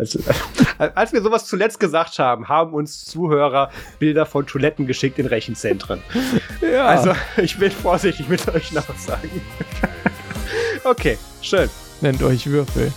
[0.00, 0.18] Als,
[0.94, 6.02] als, wir sowas zuletzt gesagt haben, haben uns Zuhörer Bilder von Toiletten geschickt in Rechenzentren.
[6.62, 6.86] Ja.
[6.86, 9.30] Also, ich bin vorsichtig mit euch nachsagen.
[10.84, 11.68] okay, schön.
[12.00, 12.90] Nennt euch Würfel.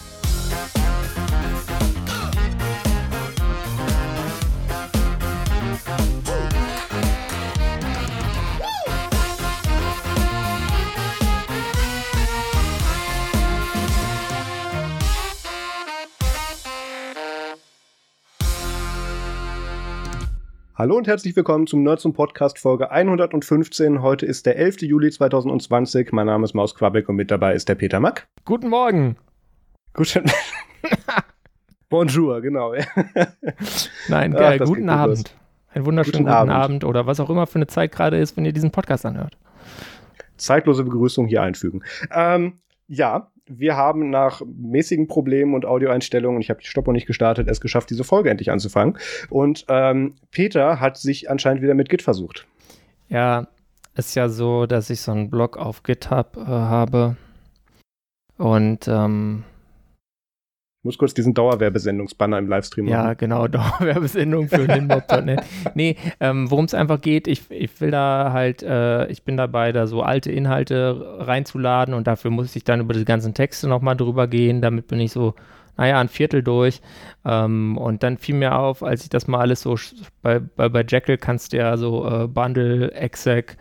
[20.84, 24.02] Hallo und herzlich willkommen zum Nerds und Podcast Folge 115.
[24.02, 24.82] Heute ist der 11.
[24.82, 26.12] Juli 2020.
[26.12, 28.28] Mein Name ist Maus Quabeck und mit dabei ist der Peter Mack.
[28.44, 29.16] Guten Morgen.
[29.94, 30.26] Guten
[31.90, 32.73] Bonjour, genau.
[34.09, 35.34] Nein, geil, Ach, guten Abend.
[35.70, 36.52] Einen wunderschönen guten, guten Abend.
[36.52, 36.84] Abend.
[36.84, 39.38] oder was auch immer für eine Zeit gerade ist, wenn ihr diesen Podcast anhört.
[40.36, 41.81] Zeitlose Begrüßung hier einfügen.
[42.14, 42.56] Ähm,
[42.88, 47.61] ja, wir haben nach mäßigen Problemen und Audioeinstellungen, ich habe die Stopper nicht gestartet, es
[47.61, 48.97] geschafft, diese Folge endlich anzufangen.
[49.29, 52.47] Und ähm, Peter hat sich anscheinend wieder mit Git versucht.
[53.09, 53.47] Ja,
[53.95, 57.17] ist ja so, dass ich so einen Blog auf GitHub äh, habe.
[58.38, 59.44] Und ähm,
[60.84, 62.94] muss kurz diesen Dauerwerbesendungsbanner im Livestream machen.
[62.94, 65.42] Ja, genau, Dauerwerbesendung für den Mob.net.
[65.75, 69.72] nee, ähm, worum es einfach geht, ich, ich will da halt, äh, ich bin dabei,
[69.72, 73.95] da so alte Inhalte reinzuladen und dafür muss ich dann über die ganzen Texte nochmal
[73.95, 74.62] drüber gehen.
[74.62, 75.36] Damit bin ich so,
[75.78, 76.81] naja, ein Viertel durch.
[77.25, 79.78] Ähm, und dann fiel mir auf, als ich das mal alles so,
[80.22, 83.58] bei, bei, bei Jekyll kannst du ja so äh, Bundle, Exec,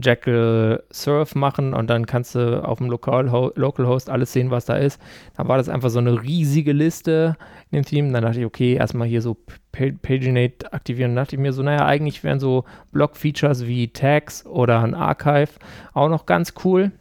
[0.00, 4.76] Jackal Surf machen und dann kannst du auf dem Local, Localhost alles sehen, was da
[4.76, 5.00] ist.
[5.36, 7.36] Dann war das einfach so eine riesige Liste
[7.70, 8.12] in dem Team.
[8.12, 9.36] Dann dachte ich, okay, erstmal hier so
[9.72, 11.14] Paginate aktivieren.
[11.14, 15.50] Dann dachte ich mir so, naja, eigentlich wären so Block-Features wie Tags oder ein Archive
[15.92, 16.92] auch noch ganz cool.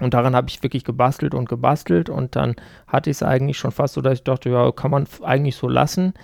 [0.00, 2.56] Und daran habe ich wirklich gebastelt und gebastelt und dann
[2.88, 5.68] hatte ich es eigentlich schon fast so, dass ich dachte, ja, kann man eigentlich so
[5.68, 6.14] lassen.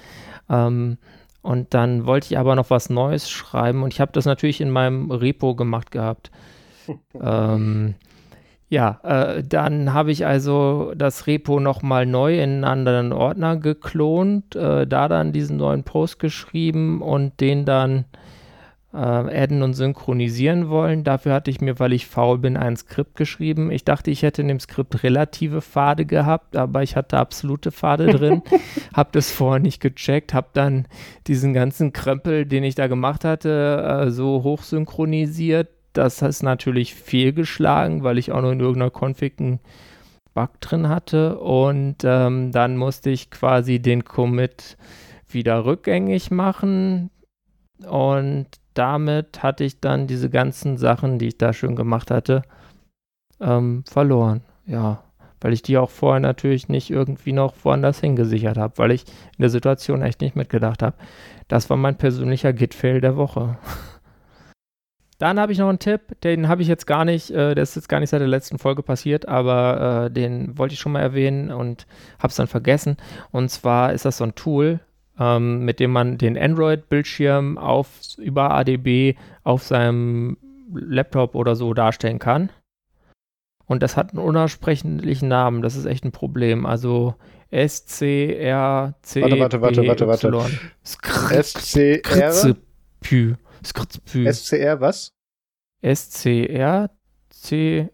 [0.49, 0.99] Ähm,
[1.49, 4.69] und dann wollte ich aber noch was Neues schreiben und ich habe das natürlich in
[4.69, 6.31] meinem Repo gemacht gehabt.
[7.19, 7.95] ähm,
[8.69, 14.57] ja, äh, dann habe ich also das Repo nochmal neu in einen anderen Ordner geklont,
[14.57, 18.05] äh, da dann diesen neuen Post geschrieben und den dann
[18.99, 21.05] äh, adden und synchronisieren wollen.
[21.05, 23.71] Dafür hatte ich mir, weil ich faul bin, ein Skript geschrieben.
[23.71, 28.07] Ich dachte, ich hätte in dem Skript relative Pfade gehabt, aber ich hatte absolute Pfade
[28.09, 28.43] drin.
[28.93, 30.89] hab das vorher nicht gecheckt, hab dann
[31.29, 35.69] diesen ganzen Krempel, den ich da gemacht hatte, äh, so hochsynchronisiert.
[35.93, 39.61] Das ist natürlich fehlgeschlagen, weil ich auch noch in irgendeiner Config einen
[40.35, 41.39] Bug drin hatte.
[41.39, 44.77] Und ähm, dann musste ich quasi den Commit
[45.29, 47.11] wieder rückgängig machen.
[47.87, 48.47] Und
[48.79, 52.43] damit hatte ich dann diese ganzen Sachen, die ich da schön gemacht hatte,
[53.41, 54.43] ähm, verloren.
[54.67, 55.03] Ja,
[55.41, 59.05] weil ich die auch vorher natürlich nicht irgendwie noch woanders hingesichert habe, weil ich
[59.37, 60.97] in der Situation echt nicht mitgedacht habe.
[61.49, 63.59] Das war mein persönlicher Git-Fail der Woche.
[65.19, 67.75] Dann habe ich noch einen Tipp, den habe ich jetzt gar nicht, äh, der ist
[67.75, 71.01] jetzt gar nicht seit der letzten Folge passiert, aber äh, den wollte ich schon mal
[71.01, 72.97] erwähnen und habe es dann vergessen.
[73.33, 74.79] Und zwar ist das so ein Tool,
[75.19, 77.59] ähm, mit dem man den Android-Bildschirm
[78.19, 80.37] über ADB auf seinem
[80.73, 82.51] Laptop oder so darstellen kann.
[83.67, 85.63] Und das hat einen unaussprechlichen Namen.
[85.63, 86.65] Das ist echt ein Problem.
[86.65, 87.15] Also
[87.51, 90.51] S C R C Warte, warte, warte, warte, warte.
[91.35, 92.33] S C R
[94.25, 95.13] S C R was?
[95.83, 96.91] S C R
[97.31, 97.91] C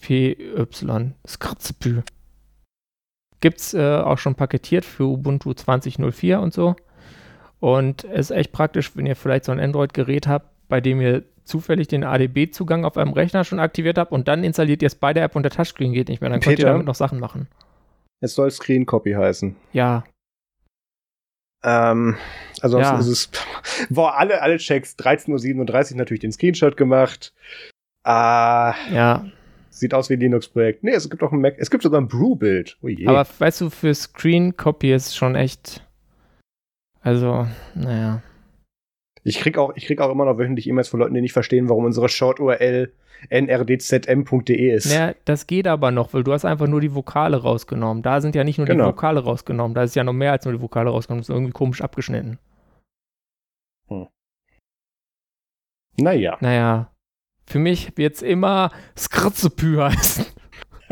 [0.00, 1.14] P Y.
[1.26, 2.02] Skritzpü.
[3.42, 6.76] Gibt es äh, auch schon paketiert für Ubuntu 20.04 und so.
[7.60, 11.24] Und es ist echt praktisch, wenn ihr vielleicht so ein Android-Gerät habt, bei dem ihr
[11.44, 15.12] zufällig den ADB-Zugang auf einem Rechner schon aktiviert habt und dann installiert ihr es bei
[15.12, 16.30] der App und der Touchscreen geht nicht mehr.
[16.30, 17.48] Dann Peter, könnt ihr damit noch Sachen machen.
[18.20, 19.56] Es soll Screen Copy heißen.
[19.72, 20.04] Ja.
[21.64, 22.16] Ähm,
[22.60, 22.96] also ja.
[22.96, 23.30] ist es,
[23.90, 27.32] boah, alle, alle Checks, 13.37 Uhr natürlich den Screenshot gemacht.
[28.04, 28.74] Ah.
[28.92, 29.26] Ja.
[29.72, 30.84] Sieht aus wie ein Linux-Projekt.
[30.84, 31.54] Nee, es gibt auch ein Mac.
[31.56, 32.76] Es gibt sogar ein Brew-Bild.
[32.82, 35.88] Oh Aber weißt du, für Screen Copy ist schon echt.
[37.00, 38.22] Also, naja.
[39.24, 41.70] Ich krieg auch, ich krieg auch immer noch wöchentlich E-Mails von Leuten, die nicht verstehen,
[41.70, 42.92] warum unsere Short-URL
[43.30, 44.92] nrdzm.de ist.
[44.92, 48.02] Ja, das geht aber noch, weil du hast einfach nur die Vokale rausgenommen.
[48.02, 48.84] Da sind ja nicht nur genau.
[48.84, 51.22] die Vokale rausgenommen, da ist ja noch mehr als nur die Vokale rausgenommen.
[51.22, 52.38] Das ist irgendwie komisch abgeschnitten.
[53.88, 54.08] Hm.
[55.96, 56.36] Naja.
[56.40, 56.91] Naja.
[57.46, 60.26] Für mich wird es immer Skritzepü heißen.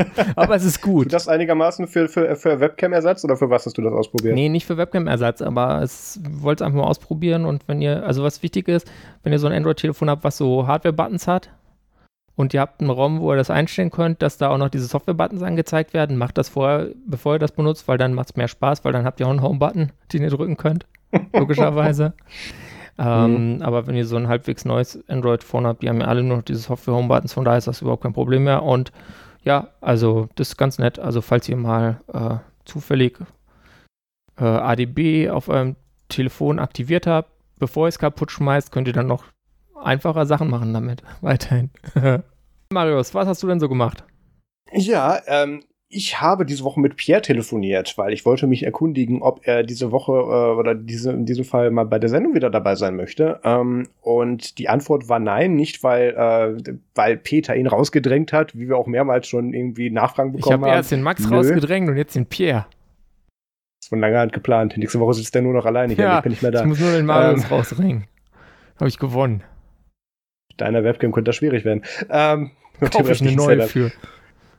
[0.36, 1.06] aber es ist gut.
[1.06, 4.34] Ist das einigermaßen für, für, für Webcam-Ersatz oder für was hast du das ausprobiert?
[4.34, 8.22] Nee, nicht für Webcam-Ersatz, aber es wollte es einfach mal ausprobieren und wenn ihr, also
[8.22, 8.90] was wichtig ist,
[9.22, 11.50] wenn ihr so ein Android-Telefon habt, was so Hardware-Buttons hat
[12.36, 14.86] und ihr habt einen ROM, wo ihr das einstellen könnt, dass da auch noch diese
[14.86, 18.48] Software-Buttons angezeigt werden, macht das vorher, bevor ihr das benutzt, weil dann macht es mehr
[18.48, 20.86] Spaß, weil dann habt ihr auch einen Home-Button, den ihr drücken könnt,
[21.32, 22.14] logischerweise.
[23.00, 23.62] ähm, mhm.
[23.62, 26.44] Aber wenn ihr so ein halbwegs neues Android-Phone habt, die haben ja alle nur noch
[26.44, 28.62] diese Software-Home-Buttons, von daher ist das überhaupt kein Problem mehr.
[28.62, 28.92] Und
[29.42, 30.98] ja, also das ist ganz nett.
[30.98, 32.36] Also falls ihr mal äh,
[32.66, 33.18] zufällig
[34.38, 35.76] äh, ADB auf eurem
[36.10, 39.24] Telefon aktiviert habt, bevor ihr es kaputt schmeißt, könnt ihr dann noch
[39.82, 41.02] einfacher Sachen machen damit.
[41.22, 41.70] Weiterhin.
[42.70, 44.04] Marius, was hast du denn so gemacht?
[44.72, 49.40] Ja, ähm, ich habe diese Woche mit Pierre telefoniert, weil ich wollte mich erkundigen, ob
[49.42, 52.76] er diese Woche äh, oder diese, in diesem Fall mal bei der Sendung wieder dabei
[52.76, 53.40] sein möchte.
[53.42, 58.68] Ähm, und die Antwort war nein, nicht weil, äh, weil Peter ihn rausgedrängt hat, wie
[58.68, 60.62] wir auch mehrmals schon irgendwie Nachfragen bekommen ich hab haben.
[60.62, 61.36] Ich habe erst den Max Nö.
[61.36, 62.66] rausgedrängt und jetzt den Pierre.
[63.80, 64.76] Das ist von langer Hand geplant.
[64.76, 65.94] Nächste Woche sitzt er nur noch alleine.
[65.94, 66.60] Ja, ich bin nicht mehr da.
[66.60, 68.04] Ich muss nur den Marius ähm, rausdrängen.
[68.76, 69.42] Habe ich gewonnen.
[70.56, 71.82] Deiner Webcam könnte das schwierig werden.
[72.08, 73.90] Ähm, Kaufe ich eine neue für.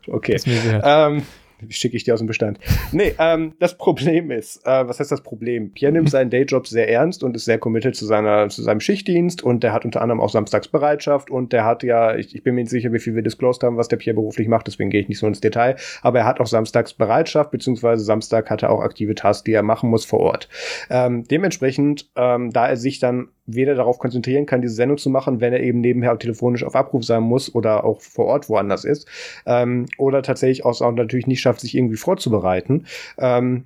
[0.08, 0.38] Okay.
[0.84, 1.24] Ähm,
[1.70, 2.60] schicke ich dir aus dem Bestand.
[2.92, 5.72] Nee, ähm, das Problem ist, äh, was heißt das Problem?
[5.72, 9.44] Pierre nimmt seinen Dayjob sehr ernst und ist sehr committed zu, seiner, zu seinem Schichtdienst
[9.44, 12.62] und der hat unter anderem auch Samstagsbereitschaft und der hat ja, ich, ich bin mir
[12.62, 15.10] nicht sicher, wie viel wir disclosed haben, was der Pierre beruflich macht, deswegen gehe ich
[15.10, 19.16] nicht so ins Detail, aber er hat auch Samstagsbereitschaft, beziehungsweise Samstag hat er auch aktive
[19.16, 20.50] Tasks, die er machen muss vor Ort.
[20.90, 25.42] Ähm, dementsprechend, ähm, da er sich dann weder darauf konzentrieren kann, diese Sendung zu machen,
[25.42, 29.08] wenn er eben nebenher telefonisch auf Abruf sein muss oder auch vor Ort woanders ist,
[29.46, 32.86] ähm, oder tatsächlich auch, auch natürlich nicht schafft, sich irgendwie vorzubereiten.
[33.18, 33.66] Ähm,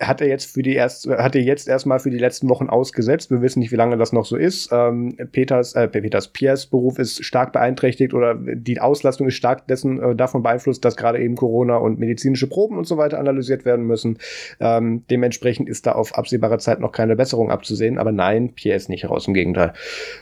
[0.00, 3.30] hat er jetzt für die erst, hat er jetzt erstmal für die letzten Wochen ausgesetzt.
[3.30, 4.70] Wir wissen nicht, wie lange das noch so ist.
[4.72, 10.02] Ähm, Peters, äh, Peters Piers Beruf ist stark beeinträchtigt oder die Auslastung ist stark dessen,
[10.02, 13.86] äh, davon beeinflusst, dass gerade eben Corona und medizinische Proben und so weiter analysiert werden
[13.86, 14.18] müssen.
[14.60, 17.98] Ähm, dementsprechend ist da auf absehbare Zeit noch keine Besserung abzusehen.
[17.98, 19.26] Aber nein, Pierre ist nicht raus.
[19.26, 19.72] Im Gegenteil.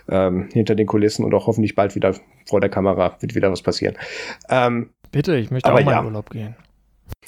[0.09, 2.15] Ähm, hinter den Kulissen und auch hoffentlich bald wieder
[2.47, 3.97] vor der Kamera wird wieder was passieren.
[4.49, 6.01] Ähm, Bitte, ich möchte auch mal ja.
[6.01, 6.57] in Urlaub gehen.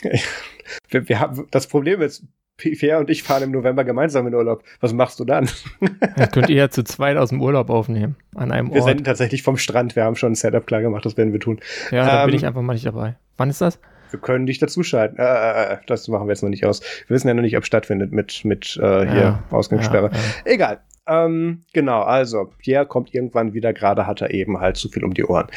[0.89, 2.25] wir, wir haben, das Problem ist,
[2.57, 4.63] Pierre und ich fahren im November gemeinsam in Urlaub.
[4.81, 5.49] Was machst du dann?
[6.17, 8.17] Das könnt ihr ja zu zweit aus dem Urlaub aufnehmen.
[8.37, 8.75] An einem wir Ort.
[8.75, 9.97] Wir senden tatsächlich vom Strand.
[9.97, 11.05] Wir haben schon ein Setup klar gemacht.
[11.05, 11.61] Das werden wir tun.
[11.91, 13.17] Ja, da ähm, bin ich einfach mal nicht dabei.
[13.37, 13.81] Wann ist das?
[14.11, 15.19] Wir können dich dazuschalten.
[15.19, 16.81] Äh, äh, äh, das machen wir jetzt noch nicht aus.
[17.09, 20.11] Wir wissen ja noch nicht, ob es stattfindet mit, mit äh, hier ja, Ausgangssperre.
[20.13, 20.53] Ja, ja.
[20.53, 20.81] Egal.
[21.07, 23.73] Ähm, genau, also Pierre kommt irgendwann wieder.
[23.73, 25.49] Gerade hat er eben halt zu viel um die Ohren.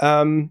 [0.00, 0.50] Ähm,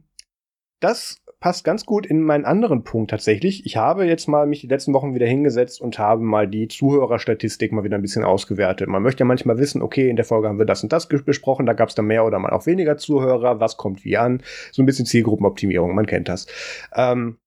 [0.79, 3.65] das passt ganz gut in meinen anderen Punkt tatsächlich.
[3.65, 7.71] Ich habe jetzt mal mich die letzten Wochen wieder hingesetzt und habe mal die Zuhörerstatistik
[7.71, 8.89] mal wieder ein bisschen ausgewertet.
[8.89, 11.65] Man möchte ja manchmal wissen, okay, in der Folge haben wir das und das besprochen,
[11.65, 14.43] da gab es da mehr oder mal auch weniger Zuhörer, was kommt wie an.
[14.71, 16.47] So ein bisschen Zielgruppenoptimierung, man kennt das.
[16.93, 17.37] Ähm,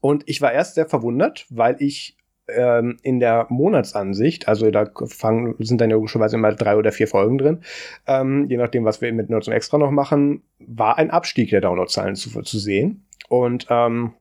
[0.00, 2.16] und ich war erst sehr verwundert, weil ich
[2.48, 7.38] ähm, in der Monatsansicht, also da fangen, sind dann logischerweise immer drei oder vier Folgen
[7.38, 7.60] drin,
[8.06, 11.62] ähm, je nachdem, was wir mit Nerds und Extra noch machen, war ein Abstieg der
[11.62, 13.03] Downloadzahlen zu, zu sehen.
[13.28, 14.14] Und ähm,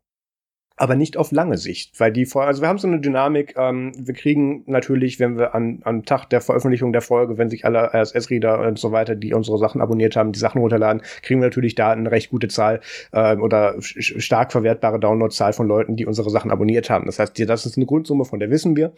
[0.75, 3.92] aber nicht auf lange Sicht, weil die Folge, also wir haben so eine Dynamik, ähm,
[3.96, 7.94] wir kriegen natürlich, wenn wir an, am Tag der Veröffentlichung der Folge, wenn sich alle
[7.94, 11.75] RSS-Reader und so weiter, die unsere Sachen abonniert haben, die Sachen runterladen, kriegen wir natürlich
[11.75, 12.81] da eine recht gute Zahl
[13.12, 17.06] äh, oder stark verwertbare Download-Zahl von Leuten, die unsere Sachen abonniert haben.
[17.06, 18.94] Das heißt, das ist eine Grundsumme, von der wissen wir.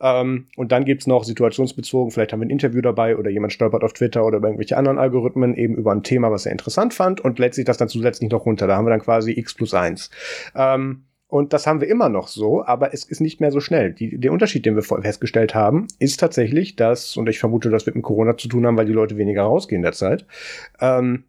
[0.00, 3.84] Ähm, und dann gibt's noch situationsbezogen, vielleicht haben wir ein Interview dabei oder jemand stolpert
[3.84, 7.20] auf Twitter oder über irgendwelche anderen Algorithmen eben über ein Thema, was er interessant fand
[7.20, 8.66] und lädt sich das dann zusätzlich noch runter.
[8.66, 10.10] Da haben wir dann quasi x plus eins.
[10.56, 13.94] Ähm, und das haben wir immer noch so, aber es ist nicht mehr so schnell.
[13.94, 17.96] Die, der Unterschied, den wir festgestellt haben, ist tatsächlich, dass, und ich vermute, das wird
[17.96, 20.26] mit Corona zu tun haben, weil die Leute weniger rausgehen derzeit,
[20.78, 21.24] ähm,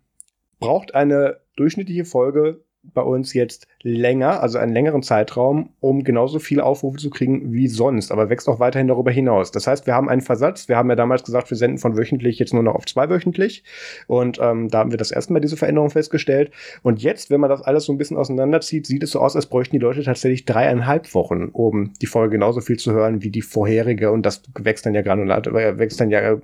[0.60, 2.60] braucht eine durchschnittliche Folge
[2.94, 7.68] bei uns jetzt länger, also einen längeren Zeitraum, um genauso viele Aufrufe zu kriegen wie
[7.68, 9.52] sonst, aber wächst auch weiterhin darüber hinaus.
[9.52, 10.68] Das heißt, wir haben einen Versatz.
[10.68, 13.64] Wir haben ja damals gesagt, wir senden von wöchentlich jetzt nur noch auf zweiwöchentlich.
[14.08, 16.52] Und ähm, da haben wir das erste Mal diese Veränderung festgestellt.
[16.82, 19.46] Und jetzt, wenn man das alles so ein bisschen auseinanderzieht, sieht es so aus, als
[19.46, 23.42] bräuchten die Leute tatsächlich dreieinhalb Wochen, um die Folge genauso viel zu hören wie die
[23.42, 24.12] vorherige.
[24.12, 26.38] Und das wächst dann ja granulat, äh, wächst dann ja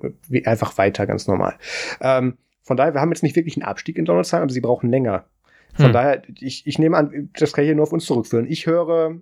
[0.44, 1.54] einfach weiter, ganz normal.
[2.00, 4.90] Ähm, von daher, wir haben jetzt nicht wirklich einen Abstieg in Downloadzahlen, aber sie brauchen
[4.90, 5.24] länger.
[5.74, 5.92] Von hm.
[5.92, 8.46] daher, ich, ich nehme an, das kann ich hier nur auf uns zurückführen.
[8.48, 9.16] Ich höre,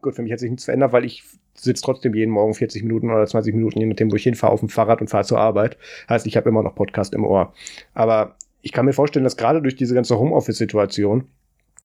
[0.00, 3.10] gut, für mich hat sich nichts verändert, weil ich sitze trotzdem jeden Morgen 40 Minuten
[3.10, 5.76] oder 20 Minuten, je nachdem, wo ich hinfahre, auf dem Fahrrad und fahre zur Arbeit.
[6.08, 7.52] Heißt, ich habe immer noch Podcast im Ohr.
[7.94, 11.24] Aber ich kann mir vorstellen, dass gerade durch diese ganze Homeoffice-Situation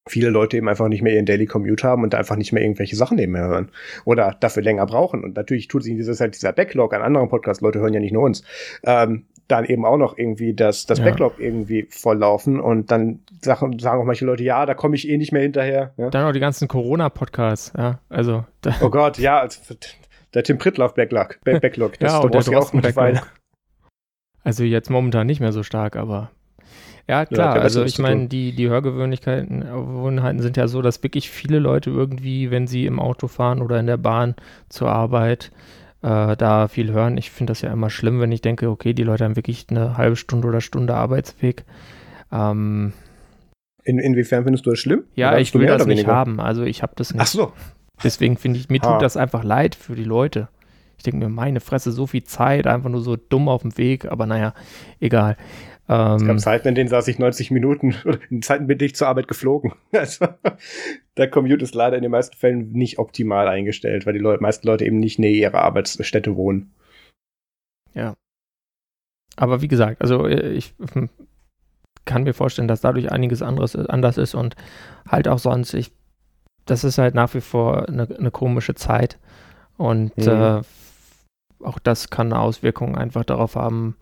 [0.08, 2.96] viele Leute eben einfach nicht mehr ihren Daily Commute haben und einfach nicht mehr irgendwelche
[2.96, 3.72] Sachen nebenher hören
[4.06, 5.24] oder dafür länger brauchen.
[5.24, 8.14] Und natürlich tut sich dieses halt dieser Backlog an anderen Podcasts, Leute hören ja nicht
[8.14, 8.44] nur uns,
[8.84, 11.06] ähm, dann eben auch noch irgendwie das, das ja.
[11.06, 15.18] Backlog irgendwie volllaufen und dann sagen, sagen auch manche Leute, ja, da komme ich eh
[15.18, 15.94] nicht mehr hinterher.
[15.98, 16.10] Ja?
[16.10, 18.46] Dann auch die ganzen Corona-Podcasts, ja, also.
[18.82, 19.76] Oh Gott, ja, also,
[20.34, 23.22] der Tim Prittlaff Backlog, Backlog, das ja, dauert ja auch Weile.
[24.44, 26.32] Also jetzt momentan nicht mehr so stark, aber
[27.08, 27.56] Ja, klar.
[27.56, 32.52] Ja, also ich meine, die, die Hörgewohnheiten sind ja so, dass wirklich viele Leute irgendwie,
[32.52, 34.36] wenn sie im Auto fahren oder in der Bahn
[34.70, 35.52] zur Arbeit,
[36.06, 37.18] äh, da viel hören.
[37.18, 39.98] Ich finde das ja immer schlimm, wenn ich denke, okay, die Leute haben wirklich eine
[39.98, 41.66] halbe Stunde oder Stunde Arbeitsweg.
[42.32, 42.94] Ähm,
[43.84, 45.04] in, inwiefern findest du das schlimm?
[45.16, 46.40] Ja, ich will das nicht haben.
[46.40, 47.22] Also ich habe das nicht.
[47.22, 47.54] Ach so.
[48.04, 50.50] Deswegen finde ich, mir tut das einfach leid für die Leute.
[50.98, 54.06] Ich denke mir, meine Fresse, so viel Zeit, einfach nur so dumm auf dem Weg,
[54.06, 54.54] aber naja,
[55.00, 55.38] egal.
[55.88, 57.96] Ähm, es gab Zeiten, in denen saß ich 90 Minuten,
[58.30, 59.74] in Zeiten bin ich zur Arbeit geflogen.
[59.92, 60.28] Also,
[61.18, 64.68] der Commute ist leider in den meisten Fällen nicht optimal eingestellt, weil die Leute, meisten
[64.68, 66.74] Leute eben nicht näher ihrer Arbeitsstätte wohnen.
[67.94, 68.16] Ja.
[69.38, 71.10] Aber wie gesagt, also äh, ich hm,
[72.06, 74.56] kann mir vorstellen, dass dadurch einiges anderes anders ist und
[75.08, 75.92] halt auch sonst, ich,
[76.66, 79.20] das ist halt nach wie vor eine, eine komische Zeit.
[79.78, 80.28] Und mhm.
[80.28, 80.62] äh,
[81.64, 83.96] auch das kann eine Auswirkung einfach darauf haben,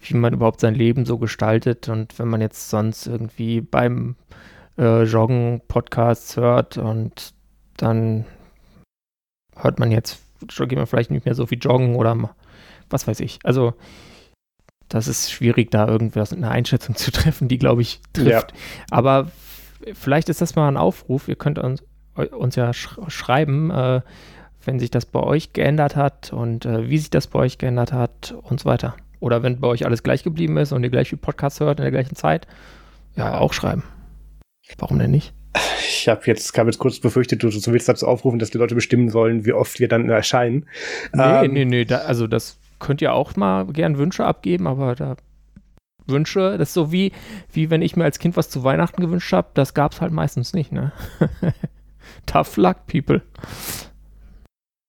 [0.00, 1.88] wie man überhaupt sein Leben so gestaltet.
[1.88, 4.16] Und wenn man jetzt sonst irgendwie beim
[4.78, 7.34] äh, Joggen Podcasts hört und
[7.76, 8.24] dann
[9.56, 12.16] hört man jetzt, geht man vielleicht nicht mehr so viel joggen oder
[12.90, 13.38] was weiß ich.
[13.44, 13.74] Also
[14.88, 18.52] das ist schwierig, da irgendwas eine Einschätzung zu treffen, die, glaube ich, trifft.
[18.52, 18.58] Ja.
[18.90, 19.30] Aber
[19.92, 21.28] vielleicht ist das mal ein Aufruf.
[21.28, 21.82] Ihr könnt uns,
[22.14, 24.00] uns ja sch schreiben, äh,
[24.64, 27.92] wenn sich das bei euch geändert hat und äh, wie sich das bei euch geändert
[27.92, 28.96] hat und so weiter.
[29.20, 31.84] Oder wenn bei euch alles gleich geblieben ist und ihr gleich wie Podcasts hört in
[31.84, 32.46] der gleichen Zeit,
[33.16, 33.82] ja, auch schreiben.
[34.78, 35.32] Warum denn nicht?
[35.80, 38.74] Ich habe jetzt, kam jetzt kurz befürchtet, du, du willst dazu aufrufen, dass die Leute
[38.74, 40.66] bestimmen sollen, wie oft wir dann erscheinen.
[41.12, 44.94] Nee, ähm, nee, nee, da, also das könnt ihr auch mal gern Wünsche abgeben, aber
[44.94, 45.16] da
[46.06, 47.12] Wünsche, das ist so wie,
[47.52, 50.12] wie wenn ich mir als Kind was zu Weihnachten gewünscht habe, das gab es halt
[50.12, 50.92] meistens nicht, ne?
[52.26, 53.22] Tough luck, people.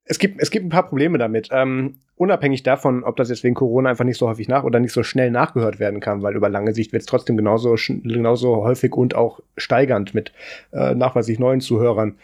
[0.09, 1.49] Es gibt, es gibt ein paar Probleme damit.
[1.51, 4.91] Ähm, unabhängig davon, ob das jetzt wegen Corona einfach nicht so häufig nach oder nicht
[4.91, 8.93] so schnell nachgehört werden kann, weil über lange Sicht wird es trotzdem genauso, genauso häufig
[8.93, 10.33] und auch steigernd mit
[10.73, 12.17] äh, nachweislich neuen Zuhörern,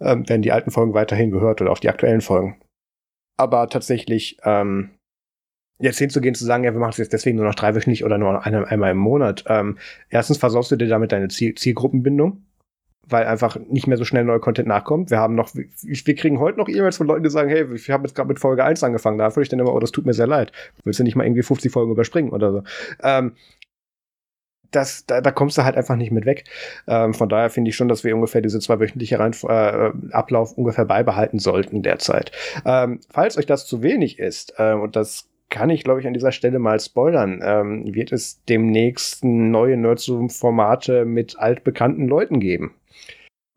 [0.00, 2.60] äh, werden die alten Folgen weiterhin gehört oder auch die aktuellen Folgen.
[3.36, 4.90] Aber tatsächlich, ähm,
[5.80, 8.44] jetzt hinzugehen, zu sagen, ja, wir machen es jetzt deswegen nur noch dreiwöchentlich oder nur
[8.44, 9.44] eine, einmal im Monat.
[9.48, 9.78] Ähm,
[10.10, 12.44] erstens versorgst du dir damit deine Ziel Zielgruppenbindung,
[13.08, 15.10] weil einfach nicht mehr so schnell neuer Content nachkommt.
[15.10, 18.06] Wir haben noch, wir kriegen heute noch E-Mails von Leuten, die sagen, hey, ich habe
[18.06, 20.14] jetzt gerade mit Folge 1 angefangen, da würde ich dann immer, oh, das tut mir
[20.14, 20.52] sehr leid.
[20.84, 22.62] Willst du nicht mal irgendwie 50 Folgen überspringen oder so?
[23.02, 23.32] Ähm,
[24.74, 26.44] das, da, da kommst du halt einfach nicht mit weg.
[26.86, 30.84] Ähm, von daher finde ich schon, dass wir ungefähr diese zweiwöchentliche Rein äh, Ablauf ungefähr
[30.84, 32.32] beibehalten sollten derzeit.
[32.64, 36.14] Ähm, falls euch das zu wenig ist, äh, und das kann ich, glaube ich, an
[36.14, 42.74] dieser Stelle mal spoilern, ähm, wird es demnächst neue Nerdzoom-Formate mit altbekannten Leuten geben.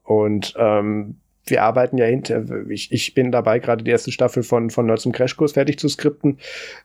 [0.04, 1.18] Und ähm,
[1.50, 5.04] wir arbeiten ja hinter, ich, ich bin dabei, gerade die erste Staffel von, von Nerds
[5.04, 6.40] zum Crashkurs fertig zu skripten.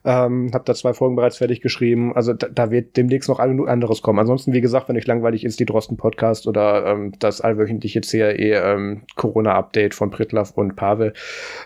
[0.05, 2.15] Ähm, habe da zwei Folgen bereits fertig geschrieben.
[2.15, 4.19] Also da, da wird demnächst noch anderes kommen.
[4.19, 9.03] Ansonsten, wie gesagt, wenn euch langweilig ist, die Drosten-Podcast oder ähm, das allwöchentliche CRE ähm,
[9.15, 11.13] Corona-Update von Pritlaff und Pavel.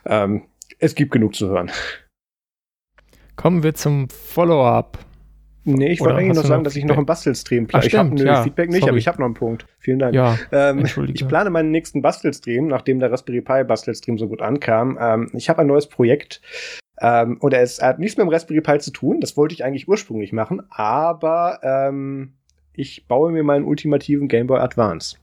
[0.06, 0.44] Ähm,
[0.80, 1.72] es gibt genug zu hören.
[3.38, 4.98] Kommen wir zum Follow-up.
[5.64, 7.86] Nee, ich wollte eigentlich noch sagen, dass ich noch einen Bastelstream plane.
[7.86, 8.90] Ich habe ja, Feedback nicht, sorry.
[8.90, 9.68] aber ich habe noch einen Punkt.
[9.80, 10.16] Vielen Dank.
[10.16, 14.98] Ja, ähm, ich plane meinen nächsten Bastelstream, nachdem der Raspberry Pi Bastelstream so gut ankam.
[15.00, 16.42] Ähm, ich habe ein neues Projekt.
[17.00, 19.20] Ähm, und er, er hat nichts mit dem Raspberry Pi zu tun.
[19.20, 22.34] Das wollte ich eigentlich ursprünglich machen, aber ähm,
[22.74, 25.18] ich baue mir meinen ultimativen Game Boy Advance.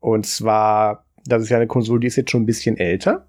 [0.00, 3.28] Und zwar, das ist ja eine Konsole, die ist jetzt schon ein bisschen älter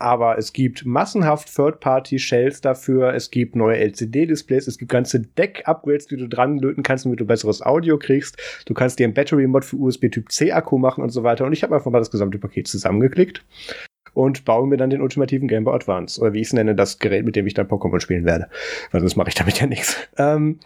[0.00, 6.16] aber es gibt massenhaft Third-Party-Shells dafür, es gibt neue LCD-Displays, es gibt ganze Deck-Upgrades, die
[6.16, 8.36] du dran löten kannst, damit du besseres Audio kriegst.
[8.66, 11.44] Du kannst dir einen Battery-Mod für USB-Typ-C-Akku machen und so weiter.
[11.44, 13.44] Und ich habe einfach mal das gesamte Paket zusammengeklickt
[14.14, 16.20] und baue mir dann den ultimativen Game Boy Advance.
[16.20, 18.48] Oder wie ich es nenne, das Gerät, mit dem ich dann Pokémon spielen werde.
[18.90, 19.96] Weil sonst mache ich damit ja nichts.
[20.16, 20.60] Ähm,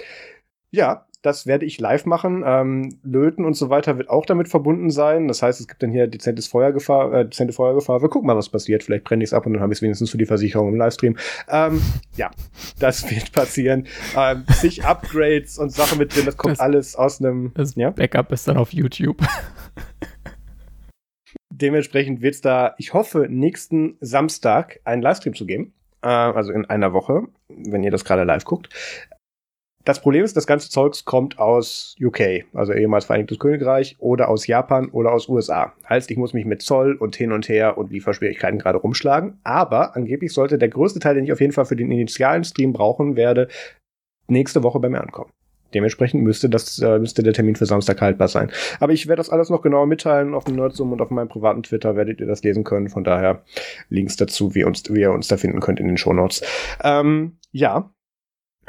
[0.71, 2.45] ja, das werde ich live machen.
[2.47, 5.27] Ähm, Löten und so weiter wird auch damit verbunden sein.
[5.27, 8.03] Das heißt, es gibt dann hier dezentes Feuergefahr, äh, dezente Feuergefahr.
[8.03, 8.83] Wir gucken mal, was passiert.
[8.83, 10.77] Vielleicht brenne ich es ab und dann habe ich es wenigstens für die Versicherung im
[10.77, 11.17] Livestream.
[11.49, 11.81] Ähm,
[12.17, 12.31] ja,
[12.79, 13.87] das wird passieren.
[14.15, 17.53] Ähm, sich Upgrades und Sachen mit drin, das kommt das, alles aus einem.
[17.55, 17.89] Das ja?
[17.89, 19.17] Backup ist dann auf YouTube.
[21.51, 25.73] Dementsprechend wird es da, ich hoffe, nächsten Samstag einen Livestream zu geben
[26.05, 28.69] äh, also in einer Woche, wenn ihr das gerade live guckt.
[29.85, 34.47] Das Problem ist, das ganze Zeugs kommt aus UK, also ehemals Vereinigtes Königreich, oder aus
[34.47, 35.75] Japan oder aus USA.
[35.87, 39.39] Heißt, ich muss mich mit Zoll und hin und her und Lieferschwierigkeiten gerade rumschlagen.
[39.45, 42.73] Aber angeblich sollte der größte Teil, den ich auf jeden Fall für den initialen Stream
[42.73, 43.49] brauchen werde,
[44.27, 45.31] nächste Woche bei mir ankommen.
[45.75, 48.51] Dementsprechend müsste das äh, müsste der Termin für Samstag haltbar sein.
[48.79, 51.65] Aber ich werde das alles noch genauer mitteilen auf dem Nerdsum und auf meinem privaten
[51.65, 52.89] Twitter werdet ihr das lesen können.
[52.89, 53.43] Von daher
[53.91, 56.43] Links dazu, wie, uns, wie ihr uns da finden könnt in den Shownotes.
[56.83, 57.91] Ähm, ja,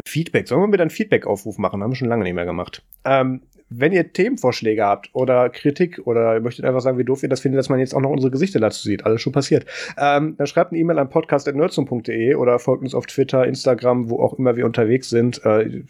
[0.05, 0.47] Feedback.
[0.47, 1.81] Sollen wir wieder einen Feedback-Aufruf machen?
[1.81, 2.83] Haben wir schon lange nicht mehr gemacht.
[3.05, 7.29] Ähm, wenn ihr Themenvorschläge habt oder Kritik oder ihr möchtet einfach sagen, wie doof ihr
[7.29, 9.65] das findet, dass man jetzt auch noch unsere Gesichter dazu sieht, alles schon passiert,
[9.97, 14.33] ähm, dann schreibt eine E-Mail an podcast.nerdsum.de oder folgt uns auf Twitter, Instagram, wo auch
[14.37, 15.43] immer wir unterwegs sind.
[15.45, 15.83] Äh,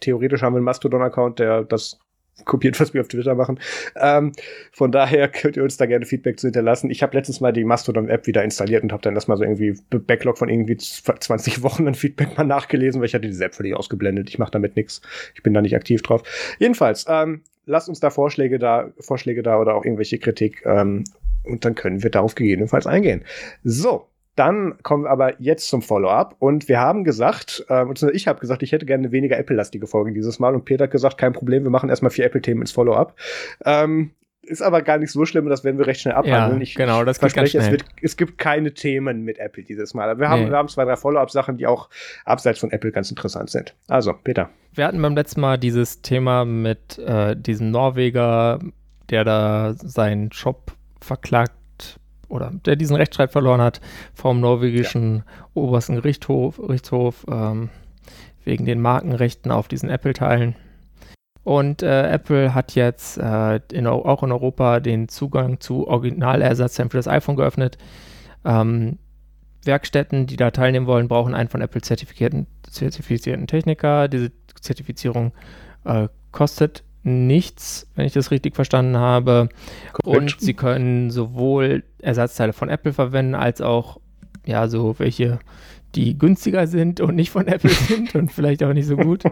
[0.00, 2.00] theoretisch haben wir einen Mastodon-Account, der das
[2.44, 3.58] kopiert, was wir auf Twitter machen.
[3.96, 4.32] Ähm,
[4.72, 6.90] von daher könnt ihr uns da gerne Feedback zu hinterlassen.
[6.90, 9.78] Ich habe letztens mal die Mastodon-App wieder installiert und habe dann das mal so irgendwie
[9.90, 13.74] Backlog von irgendwie 20 Wochen an Feedback mal nachgelesen, weil ich hatte diese App völlig
[13.74, 14.28] ausgeblendet.
[14.28, 15.02] Ich mache damit nichts.
[15.34, 16.22] Ich bin da nicht aktiv drauf.
[16.58, 21.04] Jedenfalls, ähm, lasst uns da Vorschläge da, Vorschläge da oder auch irgendwelche Kritik ähm,
[21.44, 23.24] und dann können wir darauf gegebenenfalls eingehen.
[23.64, 28.40] So, dann kommen wir aber jetzt zum Follow-up und wir haben gesagt, äh, ich habe
[28.40, 31.32] gesagt, ich hätte gerne eine weniger Apple-lastige Folge dieses Mal und Peter hat gesagt, kein
[31.32, 33.14] Problem, wir machen erstmal vier Apple-Themen ins Follow-up.
[33.64, 34.12] Ähm,
[34.42, 36.58] ist aber gar nicht so schlimm, das werden wir recht schnell abhandeln.
[36.58, 40.18] Ja, ich genau, das verspreche, es, wird, es gibt keine Themen mit Apple dieses Mal.
[40.18, 40.50] Wir haben, nee.
[40.50, 41.88] wir haben zwei, drei Follow-up-Sachen, die auch
[42.24, 43.76] abseits von Apple ganz interessant sind.
[43.86, 44.50] Also, Peter.
[44.72, 48.58] Wir hatten beim letzten Mal dieses Thema mit äh, diesem Norweger,
[49.10, 51.52] der da seinen Shop verklagt
[52.32, 53.80] oder der diesen Rechtsstreit verloren hat
[54.14, 55.24] vom norwegischen ja.
[55.54, 57.68] obersten Gerichtshof, Gerichtshof ähm,
[58.44, 60.56] wegen den Markenrechten auf diesen Apple-Teilen.
[61.44, 66.96] Und äh, Apple hat jetzt äh, in, auch in Europa den Zugang zu Originalersatzteilen für
[66.96, 67.78] das iPhone geöffnet.
[68.44, 68.98] Ähm,
[69.64, 74.08] Werkstätten, die da teilnehmen wollen, brauchen einen von Apple zertifizierten, zertifizierten Techniker.
[74.08, 75.32] Diese Zertifizierung
[75.84, 79.48] äh, kostet nichts, wenn ich das richtig verstanden habe.
[79.92, 80.34] Korrekt.
[80.34, 83.98] Und sie können sowohl Ersatzteile von Apple verwenden, als auch
[84.44, 85.38] ja, so welche,
[85.94, 89.24] die günstiger sind und nicht von Apple sind und vielleicht auch nicht so gut.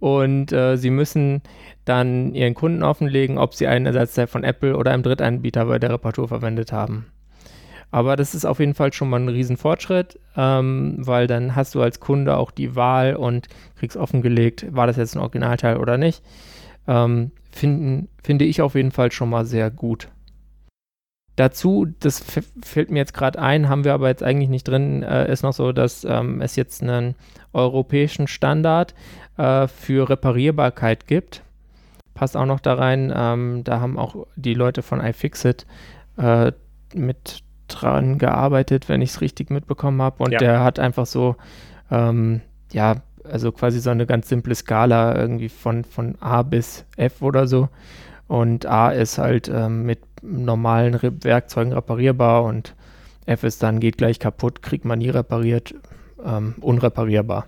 [0.00, 1.42] Und äh, sie müssen
[1.84, 5.90] dann ihren Kunden offenlegen, ob sie einen Ersatzteil von Apple oder einem Drittanbieter bei der
[5.90, 7.06] Reparatur verwendet haben.
[7.92, 11.82] Aber das ist auf jeden Fall schon mal ein Riesenfortschritt, ähm, weil dann hast du
[11.82, 16.22] als Kunde auch die Wahl und kriegst offengelegt, war das jetzt ein Originalteil oder nicht
[16.90, 20.08] ähm, finden, finde ich auf jeden Fall schon mal sehr gut.
[21.36, 22.22] Dazu, das
[22.62, 25.52] fällt mir jetzt gerade ein, haben wir aber jetzt eigentlich nicht drin, äh, ist noch
[25.52, 27.14] so, dass ähm, es jetzt einen
[27.52, 28.94] europäischen Standard
[29.38, 31.42] äh, für Reparierbarkeit gibt.
[32.12, 35.64] Passt auch noch da rein, ähm, da haben auch die Leute von iFixit
[36.18, 36.52] äh,
[36.94, 40.24] mit dran gearbeitet, wenn ich es richtig mitbekommen habe.
[40.24, 40.38] Und ja.
[40.38, 41.36] der hat einfach so,
[41.90, 42.40] ähm,
[42.72, 42.96] ja,
[43.30, 47.68] also quasi so eine ganz simple Skala irgendwie von, von A bis F oder so.
[48.28, 52.74] Und A ist halt ähm, mit normalen Re Werkzeugen reparierbar und
[53.26, 55.74] F ist dann geht gleich kaputt, kriegt man nie repariert,
[56.24, 57.46] ähm, unreparierbar.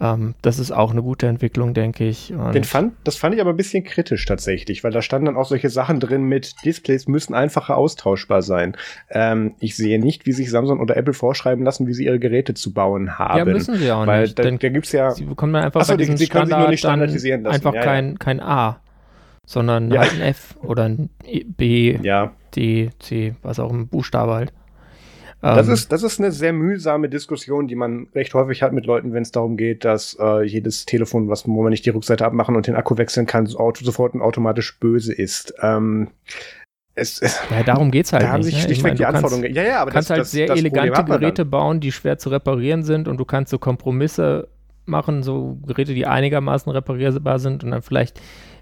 [0.00, 2.32] Ähm, das ist auch eine gute Entwicklung, denke ich.
[2.52, 5.46] Den fand, das fand ich aber ein bisschen kritisch tatsächlich, weil da standen dann auch
[5.46, 8.76] solche Sachen drin mit Displays müssen einfacher austauschbar sein.
[9.08, 12.54] Ähm, ich sehe nicht, wie sich Samsung oder Apple vorschreiben lassen, wie sie ihre Geräte
[12.54, 13.38] zu bauen haben.
[13.38, 14.38] Ja, müssen sie auch weil nicht.
[14.38, 15.12] Da, da gibt's ja.
[15.12, 17.54] Sie bekommen dann einfach Achso, die, die können sich nur nicht standardisieren lassen.
[17.54, 18.16] Einfach ja, kein, ja.
[18.18, 18.80] kein A,
[19.46, 20.00] sondern ja.
[20.00, 22.32] halt ein F oder ein e, B, ja.
[22.56, 24.52] D, C, was auch ein Buchstabe halt.
[25.44, 28.86] Das ähm, ist, das ist eine sehr mühsame Diskussion, die man recht häufig hat mit
[28.86, 32.24] Leuten, wenn es darum geht, dass äh, jedes Telefon, was, wo man nicht die Rückseite
[32.24, 35.52] abmachen und den Akku wechseln kann, sofort und automatisch böse ist.
[35.60, 36.08] Ähm,
[36.94, 38.22] es, ja, darum geht's halt.
[38.22, 38.60] Da haben sich ne?
[38.60, 39.52] schlichtweg meine, die Anforderungen.
[39.52, 42.30] Ja, ja, aber kannst das, halt das, sehr das elegante Geräte bauen, die schwer zu
[42.30, 44.48] reparieren sind und du kannst so Kompromisse
[44.86, 48.18] machen, so Geräte, die einigermaßen reparierbar sind und dann vielleicht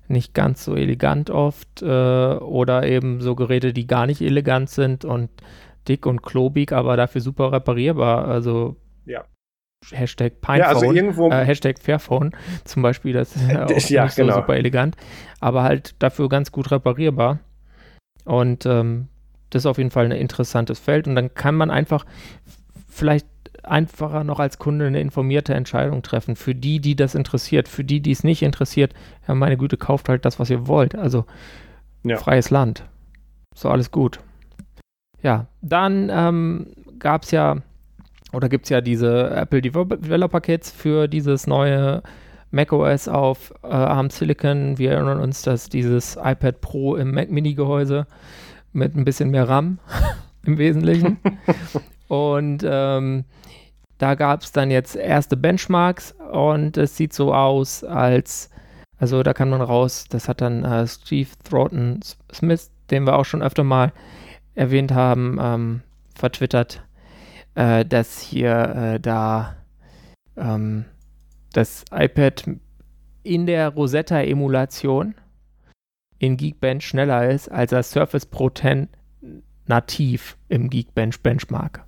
[0.08, 5.04] nicht ganz so elegant oft äh, oder eben so Geräte, die gar nicht elegant sind
[5.04, 5.30] und
[5.88, 8.26] dick und klobig, aber dafür super reparierbar.
[8.26, 9.24] Also ja.
[9.90, 12.32] Hashtag Pinephone, ja, also irgendwo äh, Hashtag Fairphone
[12.64, 14.34] zum Beispiel, das ist ja, auch ja, genau.
[14.34, 14.96] so super elegant,
[15.40, 17.40] aber halt dafür ganz gut reparierbar.
[18.24, 19.08] Und ähm,
[19.50, 22.06] das ist auf jeden Fall ein interessantes Feld und dann kann man einfach
[22.88, 23.26] vielleicht
[23.64, 26.36] einfacher noch als Kunde eine informierte Entscheidung treffen.
[26.36, 28.94] Für die, die das interessiert, für die, die es nicht interessiert,
[29.26, 30.94] ja, meine Güte, kauft halt das, was ihr wollt.
[30.94, 31.24] Also
[32.04, 32.16] ja.
[32.16, 32.84] freies Land.
[33.54, 34.20] So alles gut.
[35.22, 36.66] Ja, dann ähm,
[36.98, 37.56] gab es ja
[38.32, 42.02] oder gibt es ja diese Apple Developer Kits für dieses neue
[42.50, 44.78] macOS auf äh, ARM Silicon.
[44.78, 48.06] Wir erinnern uns, dass dieses iPad Pro im Mac Mini Gehäuse
[48.72, 49.78] mit ein bisschen mehr RAM
[50.46, 51.18] im Wesentlichen.
[52.08, 53.24] und ähm,
[53.98, 58.50] da gab es dann jetzt erste Benchmarks und es sieht so aus, als,
[58.98, 62.00] also da kann man raus, das hat dann äh, Steve Thornton
[62.32, 63.92] Smith, den wir auch schon öfter mal
[64.54, 65.80] erwähnt haben, ähm,
[66.14, 66.82] vertwittert,
[67.54, 69.56] äh, dass hier äh, da
[70.36, 70.84] ähm,
[71.52, 72.44] das iPad
[73.22, 75.14] in der Rosetta-Emulation
[76.18, 78.88] in Geekbench schneller ist als das Surface Pro 10
[79.66, 81.84] nativ im Geekbench Benchmark.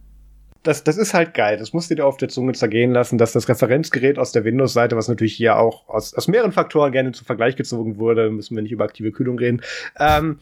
[0.62, 1.56] das, das ist halt geil.
[1.58, 4.96] Das musst du dir auf der Zunge zergehen lassen, dass das Referenzgerät aus der Windows-Seite,
[4.96, 8.62] was natürlich hier auch aus, aus mehreren Faktoren gerne zum Vergleich gezogen wurde, müssen wir
[8.62, 9.60] nicht über aktive Kühlung reden,
[9.98, 10.38] ähm,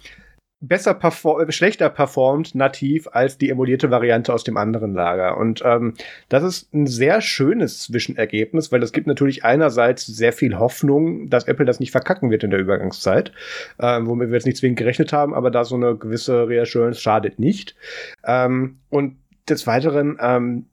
[0.62, 5.36] besser perform schlechter performt nativ als die emulierte Variante aus dem anderen Lager.
[5.36, 5.94] Und ähm,
[6.28, 11.48] das ist ein sehr schönes Zwischenergebnis, weil es gibt natürlich einerseits sehr viel Hoffnung, dass
[11.48, 13.32] Apple das nicht verkacken wird in der Übergangszeit,
[13.80, 17.40] ähm, womit wir jetzt nicht zwingend gerechnet haben, aber da so eine gewisse Reassurance schadet
[17.40, 17.74] nicht.
[18.24, 19.16] Ähm, und
[19.48, 20.66] des Weiteren, ähm,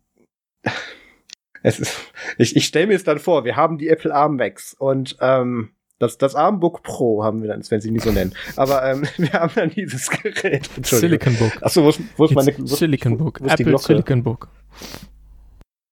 [1.64, 4.76] es ist, ich, ich stelle mir es dann vor, wir haben die Apple Arm Macs
[4.78, 8.34] und ähm, das, das Armbook Pro haben wir dann, wenn sie nicht so nennen.
[8.56, 10.70] Aber ähm, wir haben dann dieses Gerät.
[10.84, 11.52] Silicon Book.
[11.62, 12.54] Achso, wo ist, wo ist meine.
[12.58, 13.40] Wo, Silicon Book.
[13.42, 14.50] Wo ist Apple Silicon Book.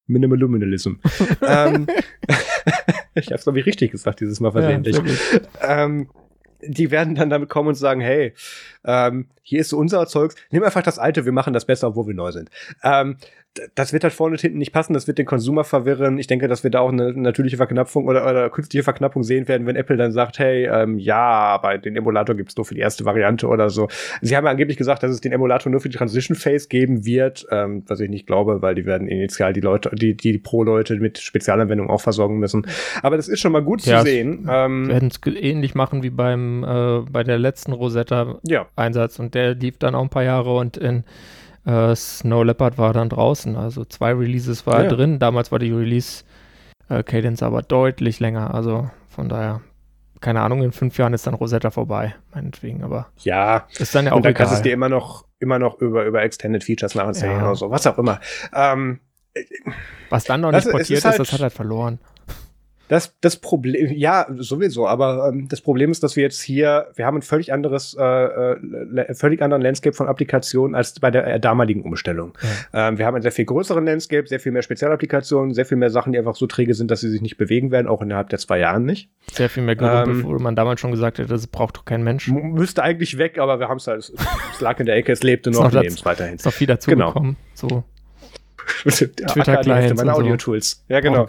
[0.08, 0.93] Minimaluminalism.
[1.41, 1.88] ähm,
[3.15, 4.96] ich habe es, glaube ich, richtig gesagt, dieses Mal versehentlich.
[4.96, 6.10] Ja, ähm,
[6.62, 8.34] die werden dann damit kommen und sagen, hey,
[8.84, 12.08] ähm, hier ist so unser Zeugs, nimm einfach das alte, wir machen das besser, obwohl
[12.08, 12.50] wir neu sind.
[12.84, 13.17] Ähm,
[13.76, 16.17] das wird halt vorne und hinten nicht passen, das wird den Konsumer verwirren.
[16.17, 19.67] Ich denke, dass wir da auch eine natürliche Verknappung oder, oder künstliche Verknappung sehen werden,
[19.67, 23.06] wenn Apple dann sagt, hey, ähm, ja, bei den Emulator gibt's nur für die erste
[23.06, 23.88] Variante oder so.
[24.22, 27.06] Sie haben ja angeblich gesagt, dass es den Emulator nur für die Transition Phase geben
[27.06, 30.96] wird, ähm, was ich nicht glaube, weil die werden initial die Leute, die, die Pro-Leute
[30.96, 32.65] mit Spezialanwendungen auch versorgen müssen.
[33.02, 34.48] Aber das ist schon mal gut ja, zu sehen.
[34.50, 39.24] Ähm, werden es ähnlich machen wie beim äh, bei der letzten Rosetta-Einsatz ja.
[39.24, 41.04] und der lief dann auch ein paar Jahre und in
[41.67, 43.56] äh, Snow Leopard war dann draußen.
[43.56, 44.89] Also zwei Releases war ja.
[44.89, 45.19] drin.
[45.19, 46.23] Damals war die Release
[46.89, 48.53] äh, Cadence aber deutlich länger.
[48.53, 49.62] Also von daher,
[50.21, 53.08] keine Ahnung, in fünf Jahren ist dann Rosetta vorbei, meinetwegen, aber.
[53.17, 54.45] Ja, ist dann ja auch Und dann egal.
[54.45, 57.43] kannst du es dir immer noch, immer noch über, über Extended Features nacherzählen ja.
[57.43, 58.19] oder so, was auch immer.
[58.53, 59.01] Ähm,
[60.10, 61.99] was dann noch nicht portiert ist, ist, halt, das hat halt verloren.
[62.88, 67.06] Das, das Problem, ja, sowieso, aber ähm, das Problem ist, dass wir jetzt hier, wir
[67.06, 71.39] haben ein völlig anderes, äh, äh, völlig anderen Landscape von Applikationen als bei der äh,
[71.39, 72.34] damaligen Umstellung.
[72.73, 72.89] Ja.
[72.89, 75.89] Ähm, wir haben einen sehr viel größeren Landscape, sehr viel mehr Spezialapplikationen, sehr viel mehr
[75.89, 78.39] Sachen, die einfach so träge sind, dass sie sich nicht bewegen werden, auch innerhalb der
[78.39, 79.10] zwei Jahren nicht.
[79.32, 82.04] Sehr viel mehr Gerümpel, ähm, wo man damals schon gesagt hätte, das braucht doch kein
[82.04, 82.30] Mensch.
[82.30, 84.00] Müsste eigentlich weg, aber wir haben es halt,
[84.54, 86.36] es lag in der Ecke, es lebte noch, noch es weiterhin.
[86.36, 87.08] Ist noch viel dazu genau.
[87.08, 87.36] gekommen.
[87.54, 87.84] So.
[88.84, 89.95] Twitter-Clients.
[89.95, 90.86] Meine Audio-Tools.
[90.88, 91.27] Ja, genau.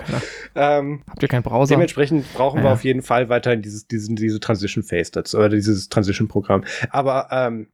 [0.55, 1.75] Ähm, Habt ihr keinen Browser?
[1.75, 2.65] Dementsprechend brauchen ja.
[2.65, 6.65] wir auf jeden Fall weiterhin dieses, diesen, diese Transition Phase dazu, oder dieses Transition Programm.
[6.91, 7.69] Aber, ähm,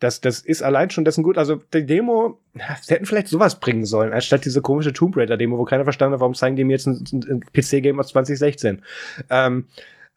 [0.00, 1.38] das, das ist allein schon dessen gut.
[1.38, 2.40] Also die Demo,
[2.82, 6.14] sie hätten vielleicht sowas bringen sollen, anstatt diese komische Tomb Raider Demo, wo keiner verstanden
[6.14, 8.82] hat, warum zeigen die mir jetzt ein, ein PC-Game aus 2016.
[9.30, 9.68] Ähm,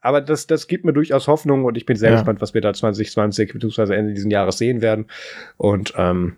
[0.02, 2.16] aber das, das gibt mir durchaus Hoffnung und ich bin sehr ja.
[2.18, 3.96] gespannt, was wir da 2020 bzw.
[3.96, 5.08] Ende dieses Jahres sehen werden.
[5.58, 6.38] Und ähm,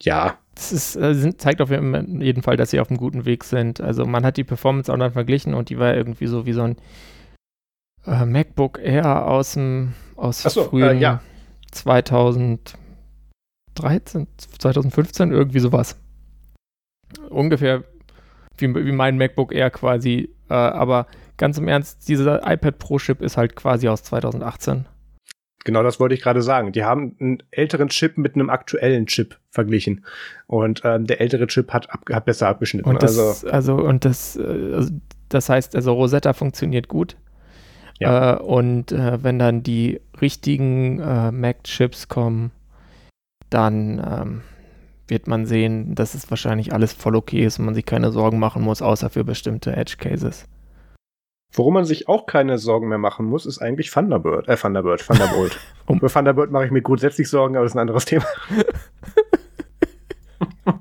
[0.00, 3.80] ja, es ist, äh, zeigt auf jeden Fall, dass sie auf einem guten Weg sind.
[3.80, 6.62] Also man hat die Performance auch dann verglichen und die war irgendwie so wie so
[6.62, 6.76] ein
[8.06, 11.20] äh, MacBook Air aus dem aus so, frühen äh, ja.
[11.72, 12.76] 2013,
[14.58, 15.96] 2015, irgendwie sowas.
[17.30, 17.84] Ungefähr
[18.58, 20.30] wie, wie mein MacBook Air quasi.
[20.48, 24.86] Äh, aber ganz im Ernst, dieser iPad Pro Chip ist halt quasi aus 2018.
[25.64, 26.72] Genau das wollte ich gerade sagen.
[26.72, 30.04] Die haben einen älteren Chip mit einem aktuellen Chip verglichen.
[30.46, 32.88] Und ähm, der ältere Chip hat, ab, hat besser abgeschnitten.
[32.88, 34.92] Und das, also, also, und das, äh, also,
[35.30, 37.16] das heißt, also Rosetta funktioniert gut.
[37.98, 38.34] Ja.
[38.34, 42.50] Äh, und äh, wenn dann die richtigen äh, Mac-Chips kommen,
[43.48, 44.42] dann ähm,
[45.08, 48.38] wird man sehen, dass es wahrscheinlich alles voll okay ist und man sich keine Sorgen
[48.38, 50.46] machen muss, außer für bestimmte Edge-Cases.
[51.56, 54.48] Worum man sich auch keine Sorgen mehr machen muss, ist eigentlich Thunderbird.
[54.48, 55.58] Äh, Thunderbird, Thunderbolt.
[55.86, 56.00] um.
[56.00, 58.24] Für Thunderbird mache ich mir grundsätzlich Sorgen, aber das ist ein anderes Thema.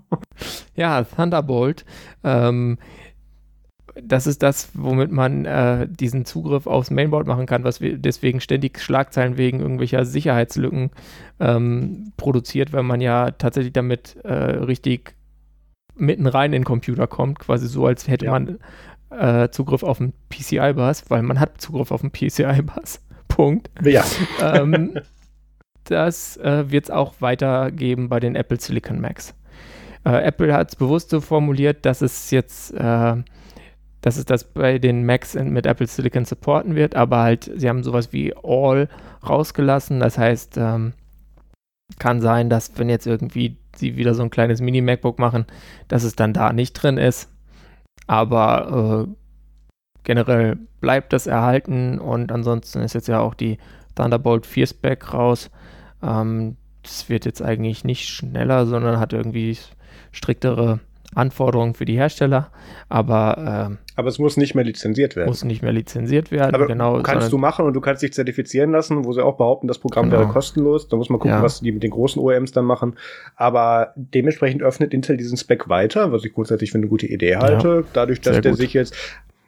[0.75, 1.85] ja, Thunderbolt.
[2.23, 2.79] Ähm,
[4.01, 8.41] das ist das, womit man äh, diesen Zugriff aufs Mainboard machen kann, was wir deswegen
[8.41, 10.89] ständig Schlagzeilen wegen irgendwelcher Sicherheitslücken
[11.39, 15.15] ähm, produziert, weil man ja tatsächlich damit äh, richtig
[15.95, 18.31] mitten rein in den Computer kommt, quasi so, als hätte ja.
[18.31, 18.57] man
[19.19, 23.01] äh, Zugriff auf den PCI-Bus, weil man hat Zugriff auf den PCI-Bus.
[23.27, 23.69] Punkt.
[23.83, 24.03] Ja.
[24.41, 24.99] Ähm,
[25.85, 29.33] das äh, wird es auch weitergeben bei den Apple Silicon Macs.
[30.05, 33.15] Äh, Apple hat es bewusst so formuliert, dass es jetzt, äh,
[34.01, 37.69] dass es das bei den Macs in, mit Apple Silicon supporten wird, aber halt, sie
[37.69, 38.87] haben sowas wie All
[39.27, 39.99] rausgelassen.
[39.99, 40.93] Das heißt, ähm,
[41.99, 45.45] kann sein, dass wenn jetzt irgendwie sie wieder so ein kleines Mini-MacBook machen,
[45.87, 47.29] dass es dann da nicht drin ist.
[48.07, 49.15] Aber äh,
[50.03, 53.57] generell bleibt das erhalten und ansonsten ist jetzt ja auch die
[53.95, 55.49] Thunderbolt 4 Spec raus.
[56.01, 59.57] Ähm, das wird jetzt eigentlich nicht schneller, sondern hat irgendwie
[60.11, 60.79] striktere
[61.15, 62.51] Anforderungen für die Hersteller,
[62.89, 65.27] aber ähm, aber es muss nicht mehr lizenziert werden.
[65.27, 67.01] Muss nicht mehr lizenziert werden, aber genau.
[67.03, 70.09] Kannst du machen und du kannst dich zertifizieren lassen, wo sie auch behaupten, das Programm
[70.09, 70.21] genau.
[70.21, 70.87] wäre kostenlos.
[70.87, 71.43] Da muss man gucken, ja.
[71.43, 72.95] was die mit den großen OEMs dann machen.
[73.35, 77.67] Aber dementsprechend öffnet Intel diesen Spec weiter, was ich grundsätzlich für eine gute Idee halte.
[77.67, 77.83] Ja.
[77.93, 78.59] Dadurch, dass Sehr der gut.
[78.59, 78.95] sich jetzt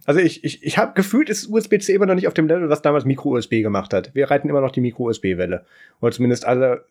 [0.08, 2.84] also ich, ich, ich habe gefühlt, ist USB-C immer noch nicht auf dem Level, was
[2.84, 4.13] damals Micro-USB gemacht hat.
[4.13, 5.65] Wir reiten immer noch die Micro-USB-Welle.
[5.99, 6.86] Oder zumindest alle,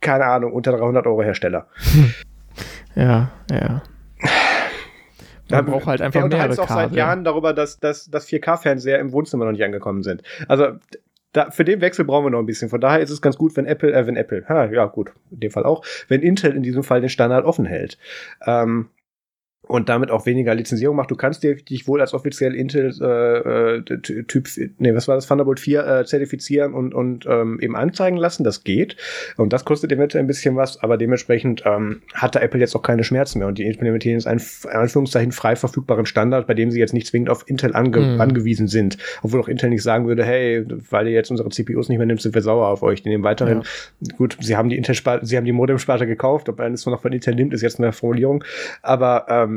[0.00, 1.68] keine Ahnung, unter 300 Euro Hersteller.
[2.96, 3.82] Ja, ja.
[5.50, 9.44] Man braucht halt einfach mehr auch seit Jahren darüber, dass, dass, dass 4K-Fernseher im Wohnzimmer
[9.44, 10.22] noch nicht angekommen sind.
[10.48, 10.78] Also
[11.34, 12.70] da, für den Wechsel brauchen wir noch ein bisschen.
[12.70, 15.40] Von daher ist es ganz gut, wenn Apple, äh, wenn Apple, ha, ja gut, in
[15.40, 17.98] dem Fall auch, wenn Intel in diesem Fall den Standard offen hält.
[18.46, 18.88] Ähm,
[19.66, 21.10] und damit auch weniger Lizenzierung macht.
[21.10, 24.48] Du kannst dich wohl als offiziell Intel äh, äh Typ,
[24.78, 28.44] nee, was war das, Thunderbolt 4 äh, zertifizieren und, und ähm, eben anzeigen lassen.
[28.44, 28.96] Das geht.
[29.36, 32.82] Und das kostet eventuell ein bisschen was, aber dementsprechend ähm, hat da Apple jetzt auch
[32.82, 33.48] keine Schmerzen mehr.
[33.48, 37.06] Und die implementieren jetzt einen, in Anführungszeichen, frei verfügbaren Standard, bei dem sie jetzt nicht
[37.06, 38.20] zwingend auf Intel ange mhm.
[38.20, 38.98] angewiesen sind.
[39.22, 42.20] Obwohl auch Intel nicht sagen würde, hey, weil ihr jetzt unsere CPUs nicht mehr nimmt,
[42.20, 43.02] sind wir sauer auf euch.
[43.02, 43.62] Die nehmen weiterhin,
[44.00, 44.16] ja.
[44.16, 47.34] gut, sie haben die Intel sie haben die Modem-Sparte gekauft, ob eines noch von Intel
[47.34, 48.44] nimmt, ist jetzt eine Formulierung.
[48.82, 49.53] Aber ähm,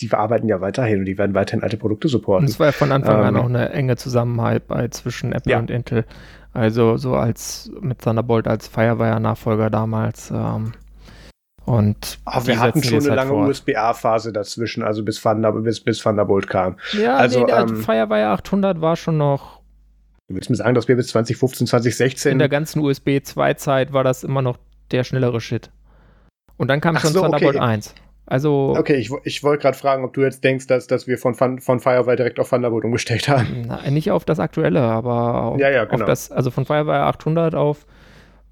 [0.00, 2.48] die verarbeiten ja weiterhin und die werden weiterhin alte Produkte supporten.
[2.48, 5.58] es war ja von Anfang ähm, an auch eine enge Zusammenarbeit zwischen Apple ja.
[5.58, 6.04] und Intel.
[6.52, 10.30] Also so als mit Thunderbolt als Firewire-Nachfolger damals.
[10.30, 10.72] Ähm,
[11.64, 15.98] und Ach, wir hatten schon eine halt lange USB-A-Phase dazwischen, also bis, Thunder, bis, bis
[15.98, 16.76] Thunderbolt kam.
[16.92, 19.60] Ja, also, nee, ähm, Firewire 800 war schon noch.
[20.28, 22.32] Du willst mir sagen, dass wir bis 2015, 2016.
[22.32, 24.58] In der ganzen USB 2-Zeit war das immer noch
[24.90, 25.70] der schnellere Shit.
[26.56, 27.64] Und dann kam Ach schon so, Thunderbolt okay.
[27.64, 27.94] 1.
[28.26, 28.74] Also.
[28.76, 31.58] Okay, ich, ich wollte gerade fragen, ob du jetzt denkst, dass, dass wir von, von
[31.80, 33.64] Firewire direkt auf Thunderbolt umgestellt haben.
[33.66, 36.04] Na, nicht auf das aktuelle, aber auf, ja, ja, genau.
[36.04, 37.86] auf das, also von Firewire 800 auf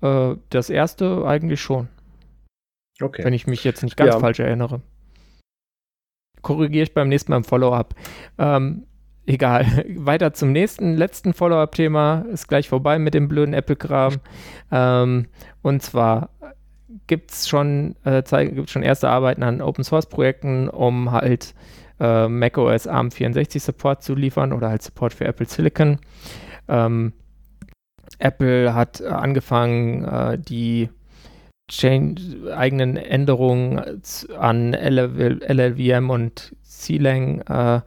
[0.02, 1.88] äh, das erste eigentlich schon.
[3.00, 3.24] Okay.
[3.24, 4.20] Wenn ich mich jetzt nicht ganz ja.
[4.20, 4.82] falsch erinnere.
[6.42, 7.94] Korrigiere ich beim nächsten Mal im Follow-up.
[8.38, 8.86] Ähm,
[9.26, 9.66] egal.
[9.96, 12.26] Weiter zum nächsten, letzten Follow-up-Thema.
[12.30, 14.16] Ist gleich vorbei mit dem blöden Apple-Kram.
[14.70, 15.28] Ähm,
[15.62, 16.30] und zwar
[17.06, 21.54] gibt es schon, äh, gibt's schon erste Arbeiten an Open Source Projekten, um halt
[22.00, 25.98] äh, macOS ARM64 Support zu liefern oder halt Support für Apple Silicon.
[26.68, 27.12] Ähm,
[28.18, 30.88] Apple hat äh, angefangen, äh, die
[31.70, 34.02] Change, eigenen Änderungen
[34.38, 37.80] an LLVM und CLang äh,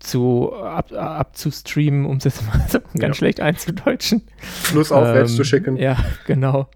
[0.00, 3.14] zu ab, abzustreamen, um es jetzt mal so ganz ja.
[3.14, 4.22] schlecht einzudeutschen.
[4.38, 5.76] Fluss aufwärts ähm, zu schicken.
[5.76, 6.68] Ja, genau.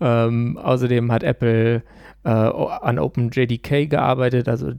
[0.00, 1.82] Ähm, außerdem hat Apple
[2.24, 4.72] äh, an OpenJDK gearbeitet, also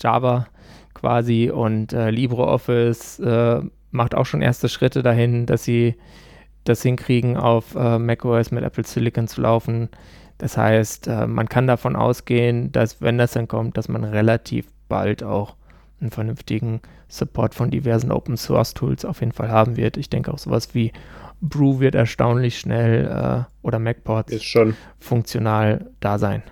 [0.00, 0.46] Java
[0.94, 5.96] quasi, und äh, LibreOffice äh, macht auch schon erste Schritte dahin, dass sie
[6.64, 9.88] das hinkriegen, auf äh, macOS mit Apple Silicon zu laufen.
[10.38, 14.66] Das heißt, äh, man kann davon ausgehen, dass, wenn das dann kommt, dass man relativ
[14.88, 15.56] bald auch
[16.00, 19.96] einen vernünftigen Support von diversen Open Source Tools auf jeden Fall haben wird.
[19.96, 20.92] Ich denke auch sowas wie
[21.40, 26.42] Brew wird erstaunlich schnell äh, oder MacPorts ist schon funktional da sein.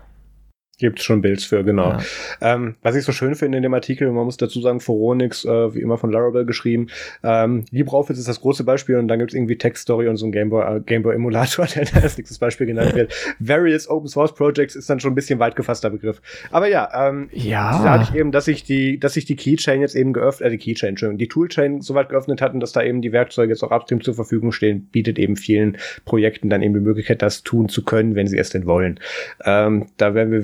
[0.84, 1.92] Gibt es schon Builds für, genau.
[1.92, 2.00] Ja.
[2.42, 5.74] Ähm, was ich so schön finde in dem Artikel, man muss dazu sagen, Foronix, äh,
[5.74, 6.88] wie immer von Laravel geschrieben.
[7.22, 10.32] Ähm, LibreOffice ist das große Beispiel und dann gibt es irgendwie Textstory und so ein
[10.32, 13.14] Gameboy, äh, Gameboy Emulator, der als nächstes Beispiel genannt wird.
[13.38, 16.20] Various Open Source Projects ist dann schon ein bisschen weit gefasster Begriff.
[16.50, 17.82] Aber ja, ähm, ja.
[17.82, 20.50] da hatte ich eben, dass sich die, dass sich die Keychain jetzt eben geöffnet, äh,
[20.50, 23.62] die Keychain, Entschuldigung, die Toolchain so weit geöffnet hatten, dass da eben die Werkzeuge jetzt
[23.62, 27.70] auch upstream zur Verfügung stehen, bietet eben vielen Projekten dann eben die Möglichkeit, das tun
[27.70, 29.00] zu können, wenn sie es denn wollen.
[29.46, 30.42] Ähm, da werden wir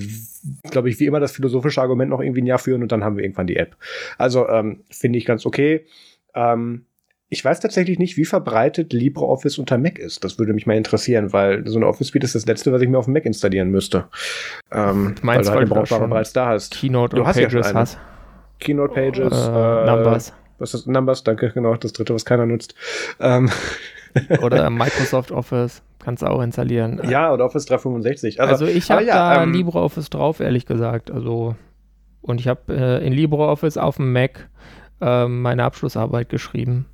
[0.71, 3.17] glaube ich, wie immer das philosophische Argument noch irgendwie ein Jahr führen und dann haben
[3.17, 3.77] wir irgendwann die App.
[4.19, 5.87] Also ähm, finde ich ganz okay.
[6.35, 6.87] Ähm,
[7.33, 10.25] ich weiß tatsächlich nicht, wie verbreitet LibreOffice unter Mac ist.
[10.25, 12.89] Das würde mich mal interessieren, weil so eine Office Suite ist das letzte, was ich
[12.89, 14.07] mir auf dem Mac installieren müsste.
[14.73, 16.75] Ähm, Meinst weil du halt den bereits da hast.
[16.75, 17.99] Keynote du hast Pages ja hast.
[18.59, 19.33] Keynote Pages.
[19.33, 20.33] Äh, äh, Numbers.
[20.59, 21.23] Was ist Numbers?
[21.23, 22.75] Danke, genau, das dritte, was keiner nutzt.
[23.21, 23.49] Ähm.
[24.43, 25.83] Oder Microsoft Office.
[26.03, 27.01] Kannst du auch installieren.
[27.09, 28.41] Ja, oder Office 365.
[28.41, 31.11] Also, also ich habe ja, da ähm, LibreOffice drauf, ehrlich gesagt.
[31.11, 31.55] Also
[32.23, 34.49] und ich habe äh, in LibreOffice auf dem Mac
[35.01, 36.87] äh, meine Abschlussarbeit geschrieben.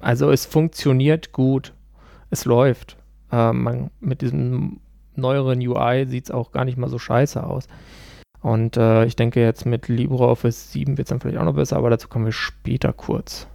[0.00, 1.74] Also es funktioniert gut.
[2.30, 2.96] Es läuft.
[3.32, 4.80] Äh, man, mit diesem
[5.14, 7.66] neueren UI sieht es auch gar nicht mal so scheiße aus.
[8.40, 11.76] Und äh, ich denke jetzt mit LibreOffice 7 wird es dann vielleicht auch noch besser,
[11.76, 13.48] aber dazu kommen wir später kurz.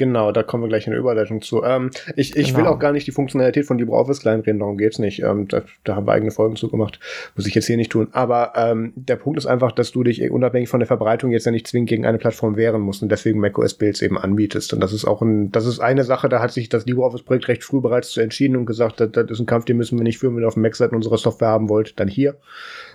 [0.00, 1.62] Genau, da kommen wir gleich in der Überleitung zu.
[1.62, 2.60] Ähm, ich ich genau.
[2.60, 5.22] will auch gar nicht die Funktionalität von LibreOffice kleinreden, darum geht's nicht.
[5.22, 6.98] Ähm, da, da haben wir eigene Folgen zugemacht.
[7.36, 8.08] Muss ich jetzt hier nicht tun.
[8.12, 11.52] Aber ähm, der Punkt ist einfach, dass du dich unabhängig von der Verbreitung jetzt ja
[11.52, 14.72] nicht zwingend gegen eine Plattform wehren musst und deswegen macOS Builds eben anbietest.
[14.72, 17.62] Und das ist auch ein, das ist eine Sache, da hat sich das LibreOffice-Projekt recht
[17.62, 20.16] früh bereits zu entschieden und gesagt, das, das ist ein Kampf, den müssen wir nicht
[20.16, 22.36] führen, wenn ihr auf dem Mac seid und unsere Software haben wollt, dann hier.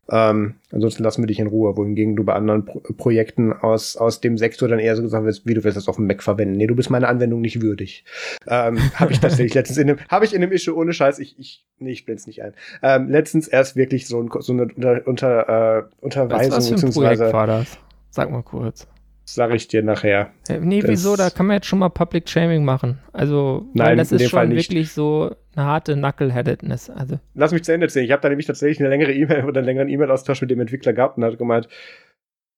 [0.10, 4.22] Ähm, ansonsten lassen wir dich in Ruhe, wohingegen du bei anderen Pro Projekten aus, aus
[4.22, 6.58] dem Sektor dann eher so gesagt wirst, wie du willst das auf dem Mac verwenden.
[6.58, 8.06] Nee, du bist meiner Anwendung nicht würdig.
[8.48, 11.40] Ähm, habe ich tatsächlich letztens in dem, habe ich in dem Issue ohne Scheiß, ich,
[11.40, 12.54] ich, nee, ich blend's nicht ein.
[12.84, 16.88] Ähm, letztens erst wirklich so, ein, so eine unter, unter, äh, Unterweisung, was, was für
[16.88, 17.78] ein Projekt war das?
[18.12, 18.88] Sag mal kurz.
[19.28, 20.30] Sag ich dir nachher.
[20.48, 21.16] Äh, nee, das wieso?
[21.16, 23.00] Da kann man jetzt schon mal Public Shaming machen.
[23.12, 26.92] Also, Nein, weil das ist schon wirklich so eine harte Knuckleheadedness.
[26.92, 27.20] Also.
[27.34, 28.06] Lass mich zu Ende erzählen.
[28.06, 30.94] Ich habe da nämlich tatsächlich eine längere E-Mail oder einen längeren E-Mail-Austausch mit dem Entwickler
[30.94, 31.68] gehabt und hat gemeint,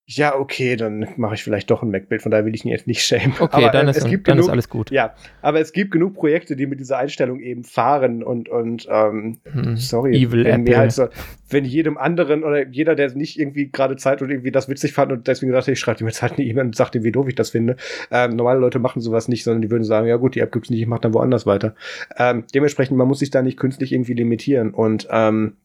[0.09, 2.87] ja, okay, dann mache ich vielleicht doch ein Mac-Bild, von daher will ich ihn jetzt
[2.87, 3.33] nicht schämen.
[3.39, 4.89] Okay, aber, dann, ist, dann genug, ist alles gut.
[4.89, 9.39] Ja, aber es gibt genug Projekte, die mit dieser Einstellung eben fahren und, und ähm,
[9.51, 11.09] hm, sorry, Evil wenn mir halt so,
[11.49, 15.11] wenn jedem anderen oder jeder, der nicht irgendwie gerade Zeit und irgendwie das witzig fand
[15.11, 17.27] und deswegen dachte ich, schreibe ihm jetzt halt eine E-Mail und sag ihm, wie doof
[17.27, 17.75] ich das finde.
[18.09, 20.69] Ähm, normale Leute machen sowas nicht, sondern die würden sagen, ja gut, die App gibt's
[20.69, 21.75] nicht, ich mach dann woanders weiter.
[22.17, 25.57] Ähm, dementsprechend, man muss sich da nicht künstlich irgendwie limitieren und ähm,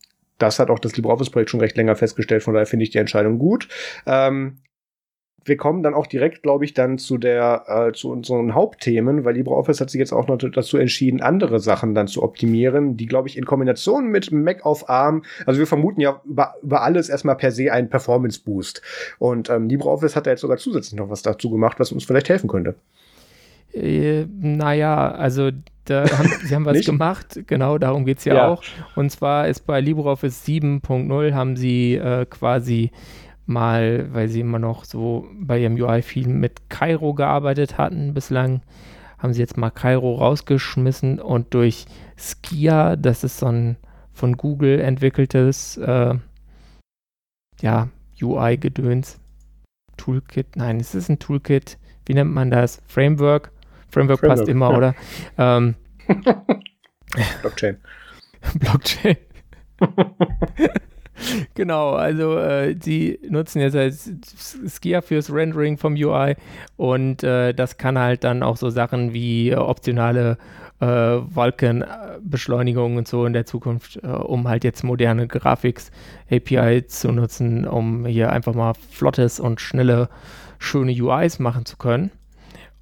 [0.43, 3.39] das hat auch das LibreOffice-Projekt schon recht länger festgestellt, von daher finde ich die Entscheidung
[3.39, 3.69] gut.
[4.07, 4.59] Ähm,
[5.45, 9.35] wir kommen dann auch direkt, glaube ich, dann zu der äh, zu unseren Hauptthemen, weil
[9.35, 13.29] LibreOffice hat sich jetzt auch noch dazu entschieden, andere Sachen dann zu optimieren, die, glaube
[13.29, 17.37] ich, in Kombination mit Mac auf ARM, also wir vermuten ja über, über alles erstmal
[17.37, 18.83] per se einen Performance Boost.
[19.19, 22.29] Und ähm, LibreOffice hat da jetzt sogar zusätzlich noch was dazu gemacht, was uns vielleicht
[22.29, 22.77] helfen könnte.
[23.73, 25.51] Äh, naja, also
[25.85, 28.63] da haben, sie haben was gemacht, genau, darum geht es ja, ja, auch.
[28.97, 32.91] Und zwar ist bei LibreOffice 7.0 haben sie äh, quasi
[33.47, 38.63] mal, weil sie immer noch so bei ihrem UI viel mit Cairo gearbeitet hatten bislang,
[39.19, 43.77] haben sie jetzt mal Cairo rausgeschmissen und durch Skia, das ist so ein
[44.13, 46.15] von Google entwickeltes äh,
[47.61, 47.89] ja,
[48.21, 49.19] UI-Gedöns.
[49.97, 51.79] Toolkit, nein, es ist ein Toolkit.
[52.07, 52.83] Wie nennt man das?
[52.87, 53.52] Framework?
[53.93, 54.77] Framework, Framework passt immer, ja.
[54.77, 54.95] oder?
[55.39, 55.75] Ähm,
[57.43, 57.77] Blockchain.
[58.55, 59.17] Blockchain.
[61.55, 64.11] genau, also äh, die nutzen jetzt als
[64.69, 66.37] Skia fürs Rendering vom UI
[66.77, 70.39] und äh, das kann halt dann auch so Sachen wie äh, optionale
[70.81, 77.67] äh, Wolkenbeschleunigung und so in der Zukunft, äh, um halt jetzt moderne Graphics-API zu nutzen,
[77.67, 80.09] um hier einfach mal flottes und schnelle,
[80.59, 82.11] schöne UIs machen zu können.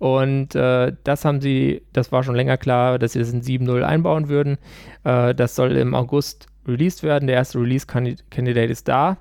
[0.00, 3.82] Und äh, das haben sie, das war schon länger klar, dass sie das in 7.0
[3.82, 4.56] einbauen würden.
[5.04, 7.26] Äh, das soll im August released werden.
[7.26, 9.18] Der erste Release-Candidate ist da.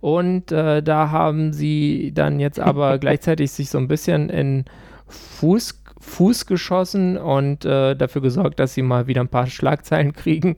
[0.00, 4.66] Und äh, da haben sie dann jetzt aber gleichzeitig sich so ein bisschen in
[5.06, 10.56] Fuß, Fuß geschossen und äh, dafür gesorgt, dass sie mal wieder ein paar Schlagzeilen kriegen,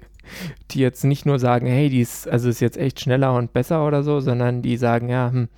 [0.72, 3.86] die jetzt nicht nur sagen, hey, die ist, also ist jetzt echt schneller und besser
[3.86, 5.48] oder so, sondern die sagen, ja, hm,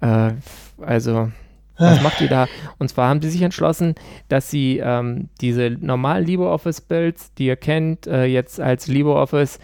[0.00, 0.32] äh,
[0.80, 1.30] also
[1.78, 2.46] was macht ihr da?
[2.78, 3.94] Und zwar haben sie sich entschlossen,
[4.28, 9.58] dass sie ähm, diese normalen LibreOffice-Builds, die ihr kennt, äh, jetzt als LibreOffice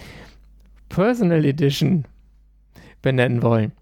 [0.88, 2.04] Personal Edition
[3.02, 3.72] benennen wollen.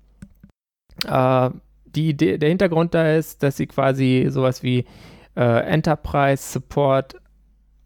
[1.06, 1.50] Äh,
[1.86, 4.84] die Idee, der Hintergrund da ist, dass sie quasi sowas wie
[5.36, 7.16] äh, Enterprise Support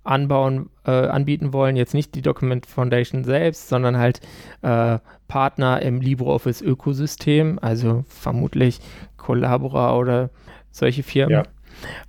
[0.05, 1.77] anbauen, äh, anbieten wollen.
[1.77, 4.21] Jetzt nicht die Document Foundation selbst, sondern halt
[4.63, 8.81] äh, Partner im LibreOffice Ökosystem, also vermutlich
[9.17, 10.31] Collabora oder
[10.71, 11.45] solche Firmen.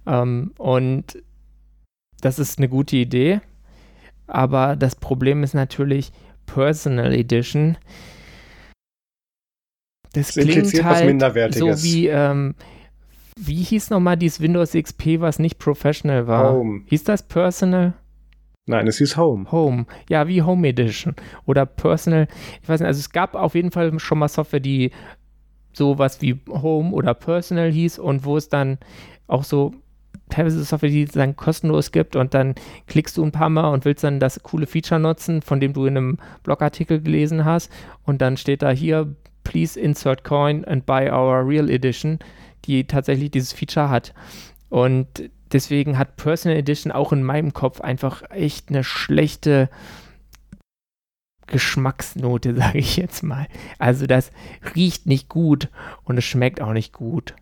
[0.05, 0.21] Ja.
[0.21, 1.21] Ähm, und
[2.21, 3.41] das ist eine gute Idee.
[4.27, 6.11] Aber das Problem ist natürlich,
[6.45, 7.77] Personal Edition.
[10.13, 12.55] Das, das klingt halt so wie, ähm,
[13.37, 16.53] wie hieß nochmal dieses Windows XP, was nicht Professional war?
[16.53, 16.81] Home.
[16.85, 17.93] Hieß das Personal?
[18.67, 19.51] Nein, es hieß Home.
[19.51, 21.15] Home, ja, wie Home Edition
[21.45, 22.27] oder Personal.
[22.61, 24.91] Ich weiß nicht, also es gab auf jeden Fall schon mal Software, die
[25.73, 28.77] sowas wie Home oder Personal hieß und wo es dann
[29.27, 29.73] auch so
[30.29, 32.55] teilweise Software, die es dann kostenlos gibt und dann
[32.87, 35.85] klickst du ein paar Mal und willst dann das coole Feature nutzen, von dem du
[35.85, 37.71] in einem Blogartikel gelesen hast
[38.03, 42.19] und dann steht da hier, please insert coin and buy our real edition,
[42.65, 44.13] die tatsächlich dieses Feature hat.
[44.69, 49.69] Und deswegen hat Personal Edition auch in meinem Kopf einfach echt eine schlechte
[51.47, 53.47] Geschmacksnote, sage ich jetzt mal.
[53.77, 54.31] Also das
[54.75, 55.69] riecht nicht gut
[56.03, 57.35] und es schmeckt auch nicht gut.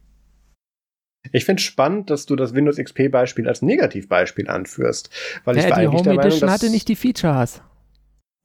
[1.32, 5.10] Ich finde spannend, dass du das Windows XP-Beispiel als Negativbeispiel anführst.
[5.44, 7.62] Weil ja, ich war die Home Edition Meinung, hatte nicht die Features.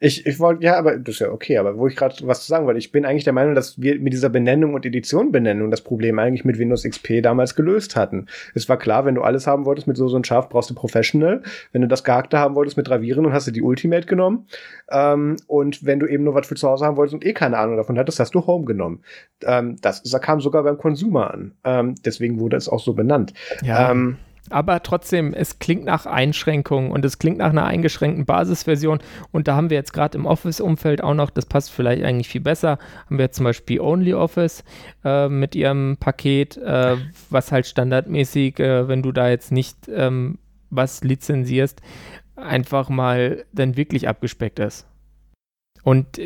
[0.04, 2.48] Ich, ich wollte, ja, aber das ist ja okay, aber wo ich gerade was zu
[2.48, 5.80] sagen wollte, ich bin eigentlich der Meinung, dass wir mit dieser Benennung und Edition-Benennung das
[5.80, 8.26] Problem eigentlich mit Windows XP damals gelöst hatten.
[8.54, 10.74] Es war klar, wenn du alles haben wolltest mit so so ein Schaf, brauchst du
[10.74, 11.42] Professional.
[11.72, 14.46] Wenn du das Gehackte haben wolltest mit Ravieren, dann hast du die Ultimate genommen.
[14.90, 17.56] Ähm, und wenn du eben nur was für zu Hause haben wolltest und eh keine
[17.56, 19.02] Ahnung davon hattest, hast du Home genommen.
[19.42, 21.52] Ähm, das, das kam sogar beim Consumer an.
[21.64, 23.32] Ähm, deswegen wurde es auch so benannt.
[23.62, 23.90] Ja.
[23.90, 24.18] Ähm,
[24.50, 28.98] aber trotzdem, es klingt nach Einschränkungen und es klingt nach einer eingeschränkten Basisversion.
[29.32, 32.42] Und da haben wir jetzt gerade im Office-Umfeld auch noch, das passt vielleicht eigentlich viel
[32.42, 34.62] besser, haben wir zum Beispiel OnlyOffice
[35.04, 36.96] äh, mit ihrem Paket, äh,
[37.30, 40.38] was halt standardmäßig, äh, wenn du da jetzt nicht ähm,
[40.68, 41.80] was lizenzierst,
[42.36, 44.86] einfach mal dann wirklich abgespeckt ist.
[45.84, 46.18] Und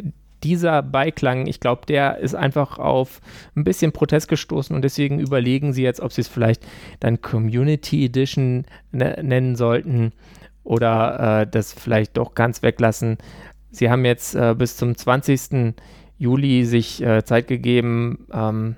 [0.45, 3.20] dieser Beiklang, ich glaube, der ist einfach auf
[3.57, 6.66] ein bisschen Protest gestoßen und deswegen überlegen sie jetzt, ob sie es vielleicht
[7.01, 10.12] dann Community Edition ne nennen sollten
[10.64, 13.18] oder äh, das vielleicht doch ganz weglassen.
[13.70, 15.74] Sie haben jetzt äh, bis zum 20.
[16.18, 18.76] Juli sich äh, Zeit gegeben ähm,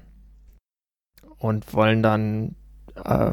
[1.39, 2.55] und wollen dann
[3.05, 3.33] äh,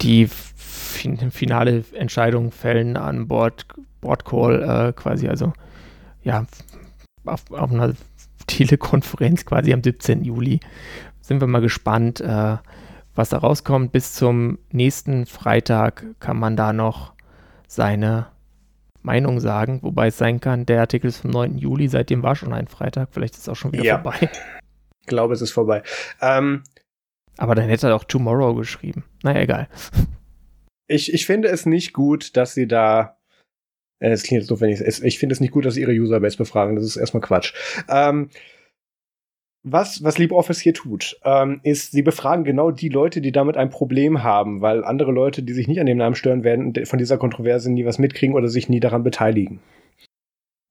[0.00, 3.66] die fin finale Entscheidung fällen an Board,
[4.00, 5.52] Board Call äh, quasi, also
[6.22, 6.46] ja,
[7.28, 7.94] auf, auf einer
[8.46, 10.24] Telekonferenz quasi am 17.
[10.24, 10.60] Juli.
[11.20, 12.56] Sind wir mal gespannt, äh,
[13.14, 13.92] was da rauskommt.
[13.92, 17.14] Bis zum nächsten Freitag kann man da noch
[17.66, 18.26] seine
[19.02, 21.58] Meinung sagen, wobei es sein kann, der Artikel ist vom 9.
[21.58, 24.00] Juli, seitdem war schon ein Freitag, vielleicht ist es auch schon wieder ja.
[24.00, 24.30] vorbei.
[25.00, 25.84] Ich glaube, es ist vorbei.
[26.20, 26.64] Ähm,
[27.36, 29.04] Aber dann hätte er auch Tomorrow geschrieben.
[29.22, 29.68] Naja, egal.
[30.88, 33.15] Ich, ich finde es nicht gut, dass sie da
[33.98, 35.02] es klingt jetzt so, wenn ich es.
[35.02, 36.76] Ich finde es nicht gut, dass sie ihre Userbase befragen.
[36.76, 37.54] Das ist erstmal Quatsch.
[37.88, 38.28] Ähm,
[39.68, 43.68] was, was LibreOffice hier tut, ähm, ist, sie befragen genau die Leute, die damit ein
[43.68, 47.18] Problem haben, weil andere Leute, die sich nicht an dem Namen stören werden, von dieser
[47.18, 49.58] Kontroverse nie was mitkriegen oder sich nie daran beteiligen.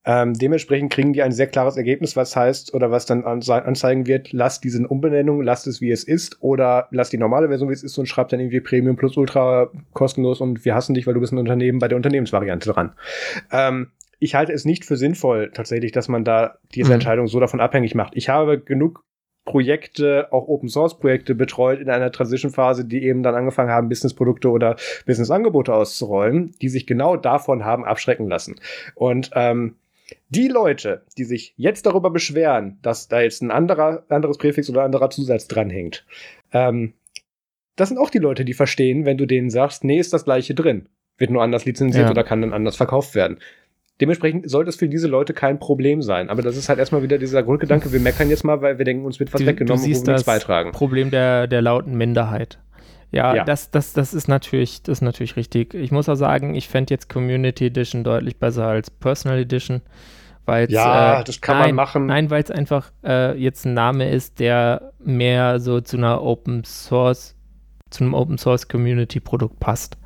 [0.06, 4.32] Ähm, dementsprechend kriegen die ein sehr klares Ergebnis, was heißt oder was dann anzeigen wird,
[4.32, 7.84] lasst diese Umbenennung, lasst es wie es ist oder lasst die normale Version wie es
[7.84, 11.20] ist und schreibt dann irgendwie Premium plus Ultra kostenlos und wir hassen dich, weil du
[11.20, 12.94] bist ein Unternehmen bei der Unternehmensvariante dran.
[13.52, 16.96] Ähm, ich halte es nicht für sinnvoll, tatsächlich, dass man da diese mhm.
[16.96, 18.14] Entscheidung so davon abhängig macht.
[18.16, 19.04] Ich habe genug
[19.46, 23.90] Projekte, auch Open Source Projekte betreut in einer Transition Phase, die eben dann angefangen haben,
[23.90, 24.76] Business Produkte oder
[25.06, 28.56] Business Angebote auszurollen, die sich genau davon haben abschrecken lassen.
[28.96, 29.76] Und ähm,
[30.30, 34.82] die Leute, die sich jetzt darüber beschweren, dass da jetzt ein anderer, anderes Präfix oder
[34.82, 36.06] ein anderer Zusatz dranhängt,
[36.52, 36.94] ähm,
[37.76, 40.56] das sind auch die Leute, die verstehen, wenn du denen sagst, nee, ist das gleiche
[40.56, 40.88] drin.
[41.18, 42.12] Wird nur anders lizenziert ja.
[42.12, 43.40] oder kann dann anders verkauft werden.
[44.02, 46.30] Dementsprechend sollte es für diese Leute kein Problem sein.
[46.30, 49.06] Aber das ist halt erstmal wieder dieser Grundgedanke, wir meckern jetzt mal, weil wir denken,
[49.06, 50.72] uns wird was du, weggenommen, du siehst wo wir nichts beitragen.
[50.72, 52.60] Problem der, der lauten Minderheit.
[53.16, 55.74] Ja, ja, Das, das, das, ist natürlich, das ist natürlich richtig.
[55.74, 59.82] Ich muss auch sagen, ich fände jetzt Community Edition deutlich besser als Personal Edition.
[60.46, 62.06] Weil's, ja, äh, das kann nein, man machen.
[62.08, 66.66] Nein, weil es einfach äh, jetzt ein Name ist, der mehr so zu einer Open
[66.66, 67.35] Source,
[67.92, 69.98] zu einem Open Source Community Produkt passt.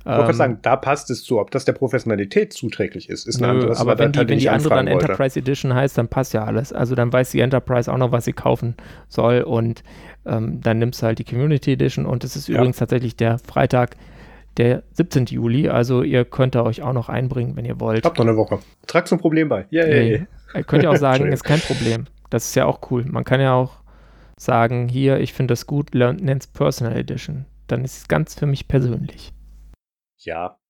[0.00, 1.38] Ich wollte ähm, sagen, da passt es zu.
[1.38, 4.74] Ob das der Professionalität zuträglich ist, ist eine andere Aber wenn die, wenn die andere
[4.74, 5.04] dann wollte.
[5.04, 6.72] Enterprise Edition heißt, dann passt ja alles.
[6.72, 8.74] Also dann weiß die Enterprise auch noch, was sie kaufen
[9.08, 9.82] soll und
[10.24, 12.56] ähm, dann nimmst du halt die Community Edition und es ist ja.
[12.56, 13.96] übrigens tatsächlich der Freitag,
[14.56, 15.26] der 17.
[15.26, 15.68] Juli.
[15.68, 18.04] Also ihr könnt da euch auch noch einbringen, wenn ihr wollt.
[18.04, 18.60] Habt noch eine Woche.
[18.86, 19.66] Tragt zum Problem bei.
[19.70, 20.26] Yay.
[20.54, 20.62] Nee.
[20.62, 22.06] Könnt ihr auch sagen, ist kein Problem.
[22.30, 23.04] Das ist ja auch cool.
[23.04, 23.79] Man kann ja auch
[24.40, 27.44] sagen, hier, ich finde das gut, nennt es Personal Edition.
[27.66, 29.32] Dann ist es ganz für mich persönlich.
[30.18, 30.60] Ja,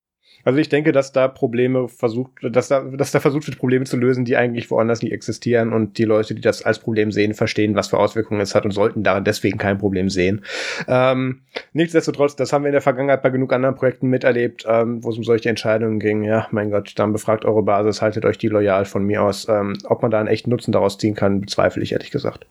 [0.43, 3.97] also ich denke, dass da Probleme versucht, dass da, dass da versucht wird, Probleme zu
[3.97, 7.75] lösen, die eigentlich woanders nicht existieren und die Leute, die das als Problem sehen, verstehen,
[7.75, 10.43] was für Auswirkungen es hat und sollten daran deswegen kein Problem sehen.
[10.89, 11.43] Ähm,
[11.73, 15.19] nichtsdestotrotz, das haben wir in der Vergangenheit bei genug anderen Projekten miterlebt, ähm, wo es
[15.19, 16.25] um solche Entscheidungen ging.
[16.25, 19.47] Ja, mein Gott, dann befragt eure Basis, haltet euch die loyal von mir aus.
[19.49, 22.47] Ähm, ob man da einen echten Nutzen daraus ziehen kann, bezweifle ich ehrlich gesagt.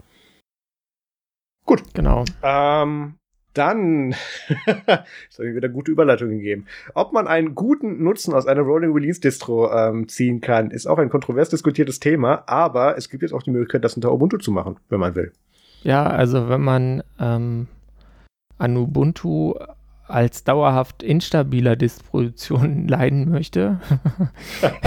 [1.69, 1.83] Gut.
[1.93, 2.25] Genau.
[2.41, 3.13] Ähm,
[3.53, 4.09] dann,
[4.65, 6.65] das habe ich wieder gute Überleitungen gegeben.
[6.95, 10.97] Ob man einen guten Nutzen aus einer Rolling Release Distro ähm, ziehen kann, ist auch
[10.97, 14.51] ein kontrovers diskutiertes Thema, aber es gibt jetzt auch die Möglichkeit, das unter Ubuntu zu
[14.51, 15.31] machen, wenn man will.
[15.83, 17.67] Ja, also wenn man ähm,
[18.57, 19.53] an Ubuntu
[20.09, 23.79] als dauerhaft instabiler Distribution leiden möchte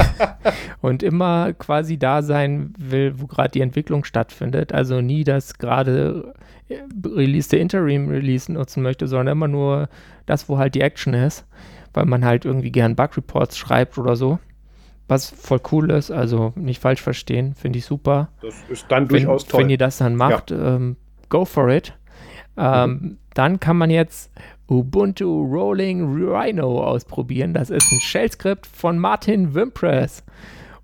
[0.81, 4.73] und immer quasi da sein will, wo gerade die Entwicklung stattfindet.
[4.73, 6.35] Also nie das gerade
[6.73, 9.89] äh, released Interim Release nutzen möchte, sondern immer nur
[10.27, 11.47] das, wo halt die Action ist,
[11.93, 14.39] weil man halt irgendwie gern Bug Reports schreibt oder so.
[15.09, 18.29] Was voll cool ist, also nicht falsch verstehen, finde ich super.
[18.41, 19.61] Das ist dann durchaus wenn, toll.
[19.61, 20.77] Wenn ihr das dann macht, ja.
[20.77, 20.97] ähm,
[21.29, 21.93] go for it.
[22.57, 23.19] Ähm, mhm.
[23.35, 24.31] Dann kann man jetzt
[24.69, 27.55] Ubuntu Rolling Rhino ausprobieren.
[27.55, 30.25] Das ist ein Shell-Skript von Martin Wimpress.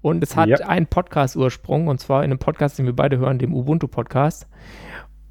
[0.01, 0.59] Und es hat ja.
[0.59, 4.47] einen Podcast-Ursprung, und zwar in einem Podcast, den wir beide hören, dem Ubuntu-Podcast.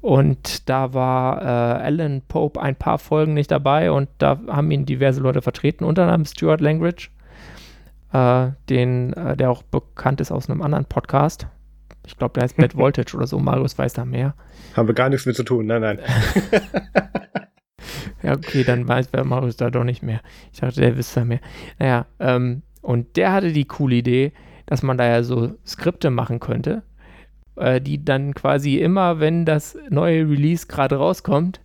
[0.00, 4.86] Und da war äh, Alan Pope ein paar Folgen nicht dabei und da haben ihn
[4.86, 7.08] diverse Leute vertreten, unter anderem Stuart Langridge,
[8.12, 11.48] äh, den, äh, der auch bekannt ist aus einem anderen Podcast.
[12.06, 13.38] Ich glaube, der heißt Bad Voltage oder so.
[13.38, 14.34] Marius weiß da mehr.
[14.76, 15.98] Haben wir gar nichts mit zu tun, nein, nein.
[18.22, 20.20] Ja, okay, dann weiß Marius da doch nicht mehr.
[20.52, 21.40] Ich dachte, der wüsste mehr.
[21.78, 24.32] Naja, ähm, und der hatte die coole Idee,
[24.66, 26.82] dass man da ja so Skripte machen könnte,
[27.58, 31.60] äh, die dann quasi immer, wenn das neue Release gerade rauskommt,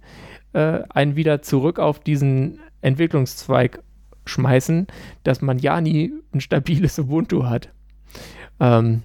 [0.53, 3.79] äh, einen wieder zurück auf diesen Entwicklungszweig
[4.25, 4.87] schmeißen,
[5.23, 7.69] dass man ja nie ein stabiles Ubuntu hat.
[8.59, 9.03] Ähm,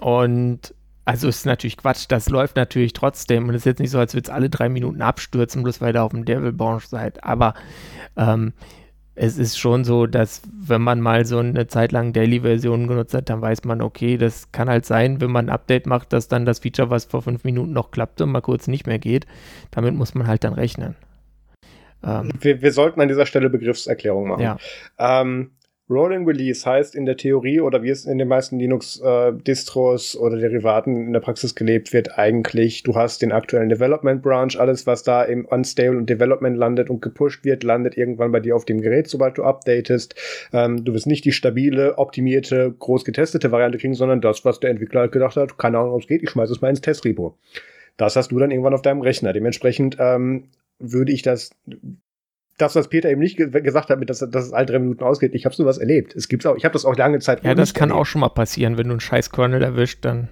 [0.00, 0.74] und
[1.04, 4.14] also ist natürlich Quatsch, das läuft natürlich trotzdem und es ist jetzt nicht so, als
[4.14, 7.22] würde es alle drei Minuten abstürzen, bloß weil ihr auf dem Devil Branch seid.
[7.22, 7.54] Aber
[8.16, 8.52] ähm,
[9.16, 13.30] es ist schon so, dass wenn man mal so eine Zeit lang Daily-Version genutzt hat,
[13.30, 16.44] dann weiß man, okay, das kann halt sein, wenn man ein Update macht, dass dann
[16.44, 19.26] das Feature, was vor fünf Minuten noch klappte, mal kurz nicht mehr geht.
[19.70, 20.96] Damit muss man halt dann rechnen.
[22.04, 24.42] Ähm, wir, wir, sollten an dieser Stelle Begriffserklärung machen.
[24.42, 24.58] Ja.
[24.98, 25.52] Ähm,
[25.88, 30.36] Rolling Release heißt in der Theorie oder wie es in den meisten Linux-Distros äh, oder
[30.36, 35.04] Derivaten in der Praxis gelebt wird, eigentlich, du hast den aktuellen Development Branch, alles, was
[35.04, 38.80] da im Unstable und Development landet und gepusht wird, landet irgendwann bei dir auf dem
[38.80, 40.16] Gerät, sobald du updatest.
[40.52, 44.70] Ähm, du wirst nicht die stabile, optimierte, groß getestete Variante kriegen, sondern das, was der
[44.70, 47.38] Entwickler halt gedacht hat, keine Ahnung, es geht, ich schmeiße es mal ins Testrepo.
[47.96, 49.32] Das hast du dann irgendwann auf deinem Rechner.
[49.32, 50.48] Dementsprechend ähm,
[50.80, 51.50] würde ich das
[52.56, 55.04] das, was Peter eben nicht ge gesagt hat, mit dass, dass es alle drei Minuten
[55.04, 56.14] ausgeht, ich habe sowas erlebt.
[56.14, 57.44] Es gibt's auch, ich habe das auch lange Zeit.
[57.44, 58.00] Ja, das kann erlebt.
[58.00, 60.28] auch schon mal passieren, wenn du einen scheiß Kernel erwischt, dann.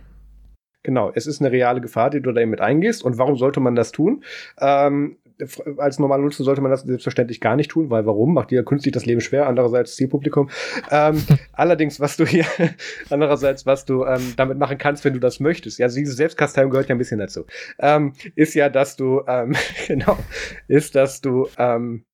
[0.83, 3.03] Genau, es ist eine reale Gefahr, die du da eben mit eingehst.
[3.03, 4.23] Und warum sollte man das tun?
[4.61, 5.17] Ähm,
[5.79, 8.35] als normaler Nutzer sollte man das selbstverständlich gar nicht tun, weil warum?
[8.35, 10.51] Macht dir ja künstlich das Leben schwer, andererseits Zielpublikum.
[10.91, 11.23] Ähm,
[11.53, 12.47] allerdings, was du hier,
[13.11, 16.89] andererseits, was du ähm, damit machen kannst, wenn du das möchtest, ja, diese Selbstkasteiung gehört
[16.89, 17.47] ja ein bisschen dazu,
[17.81, 19.55] ähm, ist ja, dass du, ähm,
[19.89, 20.19] genau,
[20.69, 22.05] ist, dass du, ähm,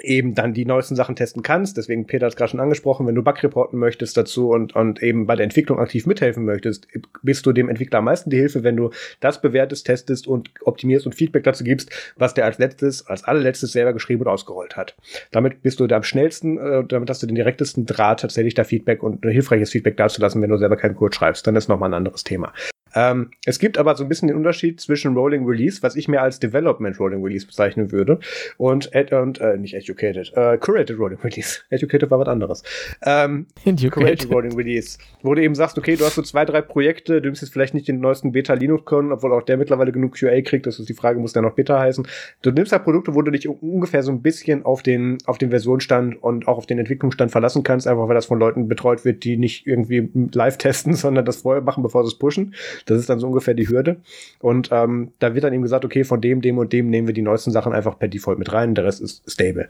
[0.00, 1.76] eben dann die neuesten Sachen testen kannst.
[1.76, 5.02] Deswegen, Peter hat es gerade schon angesprochen, wenn du Bug reporten möchtest dazu und, und
[5.02, 6.88] eben bei der Entwicklung aktiv mithelfen möchtest,
[7.22, 8.90] bist du dem Entwickler am meisten die Hilfe, wenn du
[9.20, 13.72] das bewertest, testest und optimierst und Feedback dazu gibst, was der als letztes, als allerletztes
[13.72, 14.96] selber geschrieben und ausgerollt hat.
[15.30, 18.64] Damit bist du da am schnellsten, äh, damit hast du den direktesten Draht, tatsächlich da
[18.64, 21.46] Feedback und hilfreiches Feedback dazulassen, wenn du selber keinen Code schreibst.
[21.46, 22.52] Dann ist nochmal ein anderes Thema.
[22.94, 26.22] Ähm, es gibt aber so ein bisschen den Unterschied zwischen Rolling Release, was ich mir
[26.22, 28.18] als Development Rolling Release bezeichnen würde,
[28.58, 31.60] und, ed und äh, nicht Educated, äh, Curated Rolling Release.
[31.70, 32.62] Educated war was anderes.
[33.04, 37.20] Ähm, Curated Rolling Release, wo du eben sagst, okay, du hast so zwei, drei Projekte,
[37.20, 40.18] du nimmst jetzt vielleicht nicht den neuesten Beta Linux können, obwohl auch der mittlerweile genug
[40.18, 42.06] QA kriegt, das ist die Frage, muss der noch Beta heißen.
[42.42, 45.50] Du nimmst halt Produkte, wo du dich ungefähr so ein bisschen auf den, auf den
[45.50, 49.24] Versionsstand und auch auf den Entwicklungsstand verlassen kannst, einfach weil das von Leuten betreut wird,
[49.24, 52.54] die nicht irgendwie live testen, sondern das vorher machen, bevor sie es pushen.
[52.86, 53.96] Das ist dann so ungefähr die Hürde.
[54.40, 57.14] Und ähm, da wird dann eben gesagt, okay, von dem, dem und dem nehmen wir
[57.14, 58.74] die neuesten Sachen einfach per Default mit rein.
[58.74, 59.68] Der Rest ist stable.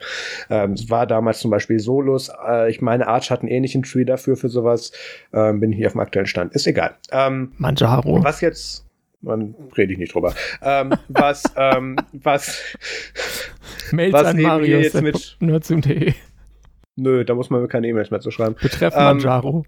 [0.49, 2.31] Ähm, es war damals zum Beispiel Solus.
[2.47, 4.91] Äh, ich meine, Arch hat einen ähnlichen Tree dafür für sowas.
[5.33, 6.53] Ähm, bin hier auf dem aktuellen Stand.
[6.53, 6.95] Ist egal.
[7.11, 8.23] Ähm, Manjaro.
[8.23, 8.85] Was jetzt
[9.23, 10.35] man rede ich nicht drüber.
[10.61, 12.61] Ähm, was, ähm, was,
[13.91, 16.13] Mails was an Marius jetzt mit nur zum D.
[16.95, 18.55] Nö, da muss man mir keine E-Mails mehr zu schreiben.
[18.61, 19.65] Betreffen ähm, Manjaro.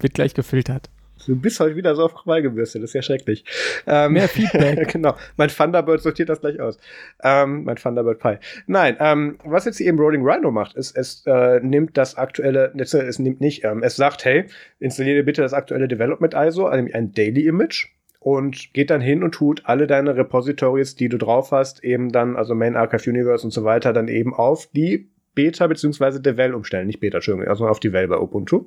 [0.00, 0.90] Wird gleich gefiltert.
[1.26, 3.44] Du bist heute wieder so auf Krawall gebürstet, das ist ja schrecklich.
[3.86, 4.88] Ähm, Mehr Feedback.
[4.92, 5.14] genau.
[5.36, 6.78] Mein Thunderbird sortiert das gleich aus.
[7.22, 8.36] Ähm, mein Thunderbird Pi.
[8.66, 12.72] Nein, ähm, was jetzt hier eben Rolling Rhino macht, ist, es äh, nimmt das aktuelle,
[12.76, 14.46] es nimmt nicht, ähm, es sagt, hey,
[14.78, 19.32] installiere bitte das aktuelle Development ISO, also ein Daily Image und geht dann hin und
[19.32, 23.50] tut alle deine Repositories, die du drauf hast, eben dann, also Main Archive Universe und
[23.50, 26.20] so weiter, dann eben auf die Beta bzw.
[26.20, 26.86] Devel umstellen.
[26.86, 28.66] Nicht Beta, Entschuldigung, also auf die Vel bei Ubuntu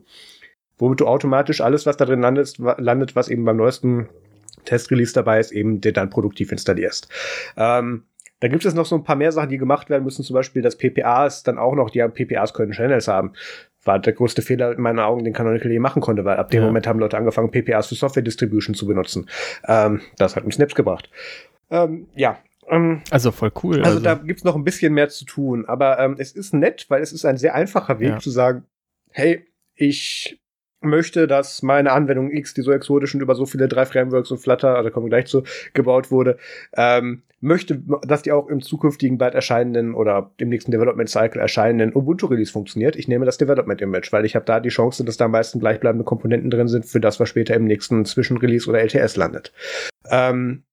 [0.77, 4.09] womit du automatisch alles, was da drin landet, landet was eben beim neuesten
[4.65, 7.07] Testrelease dabei ist, eben dir dann produktiv installierst.
[7.55, 8.03] Ähm,
[8.39, 10.61] da gibt es noch so ein paar mehr Sachen, die gemacht werden müssen, zum Beispiel
[10.61, 13.33] das PPAs dann auch noch, die PPAs können Channels haben.
[13.83, 16.61] War der größte Fehler in meinen Augen, den Canonical je machen konnte, weil ab dem
[16.61, 16.67] ja.
[16.67, 19.29] Moment haben Leute angefangen, PPAs für Software Distribution zu benutzen.
[19.67, 21.09] Ähm, das hat uns Snaps gebracht.
[21.69, 23.77] Ähm, ja, ähm, also voll cool.
[23.79, 23.99] Also, also.
[24.01, 27.13] da gibt's noch ein bisschen mehr zu tun, aber ähm, es ist nett, weil es
[27.13, 28.19] ist ein sehr einfacher Weg ja.
[28.19, 28.65] zu sagen,
[29.11, 29.45] hey,
[29.75, 30.41] ich
[30.85, 34.37] möchte, dass meine Anwendung X, die so exotisch und über so viele drei Frameworks und
[34.37, 36.37] Flutter, also kommen wir gleich zu, gebaut wurde,
[36.75, 41.95] ähm, möchte, dass die auch im zukünftigen bald erscheinenden oder im nächsten Development Cycle erscheinenden
[41.95, 42.95] Ubuntu Release funktioniert.
[42.95, 45.59] Ich nehme das Development Image, weil ich habe da die Chance, dass da am meisten
[45.59, 49.53] gleichbleibende Komponenten drin sind für das, was später im nächsten Zwischenrelease oder LTS landet.
[50.09, 50.63] Ähm,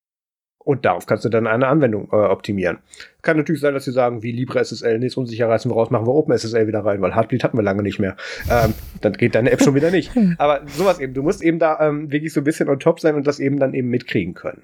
[0.64, 2.78] und darauf kannst du dann eine Anwendung äh, optimieren.
[3.22, 6.14] Kann natürlich sein, dass sie sagen, wie LibreSSL nichts unsicher reißen wir raus, machen wir
[6.14, 8.16] OpenSSL wieder rein, weil Heartbleed hatten wir lange nicht mehr.
[8.50, 10.12] Ähm, dann geht deine App schon wieder nicht.
[10.38, 13.14] Aber sowas eben, du musst eben da ähm, wirklich so ein bisschen on top sein
[13.14, 14.62] und das eben dann eben mitkriegen können.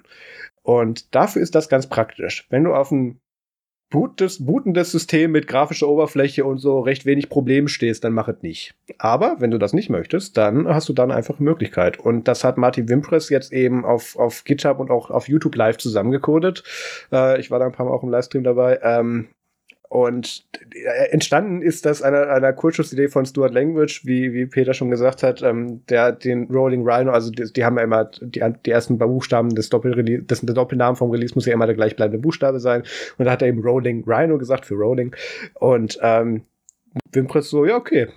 [0.63, 2.45] Und dafür ist das ganz praktisch.
[2.49, 3.19] Wenn du auf ein
[3.89, 8.41] bootendes, bootendes System mit grafischer Oberfläche und so recht wenig Problemen stehst, dann mach es
[8.41, 8.75] nicht.
[8.97, 11.99] Aber wenn du das nicht möchtest, dann hast du dann einfach Möglichkeit.
[11.99, 15.77] Und das hat Martin Wimpress jetzt eben auf, auf GitHub und auch auf YouTube live
[15.77, 16.63] zusammengecodet.
[17.11, 18.79] Äh, ich war da ein paar Mal auch im Livestream dabei.
[18.83, 19.29] Ähm,
[19.89, 24.91] und äh, entstanden ist das einer, einer Kurzschussidee von Stuart Language, wie, wie Peter schon
[24.91, 28.71] gesagt hat, ähm, der den Rolling Rhino, also die, die haben ja immer die, die
[28.71, 32.59] ersten Buchstaben des Doppelrelease, des, der Doppelnamen vom Release muss ja immer der gleichbleibende Buchstabe
[32.59, 32.83] sein.
[33.17, 35.15] Und da hat er eben Rolling Rhino gesagt für Rolling.
[35.55, 36.43] Und ähm,
[37.11, 38.09] Wimpress so, ja, okay,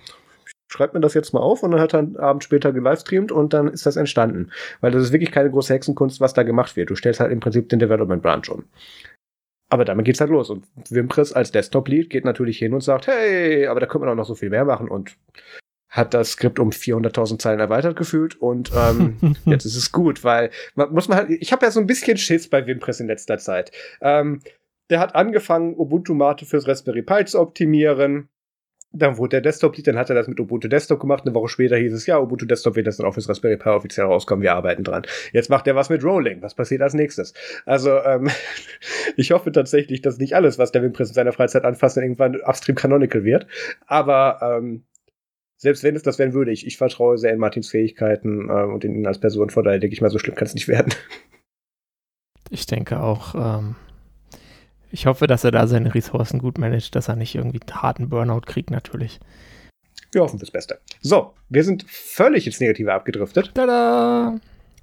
[0.73, 3.53] schreibt mir das jetzt mal auf und dann hat er einen Abend später gelivestreamt und
[3.53, 4.51] dann ist das entstanden.
[4.81, 6.89] Weil das ist wirklich keine große Hexenkunst, was da gemacht wird.
[6.89, 8.65] Du stellst halt im Prinzip den Development Branch um.
[9.73, 10.51] Aber damit geht's halt los.
[10.51, 14.17] Und Wimpress als Desktop-Lead geht natürlich hin und sagt, hey, aber da könnte man auch
[14.17, 15.17] noch so viel mehr machen und
[15.89, 20.51] hat das Skript um 400.000 Zeilen erweitert gefühlt und ähm, jetzt ist es gut, weil
[20.75, 23.39] man muss man halt, ich habe ja so ein bisschen Schiss bei Wimpress in letzter
[23.39, 23.71] Zeit.
[23.99, 24.41] Ähm,
[24.91, 28.29] der hat angefangen, Ubuntu-Mate fürs Raspberry Pi zu optimieren
[28.95, 31.23] dann wurde der Desktop-Lead, dann hat er das mit Ubuntu Desktop gemacht.
[31.25, 33.69] Eine Woche später hieß es, ja, Ubuntu Desktop wird das dann auch fürs Raspberry Pi
[33.69, 35.03] offiziell rauskommen, wir arbeiten dran.
[35.31, 36.43] Jetzt macht er was mit Rolling.
[36.43, 37.33] Was passiert als nächstes?
[37.65, 38.29] Also, ähm,
[39.17, 42.39] ich hoffe tatsächlich, dass nicht alles, was der Wimpress in seiner Freizeit anfasst, dann irgendwann
[42.41, 43.47] upstream canonical wird.
[43.87, 44.83] Aber ähm,
[45.57, 48.85] selbst wenn es das werden würde, ich, ich vertraue sehr in Martins Fähigkeiten äh, und
[48.85, 49.49] in ihn als Person.
[49.49, 50.93] Von daher denke ich mal, so schlimm kann es nicht werden.
[52.51, 53.75] Ich denke auch, ähm,
[54.93, 58.09] ich hoffe, dass er da seine Ressourcen gut managt, dass er nicht irgendwie einen harten
[58.09, 59.19] Burnout kriegt, natürlich.
[60.11, 60.79] Wir hoffen das Beste.
[61.01, 63.51] So, wir sind völlig ins Negative abgedriftet.
[63.55, 64.39] Tada!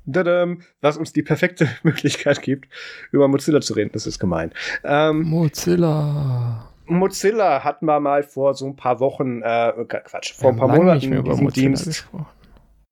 [0.06, 2.68] Dadam, was uns die perfekte Möglichkeit gibt,
[3.12, 3.90] über Mozilla zu reden.
[3.92, 4.50] Das ist gemein.
[4.82, 6.68] Ähm, Mozilla.
[6.86, 10.98] Mozilla hat man mal vor so ein paar Wochen, äh, Quatsch, vor ein paar Monaten
[10.98, 11.86] nicht mehr über diesen Mozilla Dienst.
[11.86, 12.26] gesprochen.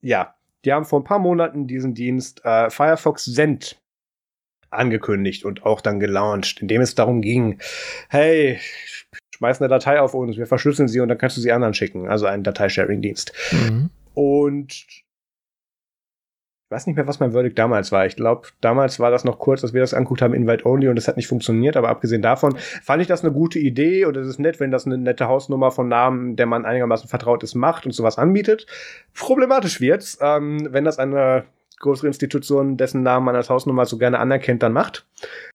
[0.02, 3.80] Ja, die haben vor ein paar Monaten diesen Dienst äh, Firefox Send
[4.70, 7.58] angekündigt und auch dann gelauncht, indem es darum ging,
[8.08, 8.58] hey,
[9.34, 12.08] schmeiß eine Datei auf uns, wir verschlüsseln sie und dann kannst du sie anderen schicken,
[12.08, 13.32] also einen Dateisharing-Dienst.
[13.52, 13.90] Mhm.
[14.14, 14.72] Und
[16.68, 18.04] ich weiß nicht mehr, was mein Verdict damals war.
[18.04, 20.96] Ich glaube, damals war das noch kurz, dass wir das angeguckt haben, Invite Only, und
[20.96, 21.78] das hat nicht funktioniert.
[21.78, 24.84] Aber abgesehen davon fand ich das eine gute Idee und es ist nett, wenn das
[24.84, 28.66] eine nette Hausnummer von Namen, der man einigermaßen vertraut ist, macht und sowas anbietet.
[29.14, 31.46] Problematisch wird's, ähm, wenn das eine
[31.80, 35.06] größere Institution, dessen Namen man als Hausnummer so gerne anerkennt, dann macht.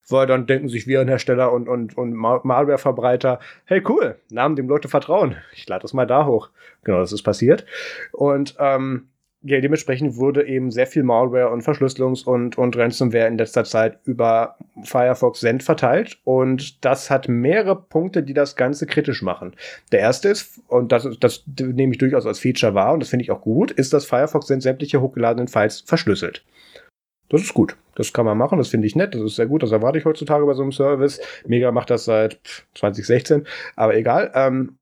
[0.10, 4.88] Weil dann denken sich Virenhersteller und, und, und Mal- Malwareverbreiter, hey cool, Namen, dem Leute
[4.88, 5.38] vertrauen.
[5.54, 6.50] Ich lade das mal da hoch.
[6.84, 7.66] Genau, das ist passiert.
[8.12, 9.08] Und ähm,
[9.44, 14.00] ja, dementsprechend wurde eben sehr viel Malware und Verschlüsselungs- und, und Ransomware in letzter Zeit
[14.06, 16.18] über Firefox Send verteilt.
[16.24, 19.54] Und das hat mehrere Punkte, die das Ganze kritisch machen.
[19.92, 23.24] Der erste ist, und das, das nehme ich durchaus als Feature wahr, und das finde
[23.24, 26.46] ich auch gut, ist, dass Firefox Send sämtliche hochgeladenen Files verschlüsselt.
[27.30, 27.76] Das ist gut.
[27.96, 28.60] Das kann man machen.
[28.60, 29.14] Das finde ich nett.
[29.16, 29.64] Das ist sehr gut.
[29.64, 31.20] Das erwarte ich heutzutage bei so einem Service.
[31.46, 33.48] Mega macht das seit pff, 2016.
[33.76, 34.32] Aber egal.
[34.36, 34.78] Ähm,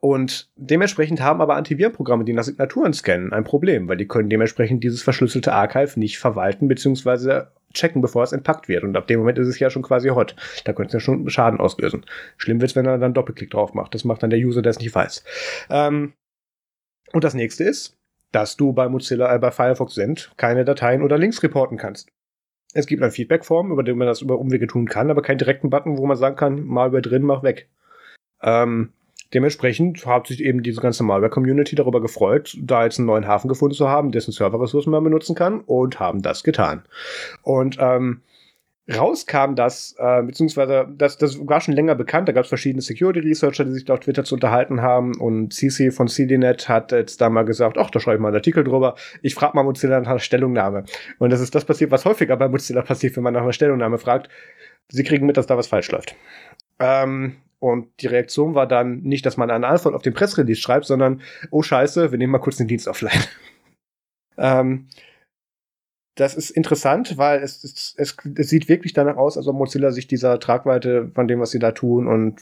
[0.00, 4.84] und dementsprechend haben aber Antivirenprogramme, die nach Signaturen scannen, ein Problem, weil die können dementsprechend
[4.84, 7.46] dieses verschlüsselte Archive nicht verwalten bzw.
[7.74, 8.84] checken, bevor es entpackt wird.
[8.84, 10.36] Und ab dem Moment ist es ja schon quasi hot.
[10.64, 12.06] Da könnte es ja schon Schaden auslösen.
[12.36, 13.94] Schlimm wird's, wenn er dann Doppelklick drauf macht.
[13.94, 15.24] Das macht dann der User, der es nicht weiß.
[15.70, 16.12] Ähm,
[17.12, 17.96] und das nächste ist,
[18.30, 22.10] dass du bei Mozilla, äh, bei Firefox Send keine Dateien oder Links reporten kannst.
[22.74, 25.70] Es gibt eine Feedback-Form, über die man das über Umwege tun kann, aber keinen direkten
[25.70, 27.68] Button, wo man sagen kann, mal über drin, mach weg.
[28.42, 28.92] Ähm,
[29.34, 33.74] dementsprechend hat sich eben diese ganze Malware-Community darüber gefreut, da jetzt einen neuen Hafen gefunden
[33.74, 36.82] zu haben, dessen Serverressourcen man benutzen kann und haben das getan.
[37.42, 38.22] Und ähm,
[38.90, 43.64] rauskam das, äh, beziehungsweise das, das war schon länger bekannt, da gab es verschiedene Security-Researcher,
[43.64, 47.28] die sich da auf Twitter zu unterhalten haben und CC von CDNet hat jetzt da
[47.28, 50.08] mal gesagt, ach, da schreibe ich mal einen Artikel drüber, ich frage mal Mozilla nach
[50.08, 50.84] einer Stellungnahme.
[51.18, 53.98] Und das ist das passiert, was häufiger bei Mozilla passiert, wenn man nach einer Stellungnahme
[53.98, 54.30] fragt,
[54.88, 56.16] sie kriegen mit, dass da was falsch läuft.
[56.78, 60.86] Ähm, und die Reaktion war dann nicht, dass man eine Antwort auf den Pressrelease schreibt,
[60.86, 63.22] sondern, oh scheiße, wir nehmen mal kurz den Dienst offline.
[64.38, 64.88] ähm,
[66.18, 69.92] das ist interessant, weil es, es, es, es sieht wirklich danach aus, als ob Mozilla
[69.92, 72.40] sich dieser Tragweite von dem, was sie da tun und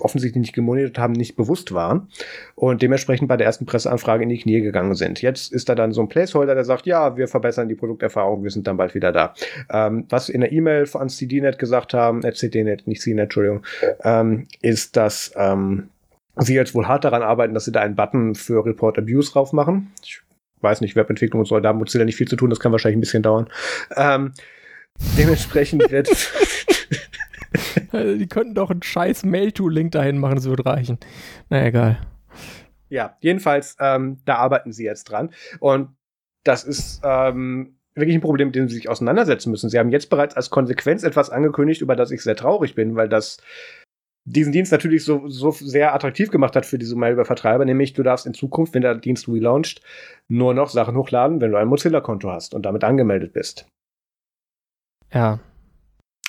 [0.00, 2.08] offensichtlich nicht gemonitort haben, nicht bewusst waren
[2.56, 5.22] und dementsprechend bei der ersten Presseanfrage in die Knie gegangen sind.
[5.22, 8.50] Jetzt ist da dann so ein Placeholder, der sagt, ja, wir verbessern die Produkterfahrung, wir
[8.50, 9.34] sind dann bald wieder da.
[9.70, 13.62] Ähm, was in der E-Mail an CDNet gesagt haben, äh, CDNet, nicht CNET, Entschuldigung,
[14.02, 15.90] ähm, ist, dass ähm,
[16.36, 19.52] sie jetzt wohl hart daran arbeiten, dass sie da einen Button für Report Abuse drauf
[19.52, 19.92] machen.
[20.02, 20.20] Ich
[20.60, 22.98] weiß nicht, Webentwicklung und so, da hat Mozilla nicht viel zu tun, das kann wahrscheinlich
[22.98, 23.48] ein bisschen dauern.
[23.96, 24.32] Ähm,
[25.16, 26.08] dementsprechend wird
[27.92, 30.98] die könnten doch einen scheiß Mail-to-Link dahin machen, das würde reichen.
[31.48, 31.98] Na egal.
[32.88, 35.30] Ja, jedenfalls, ähm, da arbeiten sie jetzt dran.
[35.60, 35.90] Und
[36.44, 39.68] das ist ähm, wirklich ein Problem, mit dem sie sich auseinandersetzen müssen.
[39.68, 43.08] Sie haben jetzt bereits als Konsequenz etwas angekündigt, über das ich sehr traurig bin, weil
[43.08, 43.38] das
[44.32, 48.26] diesen Dienst natürlich so, so sehr attraktiv gemacht hat für diese Malware-Vertreiber, nämlich du darfst
[48.26, 49.80] in Zukunft, wenn der Dienst relauncht,
[50.28, 53.66] nur noch Sachen hochladen, wenn du ein Mozilla-Konto hast und damit angemeldet bist.
[55.12, 55.40] Ja.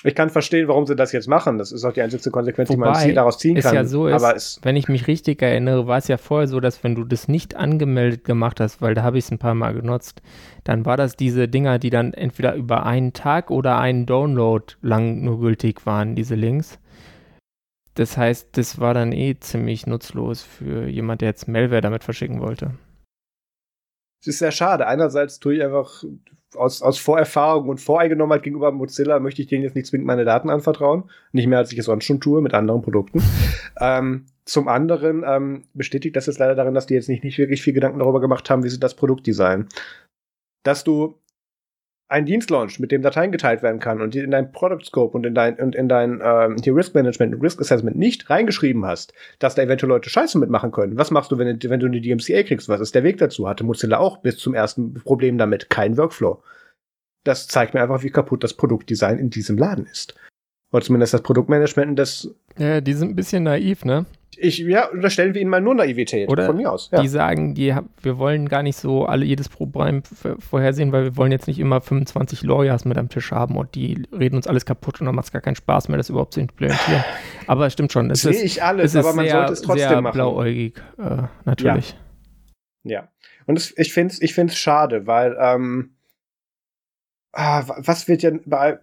[0.06, 1.58] Ich kann verstehen, warum sie das jetzt machen.
[1.58, 3.76] Das ist auch die einzige Konsequenz, Wobei die man daraus ziehen es kann.
[3.76, 6.62] Ja so ist, Aber es wenn ich mich richtig erinnere, war es ja vorher so,
[6.62, 9.56] dass wenn du das nicht angemeldet gemacht hast, weil da habe ich es ein paar
[9.56, 10.22] Mal genutzt,
[10.64, 15.22] dann war das diese Dinger, die dann entweder über einen Tag oder einen Download lang
[15.22, 16.80] nur gültig waren, diese Links.
[18.00, 22.39] Das heißt, das war dann eh ziemlich nutzlos für jemand, der jetzt Malware damit verschicken
[22.39, 22.72] wollte.
[24.22, 24.88] Es ist sehr schade.
[24.88, 26.06] Einerseits tue ich einfach
[26.56, 30.50] aus, aus Vorerfahrung und Voreingenommenheit gegenüber Mozilla möchte ich denen jetzt nicht zwingend meine Daten
[30.50, 31.10] anvertrauen.
[31.34, 33.22] Nicht mehr, als ich es sonst schon tue mit anderen Produkten.
[33.82, 37.62] ähm, zum anderen ähm, bestätigt das jetzt leider darin, dass die jetzt nicht, nicht wirklich
[37.62, 39.68] viel Gedanken darüber gemacht haben, wie sie das Produkt designen.
[40.64, 41.18] Dass du
[42.10, 45.26] ein Dienstlaunch, mit dem Dateien geteilt werden kann und die in dein Product Scope und
[45.28, 49.14] in dein, und in dein ähm, hier Risk Management und Risk Assessment nicht reingeschrieben hast,
[49.38, 50.97] dass da eventuell Leute Scheiße mitmachen können.
[50.97, 52.68] Was machst du, wenn, wenn du eine DMCA kriegst?
[52.68, 53.47] Was ist der Weg dazu?
[53.47, 56.41] Hatte Mozilla auch bis zum ersten Problem damit kein Workflow.
[57.24, 60.16] Das zeigt mir einfach, wie kaputt das Produktdesign in diesem Laden ist.
[60.72, 62.34] Oder zumindest das Produktmanagement das.
[62.57, 64.05] Ja, die sind ein bisschen naiv, ne?
[64.41, 66.89] Ich, ja, unterstellen wir ihnen mal nur Naivität Oder von mir aus.
[66.91, 67.01] Ja.
[67.01, 70.03] Die sagen, die, wir wollen gar nicht so alle jedes Problem
[70.39, 74.03] vorhersehen, weil wir wollen jetzt nicht immer 25 Lawyers mit am Tisch haben und die
[74.17, 76.39] reden uns alles kaputt und dann macht es gar keinen Spaß mehr, das überhaupt zu
[76.39, 77.03] implementieren.
[77.47, 78.09] aber es stimmt schon.
[78.11, 80.13] Es Sehe ich alles, aber man sehr, sollte es trotzdem sehr machen.
[80.13, 81.95] blauäugig, äh, natürlich.
[82.83, 82.91] Ja.
[82.91, 83.07] ja.
[83.45, 85.95] Und es, ich finde es ich find's schade, weil ähm,
[87.33, 88.79] ah, was wird ja bei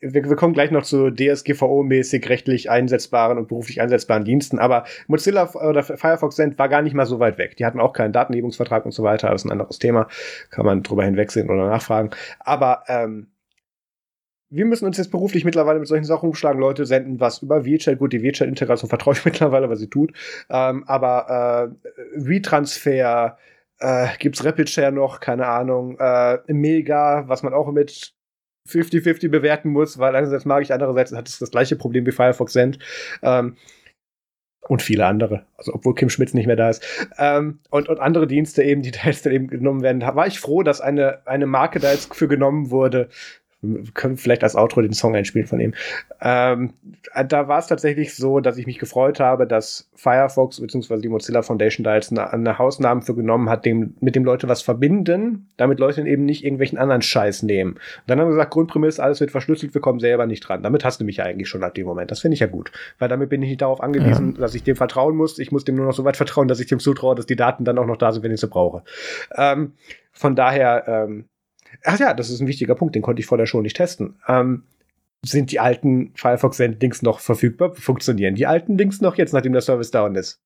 [0.00, 5.50] wir, wir kommen gleich noch zu DSGVO-mäßig rechtlich einsetzbaren und beruflich einsetzbaren Diensten, aber Mozilla
[5.54, 7.56] oder Firefox Send war gar nicht mal so weit weg.
[7.56, 10.08] Die hatten auch keinen Datenhebungsvertrag und so weiter, das ist ein anderes Thema,
[10.50, 12.10] kann man drüber hinwegsehen oder nachfragen.
[12.40, 13.28] Aber ähm,
[14.48, 16.60] wir müssen uns jetzt beruflich mittlerweile mit solchen Sachen umschlagen.
[16.60, 17.98] Leute senden was über VChat.
[17.98, 20.12] Gut, die VChat-Integration vertraue ich mittlerweile, was sie tut.
[20.48, 23.38] Ähm, aber äh, Retransfer,
[23.78, 28.15] äh, gibt's Rapid Share noch, keine Ahnung, äh, Mega, was man auch mit
[28.66, 32.52] 50-50 bewerten muss, weil einerseits mag ich, andererseits hat es das gleiche Problem wie Firefox
[32.52, 32.78] Send.
[33.22, 33.56] Ähm,
[34.68, 36.84] und viele andere, also obwohl Kim Schmitz nicht mehr da ist.
[37.18, 40.00] Ähm, und, und andere Dienste eben, die da jetzt dann eben genommen werden.
[40.00, 43.08] Da war ich froh, dass eine, eine Marke da jetzt für genommen wurde,
[43.66, 45.74] wir können vielleicht als Outro den Song einspielen von ihm.
[46.20, 46.72] Ähm,
[47.28, 51.00] da war es tatsächlich so, dass ich mich gefreut habe, dass Firefox bzw.
[51.00, 54.48] die Mozilla Foundation da jetzt eine, eine Hausnamen für genommen hat, dem, mit dem Leute
[54.48, 57.72] was verbinden, damit Leute eben nicht irgendwelchen anderen Scheiß nehmen.
[57.72, 60.62] Und dann haben wir gesagt, Grundprämisse, alles wird verschlüsselt, wir kommen selber nicht dran.
[60.62, 62.10] Damit hast du mich ja eigentlich schon ab dem Moment.
[62.10, 62.72] Das finde ich ja gut.
[62.98, 64.40] Weil damit bin ich nicht darauf angewiesen, ja.
[64.40, 65.38] dass ich dem vertrauen muss.
[65.38, 67.64] Ich muss dem nur noch so weit vertrauen, dass ich dem zutraue, dass die Daten
[67.64, 68.82] dann auch noch da sind, wenn ich sie brauche.
[69.36, 69.72] Ähm,
[70.12, 71.26] von daher, ähm,
[71.84, 74.16] Ach ja, das ist ein wichtiger Punkt, den konnte ich vorher schon nicht testen.
[74.28, 74.64] Ähm,
[75.24, 77.74] sind die alten Firefox Send-Links noch verfügbar?
[77.74, 80.40] Funktionieren die alten Links noch jetzt, nachdem der Service down ist?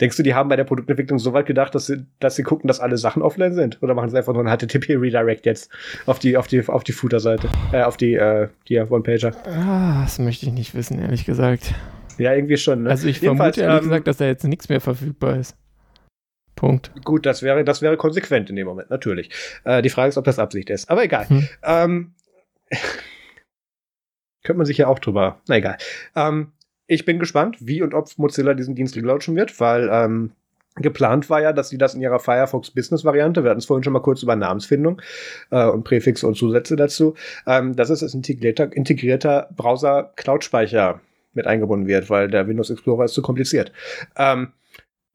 [0.00, 2.68] Denkst du, die haben bei der Produktentwicklung so weit gedacht, dass sie, dass sie gucken,
[2.68, 3.82] dass alle Sachen offline sind?
[3.82, 5.70] Oder machen sie einfach nur ein HTTP-Redirect jetzt
[6.06, 7.48] auf die, auf die, auf die Footer-Seite?
[7.72, 9.32] Äh, auf die, äh, hier, One-Pager?
[9.46, 11.74] Ah, das möchte ich nicht wissen, ehrlich gesagt.
[12.16, 12.90] Ja, irgendwie schon, ne?
[12.90, 15.54] Also ich Jedenfalls, vermute ehrlich ähm, gesagt, dass da jetzt nichts mehr verfügbar ist.
[16.60, 16.92] Punkt.
[17.04, 19.30] Gut, das wäre, das wäre konsequent in dem Moment, natürlich.
[19.64, 20.90] Äh, die Frage ist, ob das Absicht ist.
[20.90, 21.26] Aber egal.
[21.26, 21.48] Hm.
[21.62, 22.14] Ähm,
[24.44, 25.40] könnte man sich ja auch drüber.
[25.48, 25.78] Na egal.
[26.14, 26.52] Ähm,
[26.86, 30.32] ich bin gespannt, wie und ob Mozilla diesen Dienst relaunchen wird, weil ähm,
[30.76, 33.82] geplant war ja, dass sie das in ihrer Firefox Business Variante, wir hatten es vorhin
[33.82, 35.00] schon mal kurz über Namensfindung
[35.50, 37.14] äh, und Präfixe und Zusätze dazu,
[37.46, 41.00] ähm, dass es als integrierter, integrierter Browser Cloud-Speicher
[41.32, 43.72] mit eingebunden wird, weil der Windows Explorer ist zu kompliziert.
[44.18, 44.52] Ähm,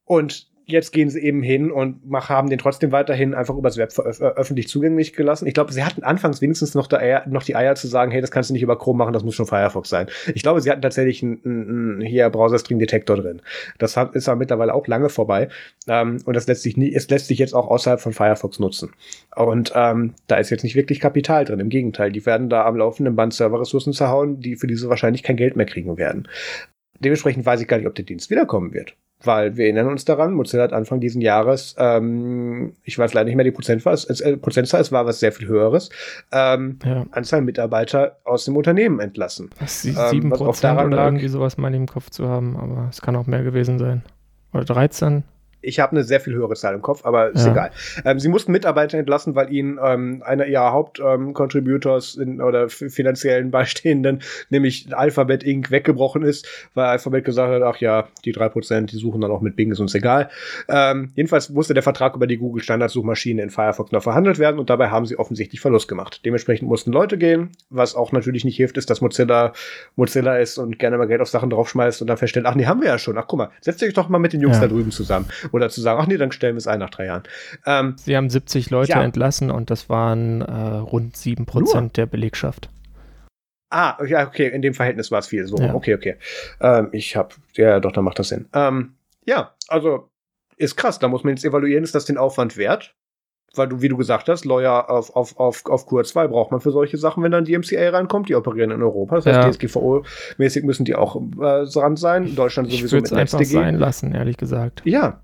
[0.04, 3.92] und jetzt gehen sie eben hin und mach, haben den trotzdem weiterhin einfach übers Web
[3.98, 5.46] äh, öffentlich zugänglich gelassen.
[5.46, 8.32] Ich glaube, sie hatten anfangs wenigstens noch, da, noch die Eier zu sagen, hey, das
[8.32, 10.08] kannst du nicht über Chrome machen, das muss schon Firefox sein.
[10.34, 13.42] Ich glaube, sie hatten tatsächlich einen, einen hier Browser-Stream-Detektor drin.
[13.78, 15.48] Das hat, ist aber mittlerweile auch lange vorbei.
[15.86, 18.90] Ähm, und das lässt sich nie, es lässt sich jetzt auch außerhalb von Firefox nutzen.
[19.36, 21.60] Und ähm, da ist jetzt nicht wirklich Kapital drin.
[21.60, 25.36] Im Gegenteil, die werden da am laufenden Band Serverressourcen zerhauen, die für diese wahrscheinlich kein
[25.36, 26.26] Geld mehr kriegen werden.
[27.00, 28.96] Dementsprechend weiß ich gar nicht, ob der Dienst wiederkommen wird.
[29.24, 33.36] Weil wir erinnern uns daran, Mozilla hat Anfang diesen Jahres, ähm, ich weiß leider nicht
[33.36, 35.88] mehr die Prozentzahl, es, äh, Prozentzahl, es war was sehr viel höheres,
[36.32, 37.06] ähm, ja.
[37.12, 39.48] Anzahl Mitarbeiter aus dem Unternehmen entlassen.
[39.64, 41.06] Ist 7 ähm, Prozent oder lag.
[41.06, 44.02] irgendwie sowas mal im Kopf zu haben, aber es kann auch mehr gewesen sein.
[44.52, 45.24] Oder 13?
[45.62, 47.52] Ich habe eine sehr viel höhere Zahl im Kopf, aber ist ja.
[47.52, 47.70] egal.
[48.04, 54.22] Ähm, sie mussten Mitarbeiter entlassen, weil ihnen ähm, einer ihrer Hauptcontributors ähm, oder finanziellen Beistehenden,
[54.50, 58.96] nämlich Alphabet Inc., weggebrochen ist, weil Alphabet gesagt hat, ach ja, die drei Prozent, die
[58.96, 60.30] suchen dann auch mit Bing, ist uns egal.
[60.68, 64.70] Ähm, jedenfalls musste der Vertrag über die Google Standardsuchmaschine in Firefox noch verhandelt werden und
[64.70, 66.20] dabei haben sie offensichtlich Verlust gemacht.
[66.24, 69.52] Dementsprechend mussten Leute gehen, was auch natürlich nicht hilft, ist, dass Mozilla
[69.96, 72.80] Mozilla ist und gerne mal Geld auf Sachen draufschmeißt und dann feststellt, ach nee, haben
[72.80, 73.18] wir ja schon.
[73.18, 74.62] Ach guck mal, setzt euch doch mal mit den Jungs ja.
[74.62, 75.26] da drüben zusammen
[75.56, 77.24] oder zu sagen, ach nee, dann stellen wir es ein nach drei Jahren.
[77.66, 79.02] Ähm, Sie haben 70 Leute ja.
[79.02, 82.68] entlassen und das waren äh, rund 7 Prozent der Belegschaft.
[83.70, 85.46] Ah, ja, okay, in dem Verhältnis war es viel.
[85.46, 85.74] So, ja.
[85.74, 86.16] okay, okay.
[86.60, 88.48] Ähm, ich hab, ja, doch, dann macht das Sinn.
[88.54, 88.94] Ähm,
[89.24, 90.08] ja, also
[90.56, 92.94] ist krass, da muss man jetzt evaluieren, ist das den Aufwand wert?
[93.54, 96.60] Weil du, wie du gesagt hast, Lawyer auf, auf, auf, auf Kur 2 braucht man
[96.60, 99.16] für solche Sachen, wenn dann die MCA reinkommt, die operieren in Europa.
[99.16, 99.48] Das heißt, ja.
[99.48, 102.26] DSGVO-mäßig müssen die auch äh, dran sein.
[102.26, 103.58] In Deutschland ich sowieso mit einfach NetzDG.
[103.58, 104.82] sein lassen, ehrlich gesagt.
[104.84, 105.22] Ja,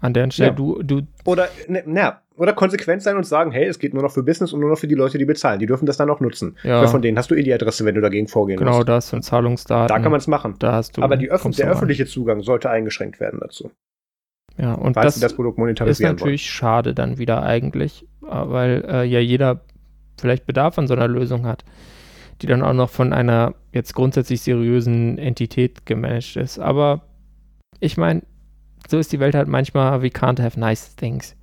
[0.00, 0.54] an der Stelle, ja.
[0.54, 1.02] du, du.
[1.24, 4.52] Oder, ne, na, oder konsequent sein und sagen, hey, es geht nur noch für Business
[4.52, 5.60] und nur noch für die Leute, die bezahlen.
[5.60, 6.56] Die dürfen das dann auch nutzen.
[6.62, 6.80] Ja.
[6.80, 8.86] Weil von denen hast du eh die Adresse, wenn du dagegen vorgehen genau, musst.
[8.86, 9.88] Genau, das sind Zahlungsdaten.
[9.88, 10.56] Da kann man es machen.
[10.58, 11.02] Da hast du.
[11.02, 13.70] Aber die Öff der öffentliche Zugang sollte eingeschränkt werden dazu.
[14.56, 16.52] Ja, und das, das Produkt monetarisieren ist natürlich wollen.
[16.54, 19.60] schade dann wieder eigentlich, äh, weil äh, ja jeder
[20.20, 21.64] vielleicht Bedarf an so einer Lösung hat,
[22.42, 26.58] die dann auch noch von einer jetzt grundsätzlich seriösen Entität gemanagt ist.
[26.58, 27.02] Aber
[27.80, 28.22] ich meine,
[28.88, 31.36] so ist die Welt halt manchmal, we can't have nice things.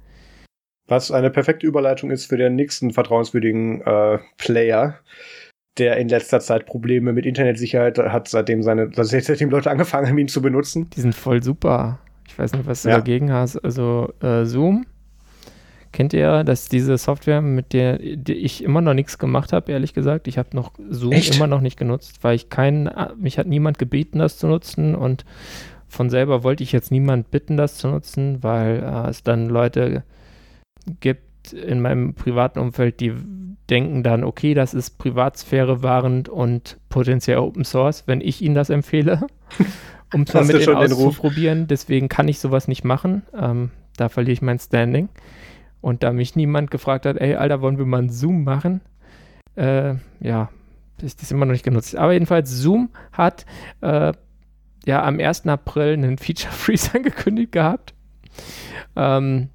[0.88, 5.00] Was eine perfekte Überleitung ist für den nächsten vertrauenswürdigen äh, Player,
[5.78, 10.30] der in letzter Zeit Probleme mit Internetsicherheit hat, seitdem seine, seitdem Leute angefangen haben, ihn
[10.30, 10.90] zu benutzen.
[10.96, 12.00] Die sind voll super.
[12.28, 12.96] Ich weiß nicht, was du ja.
[12.96, 13.58] dagegen hast.
[13.58, 14.86] Also äh, Zoom
[15.92, 19.94] kennt ihr, dass diese Software, mit der, der ich immer noch nichts gemacht habe, ehrlich
[19.94, 20.28] gesagt.
[20.28, 21.36] Ich habe noch Zoom Echt?
[21.36, 25.26] immer noch nicht genutzt, weil ich keinen, mich hat niemand gebeten, das zu nutzen und
[25.88, 30.04] von selber wollte ich jetzt niemand bitten, das zu nutzen, weil äh, es dann Leute
[31.00, 33.14] gibt in meinem privaten Umfeld, die
[33.70, 38.70] denken dann, okay, das ist Privatsphäre wahrend und potenziell Open Source, wenn ich ihnen das
[38.70, 39.28] empfehle,
[40.14, 41.68] um es mal mit denen auszuprobieren.
[41.68, 43.24] Deswegen kann ich sowas nicht machen.
[43.38, 45.10] Ähm, da verliere ich mein Standing.
[45.82, 48.82] Und da mich niemand gefragt hat, ey, Alter, wollen wir mal einen Zoom machen?
[49.56, 50.50] Äh, ja,
[51.02, 51.96] ist das immer noch nicht genutzt.
[51.96, 53.46] Aber jedenfalls, Zoom hat
[53.82, 54.14] äh,
[54.86, 55.48] ja am 1.
[55.48, 57.94] April einen Feature Freeze angekündigt gehabt.
[58.96, 59.50] Ähm,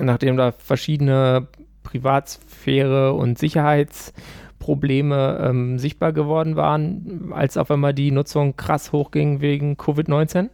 [0.00, 1.48] nachdem da verschiedene
[1.82, 9.76] Privatsphäre und Sicherheitsprobleme ähm, sichtbar geworden waren, als auf einmal die Nutzung krass hochging wegen
[9.76, 10.50] Covid-19.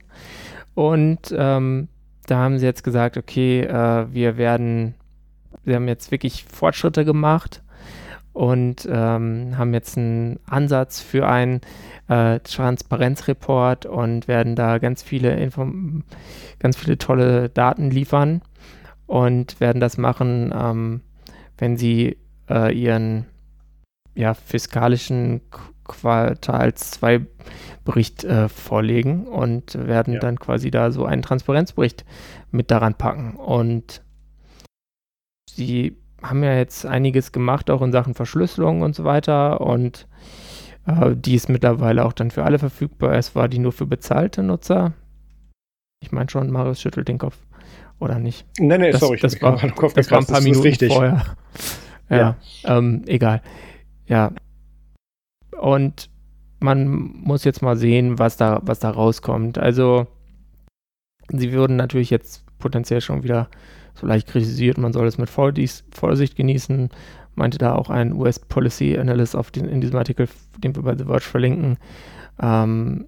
[0.74, 1.88] Und ähm,
[2.26, 4.95] da haben sie jetzt gesagt, okay, äh, wir werden,
[5.64, 7.64] wir haben jetzt wirklich Fortschritte gemacht
[8.35, 11.61] und ähm, haben jetzt einen Ansatz für einen
[12.09, 16.03] äh, Transparenzreport und werden da ganz viele Inform
[16.59, 18.43] ganz viele tolle Daten liefern
[19.07, 21.01] und werden das machen, ähm,
[21.57, 22.18] wenn sie
[22.51, 23.26] äh, ihren
[24.14, 25.41] ja, fiskalischen
[25.85, 27.26] Quartals 2
[27.85, 30.20] Bericht äh, vorlegen und werden ja.
[30.20, 32.05] dann quasi da so einen Transparenzbericht
[32.51, 33.37] mit daran packen.
[33.37, 34.03] Und
[35.51, 35.99] sie
[36.29, 39.61] haben ja jetzt einiges gemacht, auch in Sachen Verschlüsselung und so weiter.
[39.61, 40.07] Und
[40.87, 43.14] äh, die ist mittlerweile auch dann für alle verfügbar.
[43.14, 44.93] Es war die nur für bezahlte Nutzer.
[46.01, 47.39] Ich meine schon, Marius schüttelt den Kopf.
[48.01, 48.47] Oder nicht?
[48.59, 49.18] Nee, nee, das, sorry.
[49.20, 50.93] Das, war, Kopf das war ein paar Minuten richtig.
[50.93, 51.37] vorher.
[52.11, 52.37] ja, ja.
[52.64, 53.41] Ähm, egal.
[54.07, 54.33] Ja.
[55.59, 56.11] Und
[56.61, 59.59] man muss jetzt mal sehen, was da, was da rauskommt.
[59.59, 60.07] Also,
[61.29, 63.49] sie würden natürlich jetzt potenziell schon wieder
[63.95, 66.90] so leicht kritisiert, man soll es mit Vorsicht genießen,
[67.34, 70.28] meinte da auch ein US Policy Analyst den, in diesem Artikel,
[70.59, 71.78] den wir bei The Verge verlinken,
[72.40, 73.07] ähm,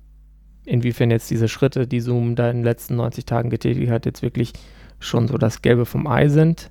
[0.65, 4.23] inwiefern jetzt diese Schritte, die Zoom da in den letzten 90 Tagen getätigt hat, jetzt
[4.23, 4.53] wirklich
[4.99, 6.71] schon so das Gelbe vom Ei sind.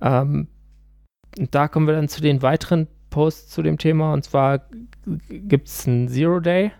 [0.00, 0.48] Ähm,
[1.38, 4.12] und da kommen wir dann zu den weiteren Posts zu dem Thema.
[4.12, 4.62] Und zwar
[5.28, 6.72] gibt es einen Zero Day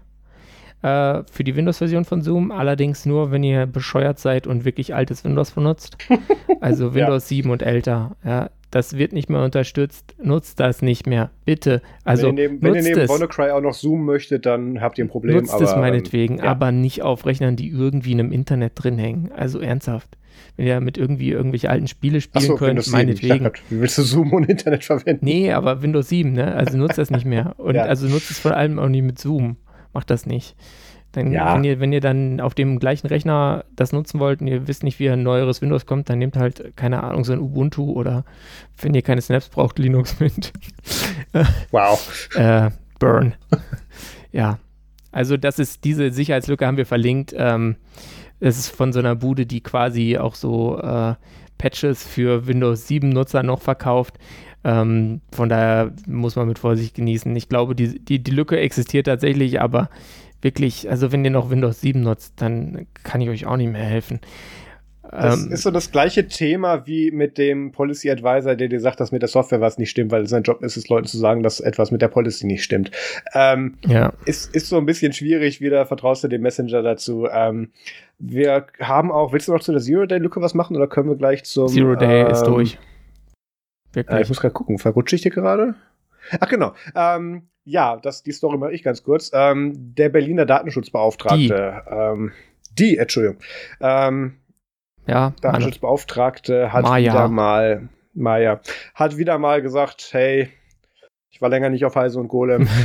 [0.83, 5.24] äh, für die Windows-Version von Zoom, allerdings nur, wenn ihr bescheuert seid und wirklich altes
[5.24, 5.97] Windows benutzt.
[6.62, 7.37] Also Windows ja.
[7.37, 8.16] 7 und älter.
[8.22, 10.14] Ja, das wird nicht mehr unterstützt.
[10.22, 11.31] Nutzt das nicht mehr.
[11.47, 11.81] Bitte.
[12.05, 15.07] Also, wenn ihr neben, wenn ihr neben WannaCry auch noch Zoom möchtet, dann habt ihr
[15.07, 15.37] ein Problem.
[15.37, 16.51] Nutzt aber, es meinetwegen, ähm, ja.
[16.51, 19.31] aber nicht auf Rechnern, die irgendwie in einem Internet drin hängen.
[19.35, 20.18] Also ernsthaft.
[20.57, 23.45] Wenn ihr mit irgendwie irgendwelche alten Spiele spielen so, könnt, Windows meinetwegen.
[23.45, 25.24] Grad, wie willst du Zoom und Internet verwenden?
[25.24, 26.55] Nee, aber Windows 7, ne?
[26.55, 27.55] Also nutzt das nicht mehr.
[27.59, 27.85] Und ja.
[27.85, 29.57] also nutzt es vor allem auch nicht mit Zoom.
[29.93, 30.57] Macht das nicht.
[31.12, 31.55] Dann, ja.
[31.55, 34.84] wenn, ihr, wenn ihr dann auf dem gleichen Rechner das nutzen wollt und ihr wisst
[34.84, 38.24] nicht, wie ein neueres Windows kommt, dann nehmt halt, keine Ahnung, so ein Ubuntu oder
[38.80, 40.53] wenn ihr keine Snaps braucht, Linux mit.
[41.72, 42.28] wow.
[42.36, 42.70] äh,
[43.01, 43.34] Burn.
[44.30, 44.59] ja.
[45.11, 47.34] Also das ist, diese Sicherheitslücke haben wir verlinkt.
[47.36, 47.74] Ähm,
[48.38, 51.14] es ist von so einer Bude, die quasi auch so äh,
[51.61, 54.14] Patches für Windows 7 Nutzer noch verkauft.
[54.64, 57.36] Ähm, von daher muss man mit Vorsicht genießen.
[57.36, 59.90] Ich glaube, die, die, die Lücke existiert tatsächlich, aber
[60.40, 63.84] wirklich, also wenn ihr noch Windows 7 nutzt, dann kann ich euch auch nicht mehr
[63.84, 64.20] helfen.
[65.11, 69.00] Das ähm, ist so das gleiche Thema wie mit dem Policy Advisor, der dir sagt,
[69.00, 71.42] dass mit der Software was nicht stimmt, weil sein Job ist es, Leuten zu sagen,
[71.42, 72.92] dass etwas mit der Policy nicht stimmt.
[73.34, 74.12] Ähm, ja.
[74.24, 77.26] Ist, ist so ein bisschen schwierig, wieder vertraust du dem Messenger dazu.
[77.30, 77.72] Ähm,
[78.18, 81.44] wir haben auch, willst du noch zu der Zero-Day-Lücke was machen oder können wir gleich
[81.44, 81.68] zum.
[81.68, 82.78] Zero Day ähm, ist durch.
[83.92, 84.16] Wirklich.
[84.16, 85.74] Äh, ich muss gerade gucken, verrutsche ich dir gerade?
[86.38, 86.74] Ach genau.
[86.94, 89.30] Ähm, ja, das, die Story mache ich ganz kurz.
[89.34, 92.32] Ähm, der Berliner Datenschutzbeauftragte, die, ähm,
[92.78, 93.38] die Entschuldigung,
[93.80, 94.39] ähm,
[95.11, 97.12] ja, Datenschutzbeauftragte hat Maya.
[97.12, 98.61] wieder mal, Maya,
[98.94, 100.48] hat wieder mal gesagt, hey,
[101.30, 102.68] ich war länger nicht auf Heise und Golem.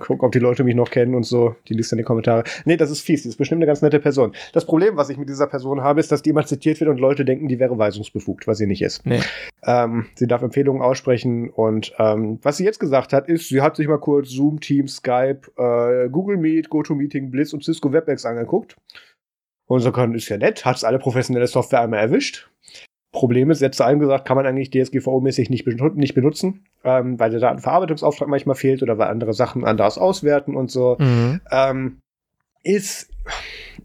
[0.00, 1.56] Guck, ob die Leute mich noch kennen und so.
[1.68, 2.44] Die liest in die Kommentare.
[2.64, 3.22] Nee, das ist fies.
[3.22, 4.32] Die ist bestimmt eine ganz nette Person.
[4.52, 6.98] Das Problem, was ich mit dieser Person habe, ist, dass die immer zitiert wird und
[6.98, 9.04] Leute denken, die wäre weisungsbefugt, was sie nicht ist.
[9.04, 9.20] Nee.
[9.64, 13.74] Ähm, sie darf Empfehlungen aussprechen und ähm, was sie jetzt gesagt hat, ist, sie hat
[13.74, 18.76] sich mal kurz Zoom, Teams, Skype, äh, Google Meet, GoToMeeting, Blitz und Cisco WebEx angeguckt.
[19.68, 22.48] Und so kann, ist ja nett, hat alle professionelle Software einmal erwischt.
[23.12, 27.30] Problem ist, jetzt zu allem gesagt, kann man eigentlich DSGVO-mäßig nicht, nicht benutzen, ähm, weil
[27.30, 30.96] der Datenverarbeitungsauftrag manchmal fehlt oder weil andere Sachen anders auswerten und so.
[30.98, 31.40] Mhm.
[31.50, 32.00] Ähm,
[32.64, 33.10] ist,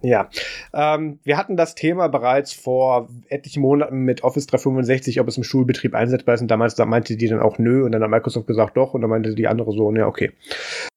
[0.01, 0.29] ja,
[0.73, 5.43] ähm, wir hatten das Thema bereits vor etlichen Monaten mit Office 365, ob es im
[5.43, 6.41] Schulbetrieb einsetzbar ist.
[6.41, 7.85] Und damals da meinte die dann auch nö.
[7.85, 8.93] Und dann hat Microsoft gesagt doch.
[8.93, 10.31] Und dann meinte die andere so, ja, okay.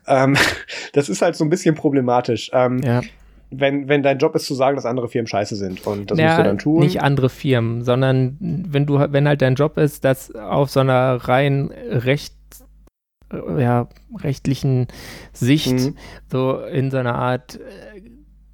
[0.09, 0.37] Ähm,
[0.95, 2.51] das ist halt so ein bisschen problematisch.
[2.53, 3.03] Ähm, ja
[3.51, 6.27] wenn, wenn dein Job ist zu sagen, dass andere Firmen scheiße sind und das ja,
[6.27, 6.81] musst du dann tun.
[6.81, 11.17] Nicht andere Firmen, sondern wenn du, wenn halt dein Job ist, dass auf so einer
[11.17, 12.35] rein recht,
[13.31, 13.89] ja,
[14.19, 14.89] rechtlichen
[15.33, 15.97] Sicht, mhm.
[16.31, 18.01] so in so einer Art äh,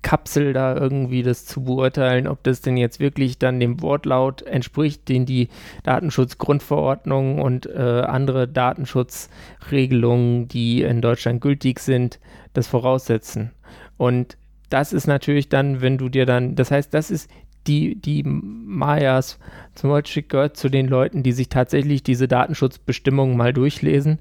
[0.02, 5.08] Kapsel da irgendwie das zu beurteilen, ob das denn jetzt wirklich dann dem Wortlaut entspricht,
[5.08, 5.48] den die
[5.84, 12.18] Datenschutzgrundverordnung und äh, andere Datenschutzregelungen, die in Deutschland gültig sind,
[12.52, 13.52] das voraussetzen.
[13.96, 14.36] Und
[14.72, 17.30] das ist natürlich dann, wenn du dir dann, das heißt, das ist
[17.66, 19.38] die, die Mayas
[19.74, 24.18] zum Beispiel gehört zu den Leuten, die sich tatsächlich diese Datenschutzbestimmungen mal durchlesen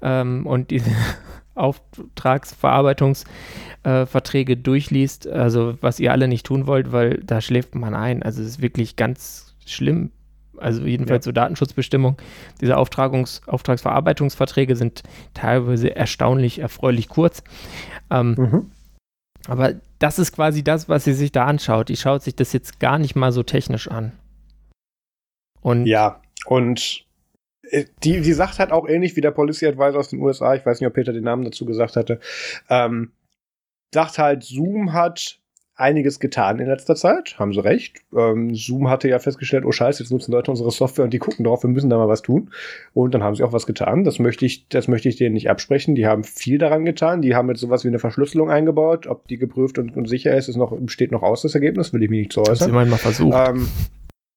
[0.00, 0.90] ähm, und diese
[1.54, 5.26] Auftragsverarbeitungsverträge äh, durchliest.
[5.26, 8.22] Also was ihr alle nicht tun wollt, weil da schläft man ein.
[8.22, 10.12] Also es ist wirklich ganz schlimm.
[10.56, 11.30] Also jedenfalls ja.
[11.30, 12.16] so Datenschutzbestimmungen.
[12.60, 15.02] Diese Auftragungs Auftragsverarbeitungsverträge sind
[15.34, 17.42] teilweise erstaunlich erfreulich kurz.
[18.10, 18.70] Ähm, mhm.
[19.48, 21.88] Aber das ist quasi das, was sie sich da anschaut.
[21.88, 24.12] Die schaut sich das jetzt gar nicht mal so technisch an.
[25.60, 27.06] Und ja, und
[27.70, 30.66] äh, die, die sagt halt auch ähnlich wie der Policy Advisor aus den USA, ich
[30.66, 32.20] weiß nicht, ob Peter den Namen dazu gesagt hatte,
[32.68, 33.12] ähm,
[33.92, 35.40] sagt halt, Zoom hat
[35.82, 37.98] einiges getan in letzter Zeit, haben sie recht.
[38.16, 41.44] Ähm, Zoom hatte ja festgestellt, oh scheiße, jetzt nutzen Leute unsere Software und die gucken
[41.44, 42.50] drauf, wir müssen da mal was tun.
[42.94, 44.04] Und dann haben sie auch was getan.
[44.04, 45.94] Das möchte ich, das möchte ich denen nicht absprechen.
[45.94, 47.20] Die haben viel daran getan.
[47.20, 49.06] Die haben jetzt sowas wie eine Verschlüsselung eingebaut.
[49.06, 52.02] Ob die geprüft und, und sicher ist, ist noch, steht noch aus, das Ergebnis, will
[52.02, 52.54] ich mich nicht zu äußern.
[52.54, 53.36] Das immerhin mal versucht.
[53.48, 53.68] Ähm,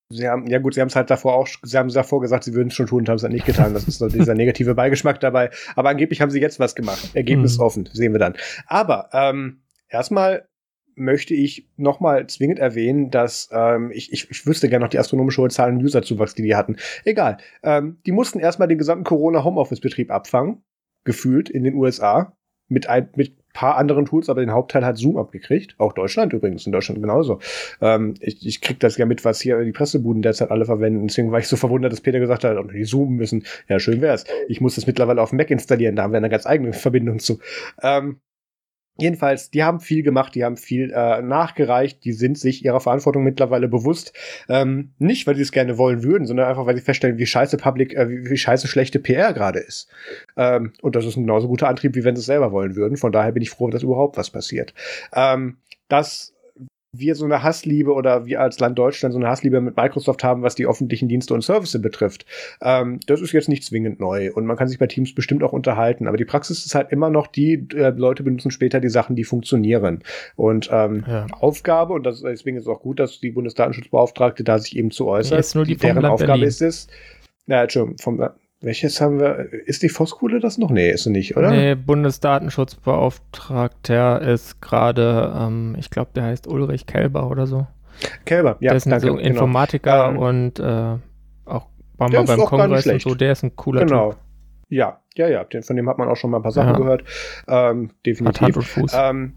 [0.10, 2.44] Sie haben, ja gut, sie haben es halt davor auch, sie haben es davor gesagt,
[2.44, 3.74] sie würden es schon tun und haben es dann nicht getan.
[3.74, 5.50] Das ist so dieser negative Beigeschmack dabei.
[5.76, 7.10] Aber angeblich haben sie jetzt was gemacht.
[7.16, 7.64] Ergebnis mhm.
[7.64, 8.36] offen, sehen wir dann.
[8.68, 10.48] Aber ähm, erstmal
[10.96, 15.42] möchte ich nochmal zwingend erwähnen, dass ähm, ich, ich, ich wüsste gerne noch die astronomische
[15.42, 16.78] hohe Zahlen User-Zuwachs, die die hatten.
[17.04, 17.38] Egal.
[17.64, 20.64] Ähm, die mussten erstmal den gesamten Corona-Homeoffice-Betrieb abfangen,
[21.04, 22.36] gefühlt in den USA,
[22.68, 25.76] mit ein mit paar anderen Tools, aber den Hauptteil hat Zoom abgekriegt.
[25.80, 27.40] Auch Deutschland übrigens, in Deutschland genauso.
[27.82, 31.08] Ähm, ich, ich krieg das ja mit, was hier die Pressebuden derzeit alle verwenden.
[31.08, 33.46] Deswegen war ich so verwundert, dass Peter gesagt hat, die zoomen müssen.
[33.70, 34.26] Ja, schön wär's.
[34.50, 37.40] Ich muss das mittlerweile auf Mac installieren, da haben wir eine ganz eigene Verbindung zu.
[37.82, 38.20] Ähm,
[38.98, 43.24] Jedenfalls, die haben viel gemacht, die haben viel äh, nachgereicht, die sind sich ihrer Verantwortung
[43.24, 44.14] mittlerweile bewusst.
[44.48, 47.58] Ähm, nicht, weil sie es gerne wollen würden, sondern einfach, weil sie feststellen, wie scheiße
[47.58, 49.90] Public, äh, wie, wie scheiße schlechte PR gerade ist.
[50.38, 52.96] Ähm, und das ist ein genauso guter Antrieb, wie wenn sie es selber wollen würden.
[52.96, 54.74] Von daher bin ich froh, dass überhaupt was passiert.
[55.14, 56.35] Ähm, das
[57.00, 60.42] wir so eine Hassliebe oder wir als Land Deutschland so eine Hassliebe mit Microsoft haben,
[60.42, 62.26] was die öffentlichen Dienste und Services betrifft.
[62.62, 65.54] Ähm, das ist jetzt nicht zwingend neu und man kann sich bei Teams bestimmt auch
[65.54, 69.16] unterhalten, aber die Praxis ist halt immer noch die, äh, Leute benutzen später die Sachen,
[69.16, 70.04] die funktionieren.
[70.36, 71.28] Und ähm, ja.
[71.40, 75.08] Aufgabe, und das, deswegen ist es auch gut, dass die Bundesdatenschutzbeauftragte da sich eben zu
[75.08, 76.48] äußert, die deren Aufgabe Berlin.
[76.48, 76.88] ist es,
[77.46, 78.30] na, Entschuldigung, vom,
[78.62, 79.50] welches haben wir?
[79.66, 80.72] Ist die Voskuhle das noch?
[80.72, 81.52] Nee, ist sie nicht, oder?
[81.52, 87.68] Nee, Bundesdatenschutzbeauftragter ist gerade, ähm, ich glaube, der heißt Ulrich Kelber oder so.
[88.26, 88.72] Kelber, ja.
[88.72, 89.28] Der ist ein danke, so genau.
[89.28, 90.28] Informatiker genau.
[90.28, 90.98] und äh,
[91.46, 94.12] auch war mal beim Kongress und so, der ist ein cooler genau.
[94.12, 94.20] Typ.
[94.70, 96.78] Ja, ja, ja, von dem hat man auch schon mal ein paar Sachen ja.
[96.78, 97.04] gehört.
[97.48, 98.42] Ähm, definitiv.
[98.42, 98.92] Hat Hand und Fuß.
[98.96, 99.34] Ähm,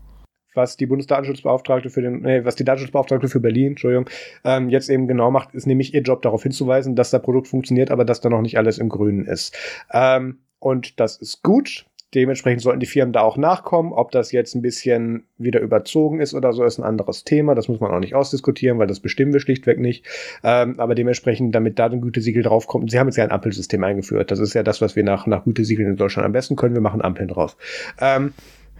[0.58, 4.10] was die Bundesdatenschutzbeauftragte für den, nee, was die Datenschutzbeauftragte für Berlin, Entschuldigung,
[4.44, 7.90] ähm, jetzt eben genau macht, ist nämlich ihr Job darauf hinzuweisen, dass das Produkt funktioniert,
[7.90, 9.56] aber dass da noch nicht alles im Grünen ist.
[9.92, 11.86] Ähm, und das ist gut.
[12.14, 13.92] Dementsprechend sollten die Firmen da auch nachkommen.
[13.92, 17.54] Ob das jetzt ein bisschen wieder überzogen ist oder so, ist ein anderes Thema.
[17.54, 20.06] Das muss man auch nicht ausdiskutieren, weil das bestimmen wir schlichtweg nicht.
[20.42, 24.30] Ähm, aber dementsprechend, damit da ein Gütesiegel draufkommt, sie haben jetzt ja ein Ampelsystem eingeführt.
[24.30, 26.74] Das ist ja das, was wir nach, nach Gütesiegeln in Deutschland am besten können.
[26.74, 27.56] Wir machen Ampeln drauf.
[28.00, 28.32] Ähm,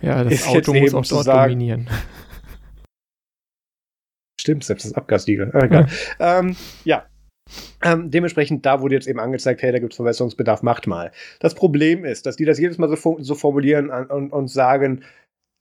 [0.03, 1.89] ja, das Auto muss auch dort sagen, dominieren.
[4.41, 5.51] Stimmt, selbst das Abgassiegel.
[5.53, 5.89] Ah, egal.
[6.21, 7.07] ähm, ja,
[7.83, 11.13] ähm, dementsprechend, da wurde jetzt eben angezeigt, hey, da gibt es Verbesserungsbedarf, macht mal.
[11.41, 15.05] Das Problem ist, dass die das jedes Mal so, so formulieren und, und, sagen,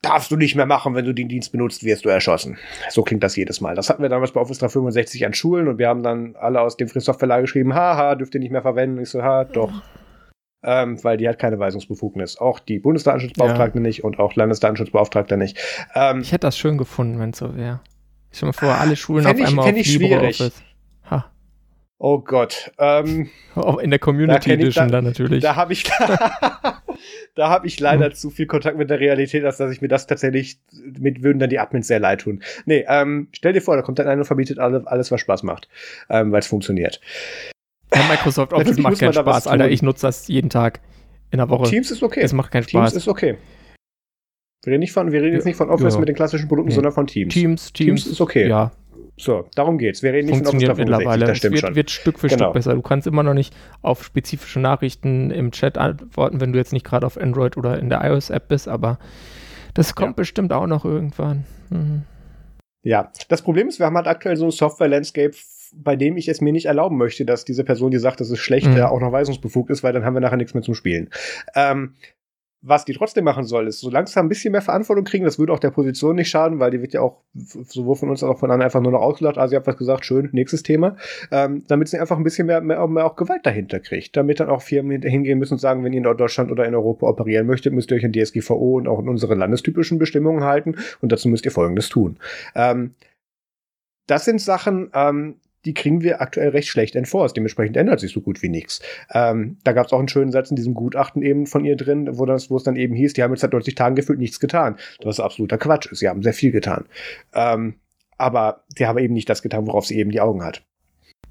[0.01, 2.57] darfst du nicht mehr machen, wenn du den Dienst benutzt, wirst du erschossen.
[2.89, 3.75] So klingt das jedes Mal.
[3.75, 6.77] Das hatten wir damals bei Office 365 an Schulen und wir haben dann alle aus
[6.77, 9.01] dem Free Software geschrieben, haha, dürft ihr nicht mehr verwenden.
[9.01, 9.71] Ich so, ha, doch.
[10.69, 12.37] Ähm, weil die hat keine Weisungsbefugnis.
[12.37, 13.81] Auch die Bundesdatenschutzbeauftragte ja.
[13.81, 15.57] nicht und auch Landesdatenschutzbeauftragte nicht.
[15.95, 17.79] Ähm, ich hätte das schön gefunden, wenn es so wäre.
[18.31, 20.51] Ich stelle mir vor, alle Schulen auf ich, einmal auf LibreOffice.
[21.99, 22.71] Oh Gott.
[22.77, 25.41] Ähm, Auch in der Community Edition dann natürlich.
[25.41, 25.83] Da habe ich,
[27.35, 28.13] da habe ich leider hm.
[28.13, 30.59] zu viel Kontakt mit der Realität, als dass ich mir das tatsächlich,
[30.99, 32.43] mit würden dann die Admins sehr leid tun.
[32.65, 35.43] Nee, ähm, stell dir vor, da kommt dann einer und verbietet alle, alles, was Spaß
[35.43, 35.67] macht,
[36.09, 37.01] ähm, weil es funktioniert.
[37.93, 39.69] Ja, Microsoft Office macht keinen Spaß, Alter.
[39.69, 40.81] Ich nutze das jeden Tag
[41.31, 41.69] in der Woche.
[41.69, 42.21] Teams ist okay.
[42.21, 42.91] Es macht keinen Spaß.
[42.91, 43.37] Teams ist okay.
[44.63, 45.99] Wir reden, nicht von, wir reden jetzt nicht von Office ja.
[45.99, 46.75] mit den klassischen Produkten, nee.
[46.75, 47.33] sondern von Teams.
[47.33, 47.71] Teams.
[47.71, 48.49] Teams, Teams ist okay.
[48.49, 48.71] Ja,
[49.19, 50.03] so, darum geht's.
[50.03, 51.25] Wir reden nicht von Office mittlerweile.
[51.25, 51.75] Das stimmt es wird, schon.
[51.75, 52.45] wird Stück für genau.
[52.45, 52.75] Stück besser.
[52.75, 56.85] Du kannst immer noch nicht auf spezifische Nachrichten im Chat antworten, wenn du jetzt nicht
[56.85, 58.99] gerade auf Android oder in der iOS-App bist, aber
[59.73, 60.13] das kommt ja.
[60.13, 61.45] bestimmt auch noch irgendwann.
[61.69, 62.03] Mhm.
[62.83, 65.35] Ja, das Problem ist, wir haben halt aktuell so ein Software-Landscape,
[65.75, 68.39] bei dem ich es mir nicht erlauben möchte, dass diese Person, die sagt, das ist
[68.39, 68.79] schlecht, mhm.
[68.81, 71.09] auch noch weisungsbefugt ist, weil dann haben wir nachher nichts mehr zum Spielen.
[71.55, 71.93] Ähm,
[72.61, 75.23] was die trotzdem machen soll, ist so langsam ein bisschen mehr Verantwortung kriegen.
[75.23, 78.23] Das würde auch der Position nicht schaden, weil die wird ja auch sowohl von uns
[78.23, 79.37] als auch von anderen einfach nur noch ausgelacht.
[79.37, 80.97] Also, ihr habt was gesagt, schön, nächstes Thema.
[81.31, 84.17] Ähm, damit sie einfach ein bisschen mehr, mehr, mehr auch Gewalt dahinter kriegt.
[84.17, 87.07] Damit dann auch Firmen hingehen müssen und sagen, wenn ihr in Deutschland oder in Europa
[87.07, 90.75] operieren möchtet, müsst ihr euch an DSGVO und auch in unsere landestypischen Bestimmungen halten.
[90.99, 92.17] Und dazu müsst ihr Folgendes tun.
[92.55, 92.95] Ähm,
[94.07, 95.35] das sind Sachen, ähm,
[95.65, 97.35] die kriegen wir aktuell recht schlecht enforced.
[97.35, 98.81] Dementsprechend ändert sich so gut wie nichts.
[99.13, 102.17] Ähm, da gab es auch einen schönen Satz in diesem Gutachten eben von ihr drin,
[102.17, 104.39] wo, das, wo es dann eben hieß, die haben jetzt seit 90 Tagen gefühlt nichts
[104.39, 104.77] getan.
[105.03, 105.99] Was absoluter Quatsch ist.
[105.99, 106.85] Sie haben sehr viel getan.
[107.33, 107.75] Ähm,
[108.17, 110.63] aber sie haben eben nicht das getan, worauf sie eben die Augen hat.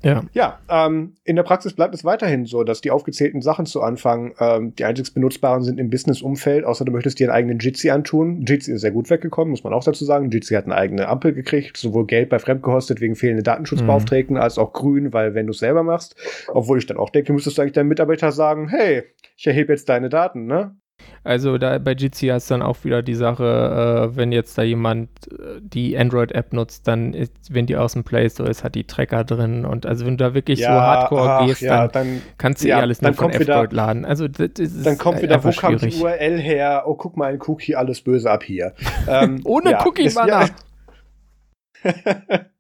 [0.07, 3.83] Ja, ja ähm, in der Praxis bleibt es weiterhin so, dass die aufgezählten Sachen zu
[3.83, 7.91] Anfang ähm, die einzig benutzbaren sind im Business-Umfeld, außer du möchtest dir einen eigenen Jitsi
[7.91, 8.45] antun.
[8.47, 10.31] Jitsi ist sehr gut weggekommen, muss man auch dazu sagen.
[10.31, 14.43] Jitsi hat eine eigene Ampel gekriegt, sowohl Geld bei Fremdgehostet wegen fehlender Datenschutzbeauftragten, mhm.
[14.43, 16.15] als auch grün, weil wenn du es selber machst,
[16.47, 19.03] obwohl ich dann auch denke, müsstest du eigentlich deinem Mitarbeiter sagen, hey,
[19.37, 20.77] ich erhebe jetzt deine Daten, ne?
[21.25, 25.11] Also da bei Jitsi ist dann auch wieder die Sache, äh, wenn jetzt da jemand
[25.33, 28.85] äh, die Android-App nutzt, dann ist, wenn die aus dem Play Store ist, hat die
[28.85, 32.07] Tracker drin und also wenn du da wirklich ja, so Hardcore ach, gehst, ja, dann,
[32.07, 34.05] dann, kannst du ja, eh alles nur von Android laden.
[34.05, 36.85] Also das, das dann kommt wieder, wo kam die URL her?
[36.87, 38.73] Oh, guck mal, ein Cookie, alles böse ab hier.
[39.09, 40.49] Ähm, Ohne Cookie-Banner.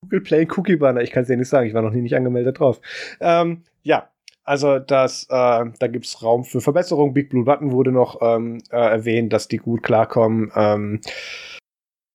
[0.00, 2.16] Google Play Cookie Banner, ich kann es dir nicht sagen, ich war noch nie nicht
[2.16, 2.80] angemeldet drauf.
[3.20, 4.08] Ähm, ja,
[4.44, 7.14] also das, äh, da gibt's Raum für Verbesserung.
[7.14, 10.52] Big Blue Button wurde noch ähm, äh, erwähnt, dass die gut klarkommen.
[10.54, 11.00] Ähm,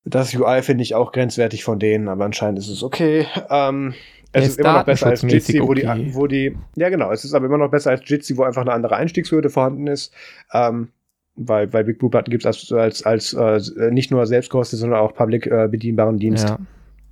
[0.05, 3.27] das UI finde ich auch grenzwertig von denen, aber anscheinend ist es okay.
[3.49, 3.93] Ähm,
[4.31, 5.93] es ist, ist immer noch besser als Jitsi, wo, okay.
[5.95, 8.61] die, wo die, ja genau, es ist aber immer noch besser als Jitsi, wo einfach
[8.61, 10.13] eine andere Einstiegshürde vorhanden ist.
[10.53, 10.89] Ähm,
[11.35, 14.99] weil, weil Big Blue Button gibt es als, als, als äh, nicht nur selbstkostet, sondern
[14.99, 16.49] auch public äh, bedienbaren Dienst.
[16.49, 16.57] Ja.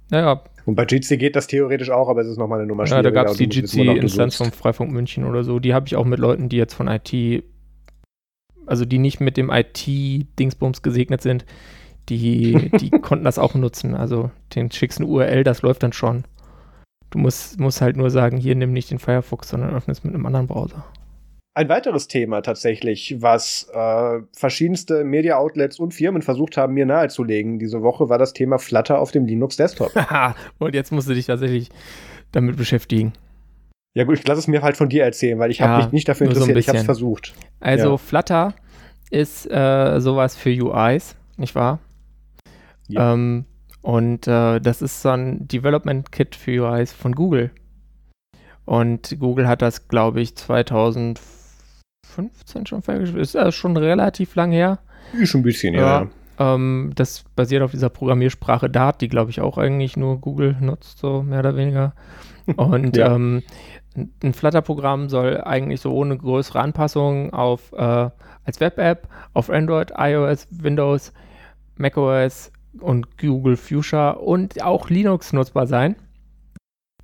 [0.10, 3.08] Naja, und bei Jitsi geht das theoretisch auch, aber es ist nochmal eine Nummer schwieriger.
[3.08, 5.60] Ja, da gab es die Jitsi-Instanz vom Freifunk München oder so.
[5.60, 7.44] Die habe ich auch mit Leuten, die jetzt von IT,
[8.66, 11.46] also die nicht mit dem IT-Dingsbums gesegnet sind,
[12.10, 13.96] die, die konnten das auch nutzen.
[13.96, 16.26] Also den schickst eine URL, das läuft dann schon.
[17.12, 20.14] Du musst, musst halt nur sagen, hier nimm nicht den Firefox, sondern öffne es mit
[20.14, 20.84] einem anderen Browser.
[21.58, 27.82] Ein weiteres Thema tatsächlich, was äh, verschiedenste Media-Outlets und Firmen versucht haben, mir nahezulegen diese
[27.82, 29.92] Woche, war das Thema Flutter auf dem Linux-Desktop.
[30.60, 31.70] und jetzt musst du dich tatsächlich
[32.32, 33.14] damit beschäftigen.
[33.96, 35.94] Ja gut, ich lasse es mir halt von dir erzählen, weil ich ja, habe mich
[35.94, 37.34] nicht dafür interessiert, so ich habe es versucht.
[37.60, 37.98] Also ja.
[37.98, 38.54] Flutter
[39.10, 41.80] ist äh, sowas für UIs, nicht wahr?
[42.88, 43.14] Ja.
[43.14, 43.46] Ähm,
[43.82, 47.50] und äh, das ist so ein Development Kit für UIs von Google.
[48.66, 51.37] Und Google hat das, glaube ich, 2004
[52.18, 53.22] 15 schon freigespielt.
[53.22, 54.80] Ist ja schon relativ lang her.
[55.24, 56.02] Schon ein bisschen, ja.
[56.02, 56.08] ja.
[56.56, 61.00] Ähm, das basiert auf dieser Programmiersprache Dart, die, glaube ich, auch eigentlich nur Google nutzt,
[61.00, 61.94] so mehr oder weniger.
[62.56, 63.16] Und ja.
[63.16, 63.44] ähm,
[64.24, 68.10] ein Flutter-Programm soll eigentlich so ohne größere Anpassungen auf äh,
[68.46, 71.14] als Web-App auf Android, iOS, Windows
[71.76, 75.96] macOS und Google Fuchsia und auch Linux nutzbar sein.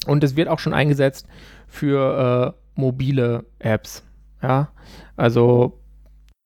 [0.06, 1.28] Und es wird auch schon eingesetzt
[1.68, 4.04] für äh, mobile Apps.
[4.44, 4.70] Ja,
[5.16, 5.80] also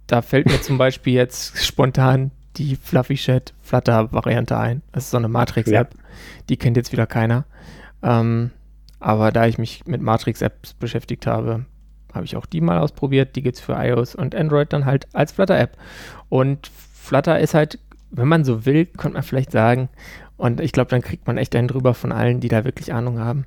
[0.06, 4.82] da fällt mir zum Beispiel jetzt spontan die Fluffy Chat Flutter Variante ein.
[4.92, 5.94] Das ist so eine Matrix-App.
[5.94, 6.00] Ja.
[6.50, 7.46] Die kennt jetzt wieder keiner.
[8.02, 8.52] Ähm,
[9.00, 11.66] aber da ich mich mit Matrix-Apps beschäftigt habe,
[12.14, 13.36] habe ich auch die mal ausprobiert.
[13.36, 15.78] Die gibt es für iOS und Android dann halt als Flutter-App.
[16.30, 17.80] Und Flutter ist halt,
[18.10, 19.90] wenn man so will, könnte man vielleicht sagen,
[20.38, 23.20] und ich glaube, dann kriegt man echt einen drüber von allen, die da wirklich Ahnung
[23.20, 23.46] haben.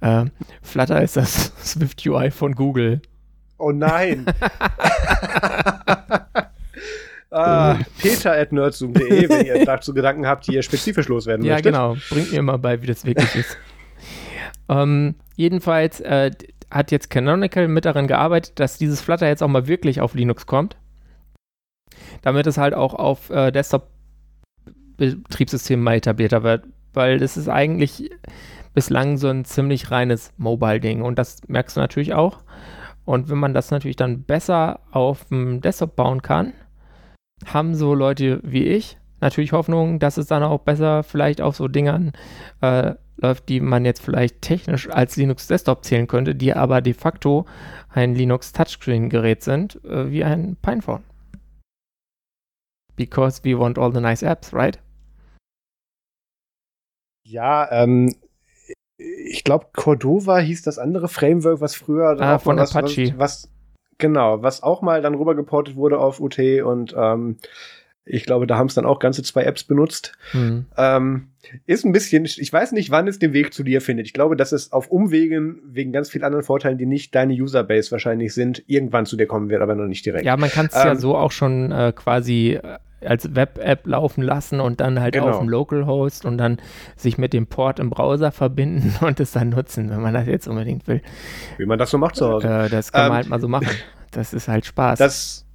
[0.00, 0.26] Äh,
[0.60, 3.00] Flutter ist das Swift UI von Google.
[3.62, 4.26] Oh nein.
[7.30, 11.72] ah, peter at nerdzoom.de, wenn ihr dazu Gedanken habt, die ihr spezifisch loswerden ja, möchtet.
[11.72, 12.00] Ja, genau.
[12.10, 13.56] Bringt mir mal bei, wie das wirklich ist.
[14.68, 16.32] ähm, jedenfalls äh,
[16.72, 20.46] hat jetzt Canonical mit daran gearbeitet, dass dieses Flutter jetzt auch mal wirklich auf Linux
[20.46, 20.76] kommt.
[22.22, 26.64] Damit es halt auch auf äh, Desktop-Betriebssystemen mal etablierter wird.
[26.94, 28.10] Weil das ist eigentlich
[28.74, 31.02] bislang so ein ziemlich reines Mobile-Ding.
[31.02, 32.42] Und das merkst du natürlich auch.
[33.04, 36.52] Und wenn man das natürlich dann besser auf dem Desktop bauen kann,
[37.46, 41.68] haben so Leute wie ich natürlich Hoffnung, dass es dann auch besser vielleicht auf so
[41.68, 42.12] Dingern
[42.60, 46.92] äh, läuft, die man jetzt vielleicht technisch als Linux Desktop zählen könnte, die aber de
[46.92, 47.46] facto
[47.88, 51.04] ein Linux Touchscreen Gerät sind, äh, wie ein Pinephone.
[52.96, 54.78] Because we want all the nice apps, right?
[57.24, 58.12] Ja, ähm,
[59.26, 63.14] ich glaube, Cordova hieß das andere Framework, was früher ah, von was, Apache.
[63.16, 63.50] Was, was,
[63.98, 67.38] genau, was auch mal dann rübergeportet wurde auf UT und ähm,
[68.04, 70.12] ich glaube, da haben es dann auch ganze zwei Apps benutzt.
[70.32, 70.66] Mhm.
[70.76, 71.28] Ähm,
[71.66, 74.06] ist ein bisschen, ich weiß nicht, wann es den Weg zu dir findet.
[74.06, 77.92] Ich glaube, dass es auf Umwegen, wegen ganz vielen anderen Vorteilen, die nicht deine Userbase
[77.92, 80.24] wahrscheinlich sind, irgendwann zu dir kommen wird, aber noch nicht direkt.
[80.24, 84.22] Ja, man kann es ähm, ja so auch schon äh, quasi äh, als Web-App laufen
[84.22, 85.30] lassen und dann halt genau.
[85.30, 86.58] auf dem Localhost und dann
[86.96, 90.48] sich mit dem Port im Browser verbinden und es dann nutzen, wenn man das jetzt
[90.48, 91.02] unbedingt will.
[91.58, 92.48] Wie man das so macht zu Hause.
[92.48, 93.68] Äh, das kann ähm, man halt mal so machen.
[94.10, 94.98] Das ist halt Spaß.
[94.98, 95.46] Das,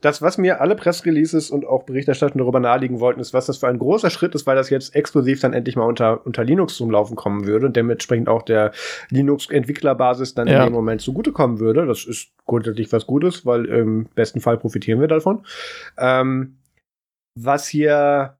[0.00, 3.68] das, was mir alle Pressreleases und auch Berichterstattungen darüber nahelegen wollten, ist, was das für
[3.68, 6.90] ein großer Schritt ist, weil das jetzt exklusiv dann endlich mal unter, unter Linux zum
[6.90, 8.72] Laufen kommen würde und dementsprechend auch der
[9.10, 10.58] Linux-Entwicklerbasis dann ja.
[10.58, 11.86] in dem Moment zugutekommen würde.
[11.86, 15.44] Das ist grundsätzlich was Gutes, weil im besten Fall profitieren wir davon.
[15.98, 16.56] Ähm,
[17.44, 18.36] was hier,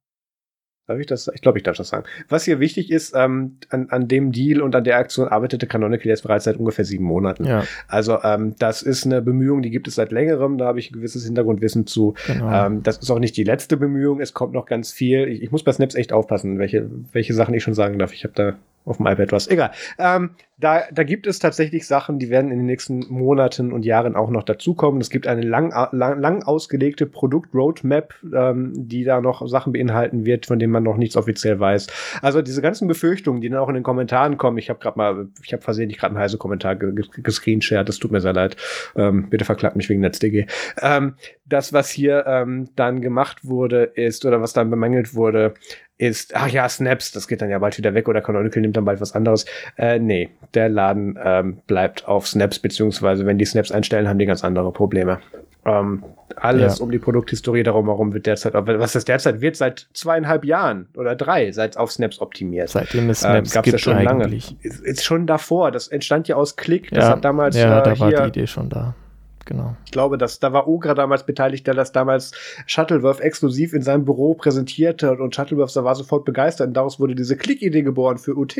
[0.87, 2.05] darf ich das, ich glaube, ich darf das sagen.
[2.29, 6.09] Was hier wichtig ist, ähm, an, an dem Deal und an der Aktion arbeitete Canonical
[6.09, 7.45] jetzt bereits seit ungefähr sieben Monaten.
[7.45, 7.65] Ja.
[7.87, 10.95] Also ähm, das ist eine Bemühung, die gibt es seit längerem, da habe ich ein
[10.95, 12.15] gewisses Hintergrundwissen zu.
[12.27, 12.67] Genau.
[12.67, 15.29] Ähm, das ist auch nicht die letzte Bemühung, es kommt noch ganz viel.
[15.29, 18.13] Ich, ich muss bei Snaps echt aufpassen, welche, welche Sachen ich schon sagen darf.
[18.13, 19.49] Ich habe da auf dem iPad was.
[19.49, 19.71] Egal.
[19.99, 20.31] Ähm,
[20.61, 24.29] da, da gibt es tatsächlich Sachen, die werden in den nächsten Monaten und Jahren auch
[24.29, 25.01] noch dazukommen.
[25.01, 30.47] Es gibt eine lang, lang, lang ausgelegte Produkt-Roadmap, ähm, die da noch Sachen beinhalten wird,
[30.47, 31.87] von denen man noch nichts offiziell weiß.
[32.21, 35.29] Also diese ganzen Befürchtungen, die dann auch in den Kommentaren kommen, ich habe gerade mal,
[35.43, 38.57] ich habe versehentlich gerade einen heißen Kommentar gescreenshared, das tut mir sehr leid.
[38.97, 40.47] Ähm, bitte verklagt mich wegen NetzDG.
[40.83, 41.15] Ähm,
[41.47, 45.55] das, was hier ähm, dann gemacht wurde, ist, oder was dann bemängelt wurde,
[46.01, 48.87] ist, ach ja, Snaps, das geht dann ja bald wieder weg oder Canonical nimmt dann
[48.87, 49.45] bald was anderes.
[49.77, 54.25] Äh, nee, der Laden ähm, bleibt auf Snaps, beziehungsweise wenn die Snaps einstellen, haben die
[54.25, 55.21] ganz andere Probleme.
[55.67, 56.03] Ähm,
[56.37, 56.85] alles ja.
[56.85, 61.15] um die Produkthistorie darum herum wird derzeit, was das derzeit wird, seit zweieinhalb Jahren oder
[61.15, 62.71] drei, seit auf Snaps optimiert.
[62.71, 64.51] Seitdem es Snaps ähm, gab's ja schon eigentlich.
[64.51, 64.61] lange.
[64.63, 65.71] Ist, ist, schon davor.
[65.71, 66.89] Das entstand ja aus Klick.
[66.93, 68.95] Das ja, hat damals ja, äh, da war die Idee schon da
[69.51, 69.77] genau.
[69.85, 72.33] Ich glaube, dass da war Ogra damals beteiligt, der das damals
[72.67, 77.37] Shuttleworth exklusiv in seinem Büro präsentierte und Shuttleworth war sofort begeistert und daraus wurde diese
[77.37, 78.57] Klick-Idee geboren für UT.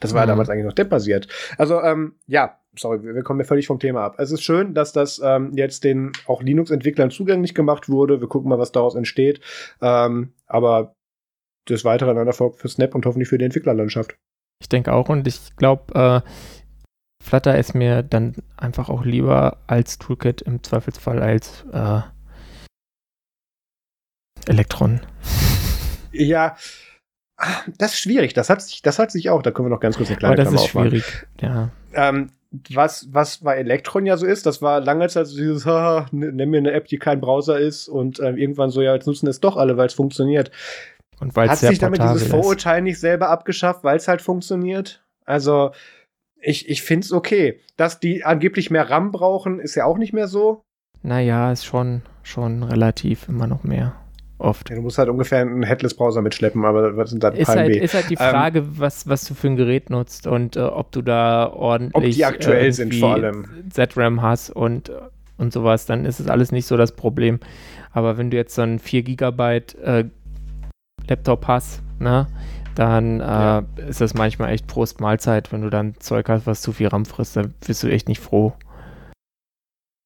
[0.00, 0.28] Das war mhm.
[0.28, 1.26] damals eigentlich noch debbasiert.
[1.58, 4.16] Also, ähm, ja, sorry, wir kommen ja völlig vom Thema ab.
[4.18, 8.20] Es ist schön, dass das ähm, jetzt den auch Linux-Entwicklern zugänglich gemacht wurde.
[8.20, 9.40] Wir gucken mal, was daraus entsteht.
[9.80, 10.94] Ähm, aber
[11.68, 14.16] des Weiteren ein Erfolg für Snap und hoffentlich für die Entwicklerlandschaft.
[14.60, 16.28] Ich denke auch und ich glaube, äh,
[17.24, 22.00] Flutter ist mir dann einfach auch lieber als Toolkit im Zweifelsfall als äh,
[24.46, 25.00] Elektron.
[26.16, 26.54] Ja,
[27.76, 28.34] das ist schwierig.
[28.34, 29.42] Das hat sich, das hat sich auch.
[29.42, 30.90] Da können wir noch ganz kurz eine kleine Aber das ist aufmachen.
[30.90, 31.26] schwierig.
[31.40, 31.70] Ja.
[31.92, 32.30] Ähm,
[32.70, 36.50] was, was bei Elektron ja so ist, das war lange Zeit so dieses, haha, nimm
[36.50, 39.40] mir eine App, die kein Browser ist und äh, irgendwann so, ja, jetzt nutzen es
[39.40, 40.52] doch alle, weil es funktioniert.
[41.18, 42.84] Und weil Hat sich damit dieses Vorurteil ist.
[42.84, 45.02] nicht selber abgeschafft, weil es halt funktioniert?
[45.24, 45.72] Also,
[46.44, 47.60] ich, ich finde es okay.
[47.76, 50.62] Dass die angeblich mehr RAM brauchen, ist ja auch nicht mehr so.
[51.02, 53.94] Naja, ist schon, schon relativ immer noch mehr.
[54.38, 54.68] Oft.
[54.68, 57.94] Ja, du musst halt ungefähr einen Headless-Browser mitschleppen, aber was sind da ist halt, ist
[57.94, 60.92] halt die ähm, Frage, ähm, was, was du für ein Gerät nutzt und äh, ob
[60.92, 63.46] du da ordentlich ob die aktuell sind vor allem.
[63.70, 64.90] ZRAM hast und,
[65.38, 67.38] und sowas, dann ist es alles nicht so das Problem.
[67.92, 70.04] Aber wenn du jetzt so ein 4 Gigabyte äh,
[71.08, 72.26] Laptop hast, ne?
[72.74, 73.66] Dann äh, ja.
[73.88, 77.04] ist das manchmal echt Prost Mahlzeit, wenn du dann Zeug hast, was zu viel RAM
[77.04, 78.52] frisst, dann bist du echt nicht froh.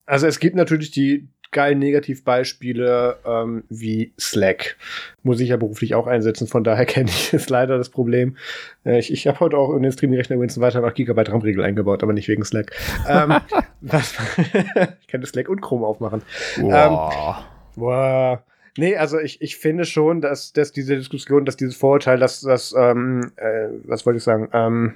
[0.07, 4.77] Also es gibt natürlich die geilen Negativbeispiele ähm, wie Slack.
[5.23, 8.37] Muss ich ja beruflich auch einsetzen, von daher kenne ich es leider das Problem.
[8.85, 12.03] Äh, ich ich habe heute auch in den Streaming-Rechner übrigens weiter nach Gigabyte RAM-Regel eingebaut,
[12.03, 12.73] aber nicht wegen Slack.
[13.09, 13.37] ähm,
[13.81, 14.15] was,
[15.01, 16.23] ich kann das Slack und Chrome aufmachen.
[16.57, 17.37] Wow.
[17.37, 17.45] Ähm,
[17.77, 18.39] wow.
[18.79, 22.73] Nee, also ich, ich finde schon, dass, dass diese Diskussion, dass dieses Vorurteil, dass das,
[22.79, 24.95] ähm, äh, was wollte ich sagen, ähm,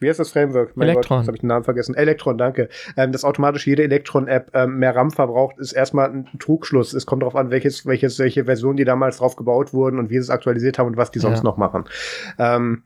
[0.00, 0.76] wie heißt das Framework?
[0.76, 1.16] Mein Elektron.
[1.16, 1.94] Gott, jetzt habe ich den Namen vergessen.
[1.94, 2.68] Elektron, danke.
[2.96, 6.92] Ähm, dass automatisch jede Elektron-App ähm, mehr RAM verbraucht, ist erstmal ein Trugschluss.
[6.92, 10.14] Es kommt darauf an, welches, welches, welche Version die damals drauf gebaut wurden und wie
[10.14, 11.44] sie es aktualisiert haben und was die sonst ja.
[11.44, 11.84] noch machen.
[12.38, 12.84] Ähm,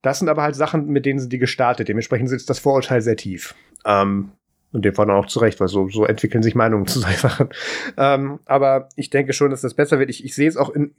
[0.00, 1.88] das sind aber halt Sachen, mit denen sind die gestartet.
[1.88, 3.54] Dementsprechend sitzt das Vorurteil sehr tief.
[3.84, 4.32] Ähm,
[4.72, 7.48] und dem war dann auch zurecht, weil so, so entwickeln sich Meinungen zu solchen Sachen.
[7.96, 10.10] Ähm, aber ich denke schon, dass das besser wird.
[10.10, 10.94] Ich, ich sehe es auch in,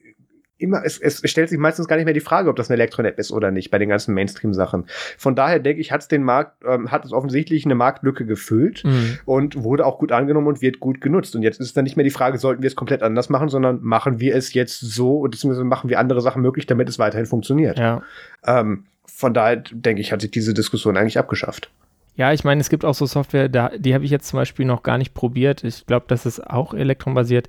[0.63, 3.19] immer, es, es stellt sich meistens gar nicht mehr die Frage, ob das eine Elektron-App
[3.19, 4.85] ist oder nicht, bei den ganzen Mainstream-Sachen.
[5.17, 8.83] Von daher denke ich, hat es den Markt, ähm, hat es offensichtlich eine Marktlücke gefüllt
[8.85, 9.19] mhm.
[9.25, 11.35] und wurde auch gut angenommen und wird gut genutzt.
[11.35, 13.79] Und jetzt ist dann nicht mehr die Frage, sollten wir es komplett anders machen, sondern
[13.81, 17.77] machen wir es jetzt so, beziehungsweise machen wir andere Sachen möglich, damit es weiterhin funktioniert.
[17.77, 18.03] Ja.
[18.45, 21.71] Ähm, von daher denke ich, hat sich diese Diskussion eigentlich abgeschafft.
[22.15, 24.65] Ja, ich meine, es gibt auch so Software, da, die habe ich jetzt zum Beispiel
[24.65, 25.63] noch gar nicht probiert.
[25.63, 27.47] Ich glaube, das ist auch elektronbasiert,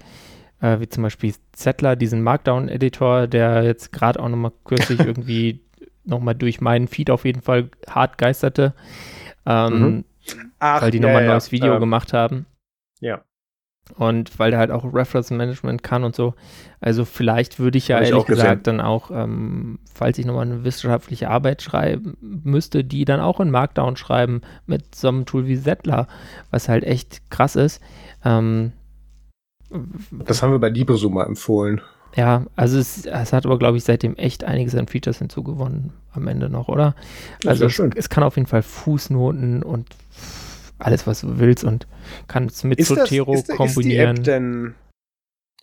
[0.61, 5.61] äh, wie zum Beispiel Zettler, diesen Markdown-Editor, der jetzt gerade auch nochmal kürzlich irgendwie
[6.05, 8.75] nochmal durch meinen Feed auf jeden Fall hart geisterte,
[9.47, 10.05] ähm, mhm.
[10.59, 12.47] Ach, weil die ja, nochmal ein neues Video ähm, gemacht haben.
[13.01, 13.23] Ja.
[13.97, 16.35] Und weil der halt auch Reference Management kann und so.
[16.81, 20.47] Also vielleicht würde ich ja Hab ehrlich ich gesagt dann auch, ähm, falls ich nochmal
[20.47, 25.47] eine wissenschaftliche Arbeit schreiben müsste, die dann auch in Markdown schreiben mit so einem Tool
[25.47, 26.09] wie Settler,
[26.51, 27.81] was halt echt krass ist.
[28.25, 28.73] Ähm,
[30.11, 31.81] das haben wir bei LibreZuma empfohlen.
[32.17, 36.29] Ja, also es, es hat aber, glaube ich, seitdem echt einiges an Features hinzugewonnen am
[36.29, 36.95] Ende noch, oder?
[37.45, 39.89] Also es, es, kann auf jeden Fall Fußnoten und
[40.79, 41.87] alles, was du willst und
[42.29, 44.17] kannst mit ist Zotero das, ist, kombinieren.
[44.17, 44.75] Ist, die App denn,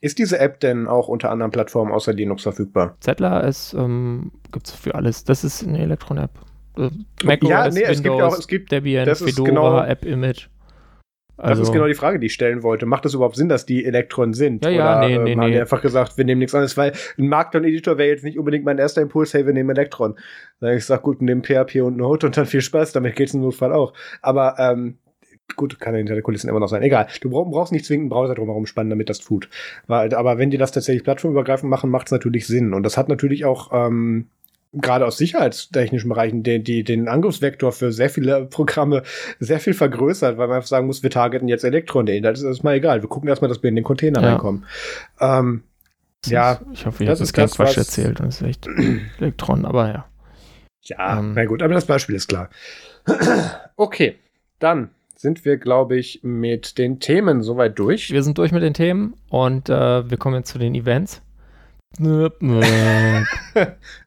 [0.01, 2.95] ist diese App denn auch unter anderen Plattformen außer Linux verfügbar?
[2.99, 5.23] Zettler ist, ähm, gibt es für alles.
[5.23, 6.31] Das ist eine Elektron-App.
[6.77, 6.89] Äh,
[7.23, 10.47] macOS, ja, nee, Windows, es gibt auch, es gibt, Debian, Fedora, genau, App-Image.
[11.41, 12.85] Also, das ist genau die Frage, die ich stellen wollte.
[12.85, 14.63] Macht es überhaupt Sinn, dass die Elektron sind?
[14.63, 15.51] Ja, ja, Oder, nee, nee, haben nee.
[15.53, 18.77] die einfach gesagt, wir nehmen nichts anderes, weil ein Markdown-Editor wäre jetzt nicht unbedingt mein
[18.77, 20.17] erster Impuls, hey, wir nehmen Elektron.
[20.59, 23.33] Dann ich sag, gut, wir nehmen PHP und Node und dann viel Spaß, damit geht's
[23.33, 23.93] im Notfall auch.
[24.21, 24.97] Aber ähm,
[25.55, 26.83] gut, kann hinter der Kulissen immer noch sein.
[26.83, 27.07] Egal.
[27.21, 29.49] Du brauchst nicht zwingend einen Browser drumherum spannen, damit das tut.
[29.87, 32.73] Weil, aber wenn die das tatsächlich plattformübergreifend machen, macht es natürlich Sinn.
[32.73, 34.27] Und das hat natürlich auch ähm,
[34.73, 39.03] gerade aus sicherheitstechnischen Bereichen den, die, den Angriffsvektor für sehr viele Programme
[39.39, 42.05] sehr viel vergrößert, weil man einfach sagen muss, wir targeten jetzt Elektron.
[42.05, 43.01] Das ist erstmal egal.
[43.01, 44.29] Wir gucken erstmal, dass wir in den Container ja.
[44.29, 44.65] reinkommen.
[45.19, 45.63] Ähm,
[46.25, 48.19] ja, ich hoffe, ich habe das kein Quatsch erzählt.
[48.19, 48.67] Das ist echt
[49.19, 50.05] Elektron, aber ja.
[50.83, 52.49] Ja, ähm, na gut, aber das Beispiel ist klar.
[53.75, 54.15] okay,
[54.59, 58.11] dann sind wir, glaube ich, mit den Themen soweit durch.
[58.11, 61.21] Wir sind durch mit den Themen und äh, wir kommen jetzt zu den Events.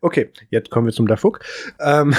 [0.00, 1.40] okay, jetzt kommen wir zum Dafuk.
[1.80, 2.14] Ähm,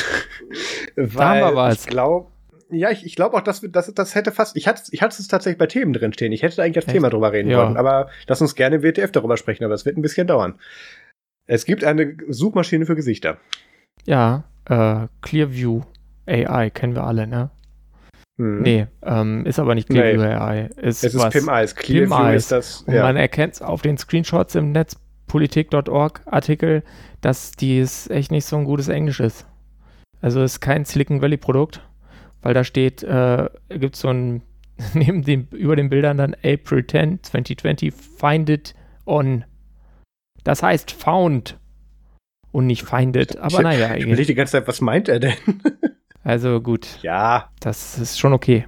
[0.95, 1.85] wir was.
[1.85, 2.27] Ich glaube,
[2.69, 5.27] ja, ich, ich glaube auch, dass das, das hätte fast, ich hatte, ich hatte es
[5.27, 6.31] tatsächlich bei Themen drin stehen.
[6.31, 6.93] Ich hätte eigentlich als Echt?
[6.93, 7.57] Thema drüber reden ja.
[7.57, 10.59] wollen, aber lass uns gerne im WTF darüber sprechen, aber es wird ein bisschen dauern.
[11.47, 13.37] Es gibt eine Suchmaschine für Gesichter.
[14.05, 15.81] Ja, äh, Clearview
[16.25, 17.51] AI kennen wir alle, ne?
[18.37, 18.61] Hm.
[18.61, 20.33] Nee, ähm, ist aber nicht Clearview nee.
[20.33, 20.69] AI.
[20.77, 21.75] Ist es ist Pim Eyes.
[21.75, 22.83] Clearview Pim ist das.
[22.87, 22.93] Ja.
[22.93, 24.97] Und man erkennt es auf den Screenshots im Netz
[25.35, 26.81] Politik.org Artikel,
[27.19, 29.45] dass dies echt nicht so ein gutes Englisch ist.
[30.21, 31.81] Also ist kein Silicon Valley Produkt,
[32.41, 34.43] weil da steht, äh, gibt es so ein,
[34.93, 38.75] neben dem, über den Bildern dann April 10, 2020, find it
[39.05, 39.43] on.
[40.45, 41.59] Das heißt found
[42.53, 43.93] und nicht find it, aber naja.
[43.95, 45.33] Ich überlege die ganze Zeit, was meint er denn?
[46.23, 46.87] also gut.
[47.01, 47.49] Ja.
[47.59, 48.67] Das ist schon okay.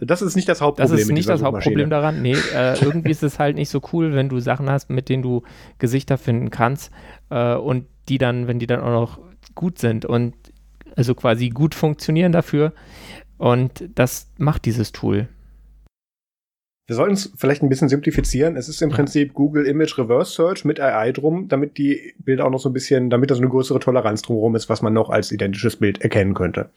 [0.00, 0.96] Das ist nicht das Hauptproblem.
[0.96, 2.20] Das ist nicht das Hauptproblem daran.
[2.20, 5.22] Nee, äh, irgendwie ist es halt nicht so cool, wenn du Sachen hast, mit denen
[5.22, 5.42] du
[5.78, 6.90] Gesichter finden kannst
[7.30, 9.20] äh, und die dann, wenn die dann auch noch
[9.54, 10.34] gut sind und
[10.96, 12.72] also quasi gut funktionieren dafür.
[13.38, 15.28] Und das macht dieses Tool.
[16.86, 18.56] Wir sollten es vielleicht ein bisschen simplifizieren.
[18.56, 18.90] Es ist im.
[18.90, 22.72] Prinzip Google Image Reverse Search mit AI drum, damit die Bilder auch noch so ein
[22.72, 26.00] bisschen, damit da so eine größere Toleranz drumherum ist, was man noch als identisches Bild
[26.02, 26.70] erkennen könnte.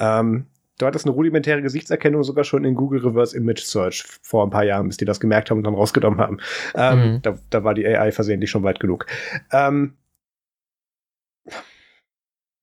[0.00, 0.46] Ähm,
[0.78, 4.64] Du hattest eine rudimentäre Gesichtserkennung sogar schon in Google Reverse Image Search vor ein paar
[4.64, 6.38] Jahren, bis die das gemerkt haben und dann rausgenommen haben.
[6.74, 7.22] Ähm, mhm.
[7.22, 9.06] da, da, war die AI versehentlich schon weit genug.
[9.52, 9.96] Ähm,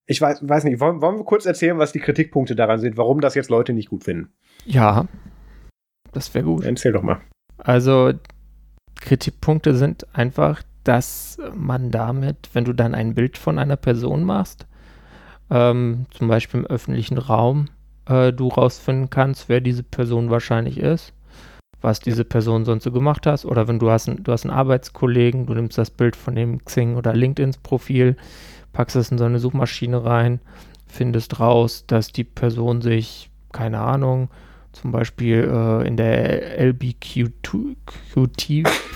[0.06, 3.20] ich weiß, weiß nicht, wollen, wollen wir kurz erzählen, was die Kritikpunkte daran sind, warum
[3.22, 4.32] das jetzt Leute nicht gut finden?
[4.66, 5.08] Ja,
[6.12, 6.64] das wäre gut.
[6.64, 7.20] Erzähl doch mal.
[7.56, 8.12] Also,
[8.96, 14.66] Kritikpunkte sind einfach, dass man damit, wenn du dann ein Bild von einer Person machst,
[15.50, 17.68] ähm, zum Beispiel im öffentlichen Raum,
[18.12, 21.12] äh, du rausfinden kannst, wer diese Person wahrscheinlich ist,
[21.80, 23.44] was diese Person sonst so gemacht hat.
[23.44, 26.64] Oder wenn du hast, ein, du hast einen Arbeitskollegen, du nimmst das Bild von dem
[26.64, 28.16] Xing oder LinkedIn-Profil,
[28.72, 30.40] packst es in so eine Suchmaschine rein,
[30.86, 34.28] findest raus, dass die Person sich, keine Ahnung,
[34.72, 37.46] zum Beispiel äh, in der LBQT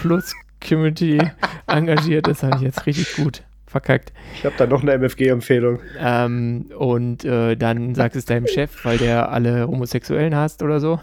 [0.01, 0.35] Plus
[0.67, 1.19] Community
[1.67, 3.46] engagiert ist, habe ich jetzt richtig gut
[3.77, 4.13] verkackt.
[4.35, 5.81] Ich habe da noch eine MFG-Empfehlung.
[5.99, 10.99] Ähm, und äh, dann sagst es deinem Chef, weil der alle Homosexuellen hasst oder so.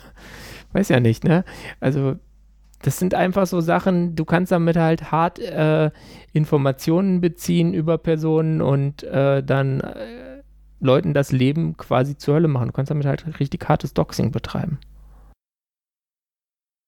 [0.71, 1.43] Weiß ja nicht, ne?
[1.79, 2.15] Also,
[2.81, 5.91] das sind einfach so Sachen, du kannst damit halt hart äh,
[6.33, 10.41] Informationen beziehen über Personen und äh, dann äh,
[10.79, 12.67] Leuten das Leben quasi zur Hölle machen.
[12.67, 14.79] Du kannst damit halt richtig hartes Doxing betreiben.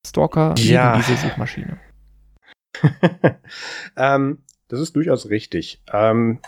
[0.06, 0.98] Stalker ja.
[0.98, 1.78] diese Suchmaschine.
[3.96, 5.82] ähm, das ist durchaus richtig.
[5.92, 6.40] Ähm,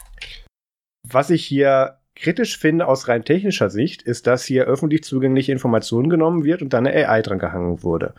[1.03, 6.10] was ich hier kritisch finde aus rein technischer Sicht, ist, dass hier öffentlich zugängliche Informationen
[6.10, 8.15] genommen wird und dann eine AI dran gehangen wurde.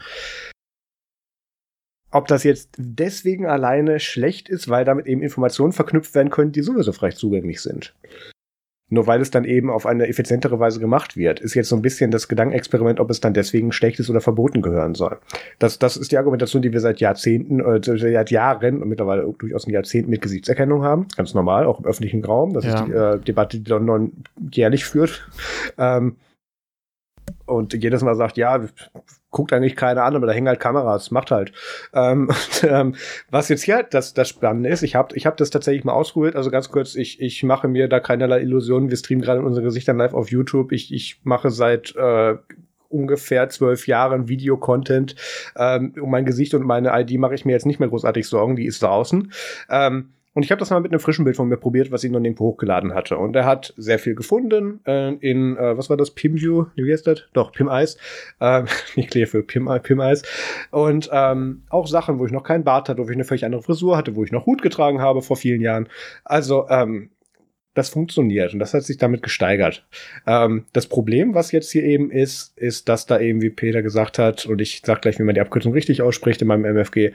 [2.11, 6.63] Ob das jetzt deswegen alleine schlecht ist, weil damit eben Informationen verknüpft werden können, die
[6.63, 7.95] sowieso frei zugänglich sind.
[8.91, 11.83] Nur weil es dann eben auf eine effizientere Weise gemacht wird, ist jetzt so ein
[11.83, 15.19] bisschen das Gedankenexperiment, ob es dann deswegen schlecht ist oder verboten gehören soll.
[15.59, 19.67] Das, das ist die Argumentation, die wir seit Jahrzehnten, äh, seit Jahren und mittlerweile durchaus
[19.67, 21.07] ein Jahrzehnt mit Gesichtserkennung haben.
[21.17, 22.55] Ganz normal, auch im öffentlichen Raum.
[22.55, 22.75] Das ja.
[22.75, 24.13] ist die äh, Debatte, die London
[24.51, 25.29] jährlich führt.
[25.77, 26.17] Ähm,
[27.45, 28.61] und jedes Mal sagt, ja,
[29.39, 31.53] guckt eigentlich keiner an, aber da hängen halt Kameras, macht halt.
[31.95, 32.29] Ähm,
[32.63, 32.95] und, ähm,
[33.31, 36.35] was jetzt hier das, das Spannende ist, ich habe ich hab das tatsächlich mal ausprobiert,
[36.35, 39.95] also ganz kurz, ich, ich mache mir da keinerlei Illusionen, wir streamen gerade unsere Gesichter
[39.95, 42.35] live auf YouTube, ich, ich mache seit äh,
[42.89, 45.15] ungefähr zwölf Jahren Videocontent.
[45.57, 48.57] Ähm, um mein Gesicht und meine ID mache ich mir jetzt nicht mehr großartig Sorgen,
[48.57, 49.31] die ist draußen.
[49.71, 52.11] Ähm, und ich habe das mal mit einem frischen Bild von mir probiert, was ich
[52.11, 53.19] noch nirgendwo hochgeladen hatte.
[53.19, 56.67] Und er hat sehr viel gefunden äh, in, äh, was war das, PimView?
[56.77, 57.25] Wie heißt das?
[57.33, 57.99] Doch, PimEis.
[58.41, 60.23] Ähm, nicht für Pim, PimEis.
[60.71, 63.63] Und ähm, auch Sachen, wo ich noch keinen Bart hatte, wo ich eine völlig andere
[63.63, 65.89] Frisur hatte, wo ich noch Hut getragen habe vor vielen Jahren.
[66.25, 67.11] Also, ähm,
[67.79, 69.87] das funktioniert und das hat sich damit gesteigert.
[70.27, 74.19] Ähm, das Problem, was jetzt hier eben ist, ist, dass da eben, wie Peter gesagt
[74.19, 77.13] hat, und ich sag gleich, wie man die Abkürzung richtig ausspricht in meinem MFG,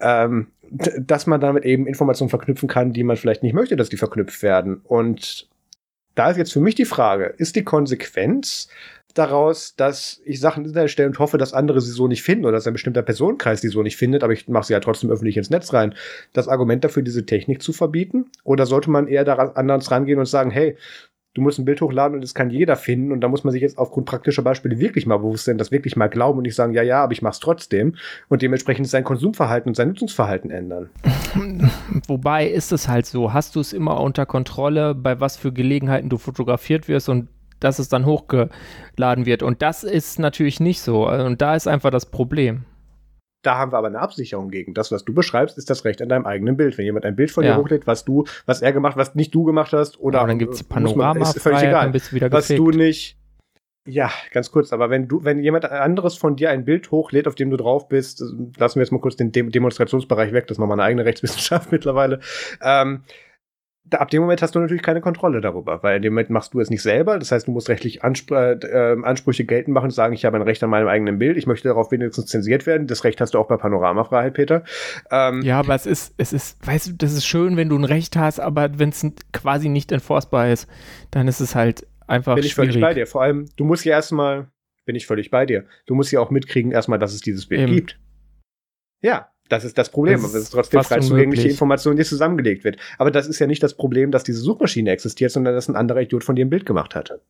[0.00, 3.96] ähm, dass man damit eben Informationen verknüpfen kann, die man vielleicht nicht möchte, dass die
[3.96, 4.80] verknüpft werden.
[4.84, 5.48] Und
[6.14, 8.68] da ist jetzt für mich die Frage, ist die Konsequenz
[9.14, 12.44] daraus, dass ich Sachen ins Internet stelle und hoffe, dass andere sie so nicht finden
[12.44, 15.10] oder dass ein bestimmter Personenkreis die so nicht findet, aber ich mache sie ja trotzdem
[15.10, 15.94] öffentlich ins Netz rein,
[16.32, 18.26] das Argument dafür, diese Technik zu verbieten?
[18.44, 20.76] Oder sollte man eher daran anders rangehen und sagen, hey,
[21.34, 23.62] du musst ein Bild hochladen und es kann jeder finden und da muss man sich
[23.62, 26.74] jetzt aufgrund praktischer Beispiele wirklich mal bewusst sein, das wirklich mal glauben und nicht sagen,
[26.74, 27.94] ja, ja, aber ich mach's trotzdem
[28.28, 30.90] und dementsprechend sein Konsumverhalten und sein Nutzungsverhalten ändern.
[32.08, 36.08] Wobei ist es halt so, hast du es immer unter Kontrolle, bei was für Gelegenheiten
[36.08, 37.28] du fotografiert wirst und
[37.60, 41.90] dass es dann hochgeladen wird und das ist natürlich nicht so und da ist einfach
[41.90, 42.64] das Problem.
[43.42, 44.74] Da haben wir aber eine Absicherung gegen.
[44.74, 46.76] Das, was du beschreibst, ist das Recht an deinem eigenen Bild.
[46.76, 47.54] Wenn jemand ein Bild von ja.
[47.54, 50.18] dir hochlädt, was du, was er gemacht, was nicht du gemacht hast, oder.
[50.18, 51.84] Aber dann gibt es Panorama, ist völlig egal.
[51.84, 53.16] Dann bist du wieder was du nicht.
[53.86, 57.34] Ja, ganz kurz, aber wenn du, wenn jemand anderes von dir ein Bild hochlädt, auf
[57.34, 58.22] dem du drauf bist,
[58.58, 61.72] lassen wir jetzt mal kurz den Dem Demonstrationsbereich weg, das ist nochmal eine eigene Rechtswissenschaft
[61.72, 62.20] mittlerweile.
[62.62, 63.04] Ähm,
[63.90, 66.60] ab dem Moment hast du natürlich keine Kontrolle darüber, weil in dem Moment machst du
[66.60, 67.18] es nicht selber.
[67.18, 70.42] Das heißt, du musst rechtlich Anspr äh, Ansprüche geltend machen und sagen, ich habe ein
[70.42, 72.86] Recht an meinem eigenen Bild, ich möchte darauf wenigstens zensiert werden.
[72.86, 74.64] Das Recht hast du auch bei Panoramafreiheit, Peter.
[75.10, 77.84] Ähm, ja, aber es ist, es ist, weißt du, das ist schön, wenn du ein
[77.84, 80.68] Recht hast, aber wenn es quasi nicht enforcebar ist,
[81.10, 82.72] dann ist es halt einfach Bin ich schwierig.
[82.72, 83.06] völlig bei dir.
[83.06, 84.48] Vor allem, du musst ja erstmal,
[84.84, 87.62] bin ich völlig bei dir, du musst ja auch mitkriegen erstmal, dass es dieses Bild
[87.62, 87.74] Eben.
[87.74, 87.98] gibt.
[89.02, 90.22] Ja, das ist das Problem.
[90.22, 92.78] Das ist, ist trotzdem frei zugängliche Information, die zusammengelegt wird.
[92.98, 96.00] Aber das ist ja nicht das Problem, dass diese Suchmaschine existiert, sondern dass ein anderer
[96.00, 97.20] Idiot von dir ein Bild gemacht hatte.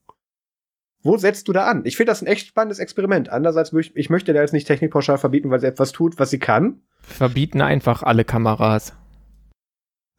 [1.03, 1.83] Wo setzt du da an?
[1.87, 3.31] Ich finde das ein echt spannendes Experiment.
[3.31, 6.39] Andererseits, ich, ich möchte da jetzt nicht technikpauschal verbieten, weil sie etwas tut, was sie
[6.39, 6.83] kann.
[7.01, 8.93] Verbieten einfach alle Kameras.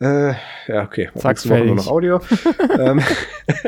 [0.02, 0.34] Äh,
[0.68, 1.10] ja, okay.
[1.14, 1.68] Sag's fertig.
[1.68, 2.19] nur noch Audio.
[2.80, 2.99] ähm,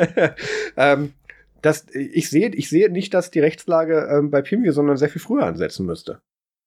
[0.78, 1.14] ähm,
[1.62, 5.22] das, ich sehe ich sehe nicht, dass die Rechtslage ähm, bei Pimview, sondern sehr viel
[5.22, 6.20] früher ansetzen müsste.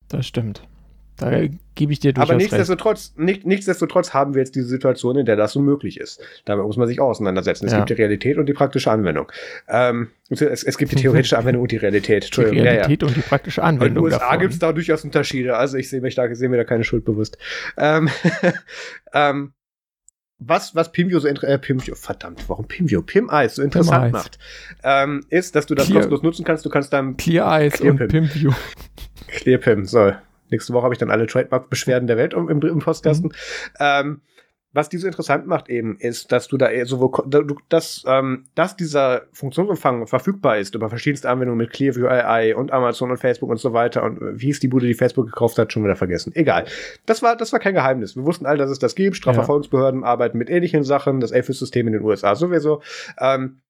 [0.08, 0.62] Das stimmt.
[1.16, 5.24] Da gebe ich dir durchaus Aber nichtsdestotrotz, nicht, nichtsdestotrotz haben wir jetzt diese Situation, in
[5.24, 6.20] der das so möglich ist.
[6.44, 7.66] Damit muss man sich auseinandersetzen.
[7.66, 7.78] Es ja.
[7.78, 9.32] gibt die Realität und die praktische Anwendung.
[9.68, 12.24] Ähm, es, es, gibt die theoretische Anwendung und die Realität.
[12.24, 12.58] Entschuldigung.
[12.58, 13.14] Die Realität ja, ja.
[13.14, 14.04] und die praktische Anwendung.
[14.04, 15.56] In den USA gibt es da durchaus Unterschiede.
[15.56, 17.38] Also ich sehe mich da, sehe mir da keine Schuld bewusst.
[17.78, 18.10] Ähm,
[19.14, 19.52] ähm,
[20.38, 23.00] was, was Pimview so äh, Pimview, verdammt, warum Pimview?
[23.00, 24.38] PimEyes so interessant Pim macht,
[24.84, 26.66] ähm, ist, dass du das Clear, kostenlos nutzen kannst.
[26.66, 28.52] Du kannst dann Clear Eyes Clear und Pimview.
[29.28, 30.12] ClearPim, so
[30.50, 33.28] Nächste Woche habe ich dann alle Trademark-Beschwerden der Welt im, im Postkasten.
[33.28, 33.32] Mhm.
[33.80, 34.20] Ähm,
[34.76, 37.10] was die so interessant macht eben, ist, dass du da eher so,
[37.70, 43.10] dass, ähm, dass dieser Funktionsumfang verfügbar ist über verschiedenste Anwendungen mit Clearview AI und Amazon
[43.10, 44.02] und Facebook und so weiter.
[44.02, 46.32] Und äh, wie ist die Bude, die Facebook gekauft hat, schon wieder vergessen.
[46.34, 46.66] Egal.
[47.06, 48.16] Das war, das war kein Geheimnis.
[48.16, 49.16] Wir wussten alle, dass es das gibt.
[49.16, 50.06] Strafverfolgungsbehörden ja.
[50.06, 51.20] arbeiten mit ähnlichen Sachen.
[51.20, 52.82] Das AFIS-System in den USA sowieso.
[53.18, 53.62] Ähm,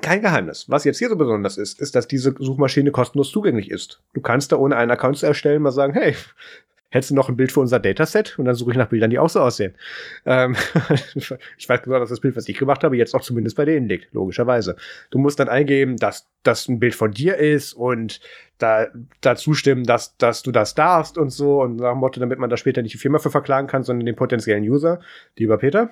[0.00, 0.68] kein Geheimnis.
[0.68, 4.00] Was jetzt hier so besonders ist, ist, dass diese Suchmaschine kostenlos zugänglich ist.
[4.14, 6.14] Du kannst da ohne einen Account zu erstellen mal sagen, hey,
[6.92, 8.38] hättest du noch ein Bild für unser Dataset?
[8.38, 9.74] Und dann suche ich nach Bildern, die auch so aussehen.
[10.24, 10.54] Ähm,
[11.58, 13.88] ich weiß genau, dass das Bild, was ich gemacht habe, jetzt auch zumindest bei denen
[13.88, 14.76] liegt, logischerweise.
[15.10, 18.20] Du musst dann eingeben, dass das ein Bild von dir ist und
[18.58, 18.88] da,
[19.20, 22.50] da zustimmen, dass, dass du das darfst und so und nach dem Motto, damit man
[22.50, 25.00] da später nicht die Firma für verklagen kann, sondern den potenziellen User.
[25.36, 25.90] Lieber Peter?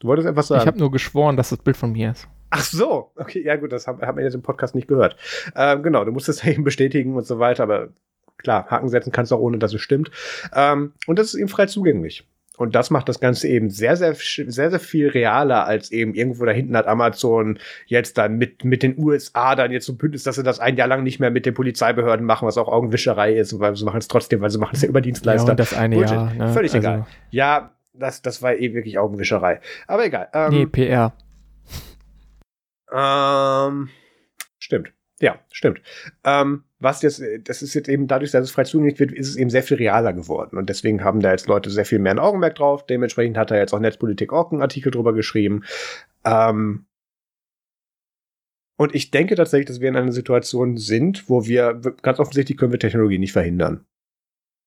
[0.00, 0.62] Du wolltest etwas sagen?
[0.62, 2.26] Ich habe nur geschworen, dass das Bild von mir ist.
[2.48, 5.16] Ach so, okay, ja gut, das haben hat man jetzt im Podcast nicht gehört.
[5.54, 7.90] Ähm, genau, du musst es eben bestätigen und so weiter, aber
[8.38, 10.10] klar, Haken setzen kannst du auch ohne, dass es stimmt.
[10.54, 12.26] Ähm, und das ist eben frei zugänglich.
[12.56, 16.44] Und das macht das Ganze eben sehr, sehr, sehr, sehr viel realer als eben irgendwo
[16.44, 20.36] da hinten hat Amazon jetzt dann mit, mit den USA dann jetzt so Bündnis, dass
[20.36, 23.58] sie das ein Jahr lang nicht mehr mit den Polizeibehörden machen, was auch Augenwischerei ist,
[23.60, 25.46] weil sie machen es trotzdem, weil sie machen es ja über Dienstleister.
[25.46, 26.16] Ja, und das eine Bullshit.
[26.16, 26.34] Jahr.
[26.34, 26.52] Ne?
[26.52, 26.86] Völlig also.
[26.86, 27.06] egal.
[27.30, 27.70] Ja,
[28.00, 29.60] das, das war eh wirklich Augenwischerei.
[29.86, 30.28] Aber egal.
[30.32, 31.12] Ähm, nee, PR.
[32.92, 33.88] Ähm,
[34.58, 34.92] stimmt.
[35.20, 35.82] Ja, stimmt.
[36.24, 39.36] Ähm, was jetzt, das ist jetzt eben dadurch, dass es frei zugänglich wird, ist es
[39.36, 40.56] eben sehr viel realer geworden.
[40.56, 42.86] Und deswegen haben da jetzt Leute sehr viel mehr ein Augenmerk drauf.
[42.86, 45.64] Dementsprechend hat er jetzt auch Netzpolitik auch einen Artikel drüber geschrieben.
[46.24, 46.86] Ähm,
[48.76, 52.72] und ich denke tatsächlich, dass wir in einer Situation sind, wo wir ganz offensichtlich können
[52.72, 53.84] wir Technologie nicht verhindern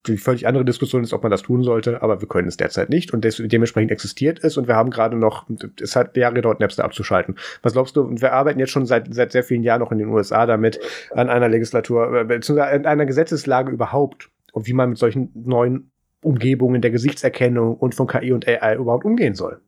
[0.08, 2.90] die völlig andere Diskussion ist, ob man das tun sollte, aber wir können es derzeit
[2.90, 5.48] nicht und dementsprechend existiert es und wir haben gerade noch,
[5.82, 7.36] es hat Jahre gedauert, Napster abzuschalten.
[7.62, 9.98] Was glaubst du, und wir arbeiten jetzt schon seit, seit sehr vielen Jahren noch in
[10.00, 10.80] den USA damit,
[11.12, 15.92] an einer Legislatur, äh, beziehungsweise an einer Gesetzeslage überhaupt und wie man mit solchen neuen
[16.22, 19.62] Umgebungen der Gesichtserkennung und von KI und AI überhaupt umgehen soll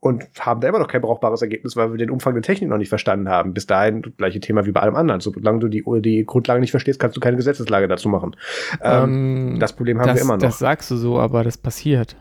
[0.00, 2.78] und haben da immer noch kein brauchbares Ergebnis, weil wir den Umfang der Technik noch
[2.78, 3.54] nicht verstanden haben.
[3.54, 5.20] Bis dahin gleiche Thema wie bei allem anderen.
[5.20, 8.36] Solange du die, die Grundlage nicht verstehst, kannst du keine Gesetzeslage dazu machen.
[8.82, 10.42] Ähm, ähm, das Problem haben das, wir immer noch.
[10.42, 12.16] Das sagst du so, aber das passiert.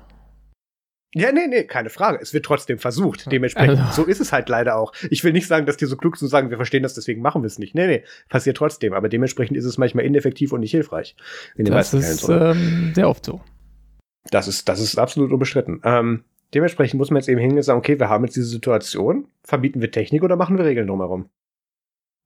[1.18, 2.20] Ja, nee, nee, keine Frage.
[2.22, 3.32] Es wird trotzdem versucht.
[3.32, 4.04] Dementsprechend, also.
[4.04, 4.92] so ist es halt leider auch.
[5.10, 7.42] Ich will nicht sagen, dass die so klug sind sagen, wir verstehen das, deswegen machen
[7.42, 7.74] wir es nicht.
[7.74, 8.92] Nee, nee, passiert trotzdem.
[8.92, 11.16] Aber dementsprechend ist es manchmal ineffektiv und nicht hilfreich.
[11.56, 13.40] In den das ist ähm, sehr oft so.
[14.30, 15.80] Das ist, das ist absolut unbestritten.
[15.86, 19.28] Ähm, Dementsprechend muss man jetzt eben hingehen und sagen, okay, wir haben jetzt diese Situation,
[19.44, 21.30] verbieten wir Technik oder machen wir Regeln drumherum?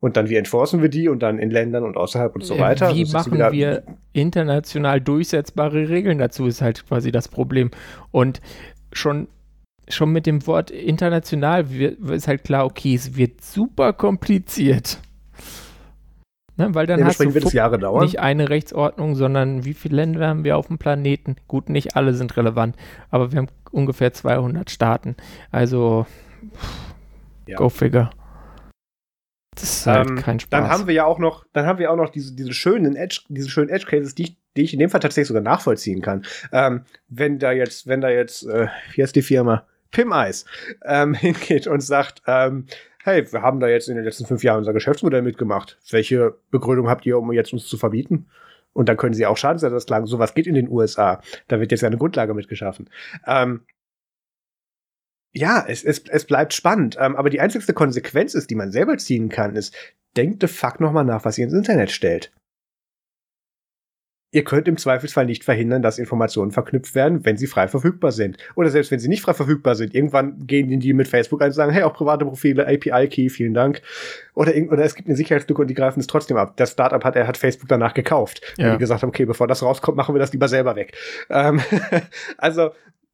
[0.02, 2.96] Und dann, wie enforcen wir die und dann in Ländern und außerhalb und so weiter?
[2.96, 3.84] Wie machen wir
[4.14, 7.70] international durchsetzbare Regeln dazu, ist halt quasi das Problem.
[8.12, 8.40] Und
[8.94, 9.28] schon,
[9.90, 15.00] schon mit dem Wort international wird, ist halt klar, okay, es wird super kompliziert.
[16.60, 18.04] Ne, weil dann hast du wird es Jahre dauern.
[18.04, 21.38] nicht eine Rechtsordnung, sondern wie viele Länder haben wir auf dem Planeten?
[21.48, 22.76] Gut, nicht alle sind relevant,
[23.12, 25.16] aber wir haben ungefähr 200 Staaten.
[25.52, 26.06] Also,
[27.48, 27.56] ja.
[27.56, 28.10] go figure.
[29.56, 30.50] Das ist halt ähm, kein Spaß.
[30.50, 33.22] Dann haben wir ja auch noch, dann haben wir auch noch diese, diese schönen Edge,
[33.30, 36.26] diese schönen Edge Cases, die ich, die ich in dem Fall tatsächlich sogar nachvollziehen kann.
[36.52, 39.66] Ähm, wenn da jetzt, wenn da jetzt, äh, wie heißt die Firma?
[39.92, 40.44] Pim Eis
[40.86, 42.66] ähm, hingeht und sagt, ähm,
[43.10, 45.78] hey, wir haben da jetzt in den letzten fünf Jahren unser Geschäftsmodell mitgemacht.
[45.90, 48.28] Welche Begründung habt ihr, um jetzt uns zu verbieten?
[48.74, 50.06] Und dann können sie auch Schadensersatz klagen.
[50.06, 51.22] Sowas geht in den USA.
[51.48, 52.90] Da wird jetzt ja eine Grundlage mitgeschaffen.
[53.26, 53.66] Ähm,
[55.34, 56.98] ja, es, es, es bleibt spannend.
[57.00, 59.76] Ähm, aber die einzigste Konsequenz ist, die man selber ziehen kann, ist,
[60.16, 62.32] denkt de fuck nochmal nach, was ihr ins Internet stellt
[64.32, 68.38] ihr könnt im Zweifelsfall nicht verhindern, dass Informationen verknüpft werden, wenn sie frei verfügbar sind.
[68.56, 69.96] Oder selbst wenn sie nicht frei verfügbar sind.
[69.96, 73.82] Irgendwann gehen die mit Facebook ein und sagen, hey, auch private Profile, API-Key, vielen Dank.
[74.36, 76.54] Oder, oder es gibt eine Sicherheitslücke und die greifen es trotzdem ab.
[76.58, 78.42] Das Startup hat, er hat Facebook danach gekauft.
[78.58, 78.68] Ja.
[78.68, 80.96] Und die gesagt haben, okay, bevor das rauskommt, machen wir das lieber selber weg.
[81.30, 81.60] Ähm,
[82.38, 82.72] also,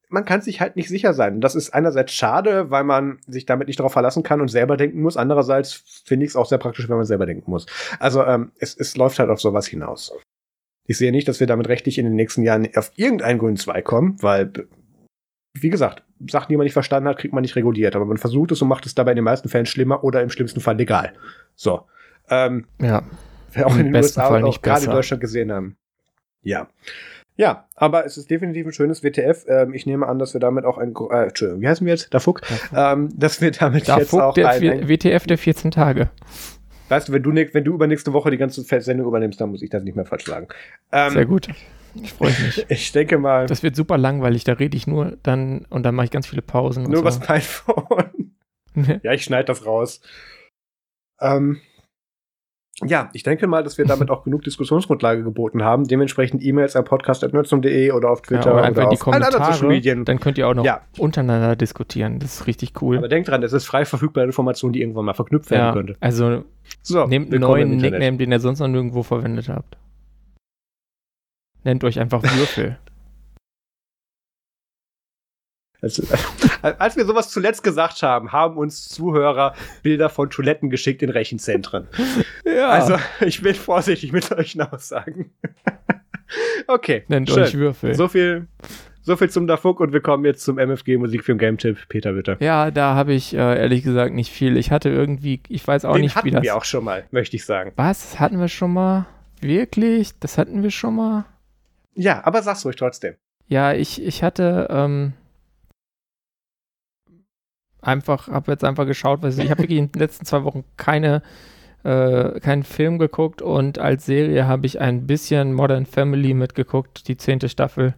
[0.09, 1.41] man kann sich halt nicht sicher sein.
[1.41, 5.01] das ist einerseits schade, weil man sich damit nicht darauf verlassen kann und selber denken
[5.01, 5.17] muss.
[5.17, 7.65] Andererseits finde ich es auch sehr praktisch, wenn man selber denken muss.
[7.99, 10.13] Also ähm, es, es läuft halt auf sowas hinaus.
[10.87, 13.85] Ich sehe nicht, dass wir damit rechtlich in den nächsten Jahren auf irgendeinen grünen Zweig
[13.85, 14.51] kommen, weil,
[15.53, 17.95] wie gesagt, Sachen, die man nicht verstanden hat, kriegt man nicht reguliert.
[17.95, 20.29] Aber man versucht es und macht es dabei in den meisten Fällen schlimmer oder im
[20.29, 21.13] schlimmsten Fall legal.
[21.55, 21.81] So.
[22.29, 23.03] Ähm, ja.
[23.63, 25.77] Auch in den USA Fall und auch gerade in Deutschland gesehen haben.
[26.41, 26.67] Ja.
[27.37, 29.45] Ja, aber es ist definitiv ein schönes WTF.
[29.47, 32.13] Ähm, ich nehme an, dass wir damit auch ein, äh, Entschuldigung, wie heißen wir jetzt?
[32.13, 32.41] Dafuk?
[32.73, 36.09] Ähm, dass wir damit Dafuk, jetzt auch der ein, ein WTF der 14 Tage.
[36.89, 39.69] Weißt du, wenn du, wenn du übernächste Woche die ganze Sendung übernimmst, dann muss ich
[39.69, 40.47] das nicht mehr falsch sagen.
[40.91, 41.47] Ähm, Sehr gut.
[41.95, 42.65] Ich freue mich.
[42.69, 43.47] ich denke mal.
[43.47, 46.41] Das wird super langweilig, da rede ich nur dann und dann mache ich ganz viele
[46.41, 46.83] Pausen.
[46.83, 47.03] Nur so.
[47.03, 48.35] was iPhone.
[49.03, 50.01] ja, ich schneide das raus.
[51.19, 51.61] Ähm,
[52.83, 55.85] ja, ich denke mal, dass wir damit auch genug Diskussionsgrundlage geboten haben.
[55.87, 59.23] Dementsprechend E-Mails an podcast.nerdsum.de oder auf Twitter ja, oder, oder einfach in die auf allen
[59.23, 59.67] anderen Social.
[59.69, 60.03] Medien.
[60.03, 60.81] Dann könnt ihr auch noch Ja.
[60.97, 62.19] untereinander diskutieren.
[62.19, 62.97] Das ist richtig cool.
[62.97, 65.95] Aber denkt dran, das ist frei verfügbare Information, die irgendwann mal verknüpft werden ja, könnte.
[66.01, 66.43] also
[66.81, 67.77] So, nehmt einen neuen.
[67.77, 69.77] Nickname, den ihr sonst noch nirgendwo verwendet habt.
[71.63, 72.77] Nennt euch einfach Würfel.
[75.85, 76.01] Also,
[76.79, 79.53] als wir sowas zuletzt gesagt haben, haben uns Zuhörer
[79.83, 81.87] Bilder von Toiletten geschickt in Rechenzentren.
[82.43, 82.69] ja.
[82.69, 85.31] Also, ich bin vorsichtig mit solchen Aussagen.
[86.67, 87.43] okay, nennt schön.
[87.43, 87.93] euch Würfel.
[87.93, 88.47] So viel,
[89.03, 91.77] so viel zum Dafuk und wir kommen jetzt zum MFG Musikfilm Game Tipp.
[91.87, 92.37] Peter, bitte.
[92.39, 94.57] Ja, da habe ich äh, ehrlich gesagt nicht viel.
[94.57, 96.41] Ich hatte irgendwie, ich weiß auch Den nicht, hatten wie das.
[96.41, 97.73] wir auch schon mal, möchte ich sagen.
[97.75, 98.19] Was?
[98.19, 99.05] Hatten wir schon mal?
[99.39, 100.17] Wirklich?
[100.19, 101.25] Das hatten wir schon mal?
[101.93, 103.13] Ja, aber sag's ruhig trotzdem.
[103.47, 105.13] Ja, ich, ich hatte ähm,
[107.85, 111.21] einfach, habe jetzt einfach geschaut, weil ich habe wirklich in den letzten zwei Wochen keine,
[111.83, 117.17] äh, keinen Film geguckt und als Serie habe ich ein bisschen Modern Family mitgeguckt, die
[117.17, 117.93] zehnte Staffel.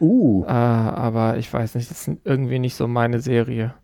[0.00, 0.44] Uh.
[0.46, 3.74] Äh, aber ich weiß nicht, das ist irgendwie nicht so meine Serie.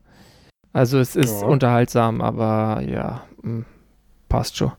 [0.73, 1.47] Also es ist Ja.
[1.47, 3.65] unterhaltsam, aber ja, mh,
[4.29, 4.73] passt schon.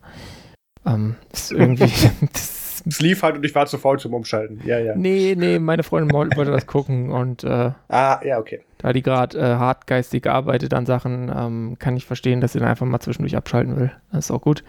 [0.86, 1.92] Ähm, ist irgendwie.
[2.34, 4.62] das, Es lief halt und ich war zu faul zum Umschalten.
[4.66, 4.96] Ja, ja.
[4.96, 8.62] nee, nee, meine Freundin woll- wollte das gucken und äh, Ah, ja, okay.
[8.78, 12.68] da die gerade äh, hartgeistig arbeitet an Sachen, ähm, kann ich verstehen, dass sie dann
[12.70, 13.92] einfach mal zwischendurch abschalten will.
[14.12, 14.64] Das ist auch gut.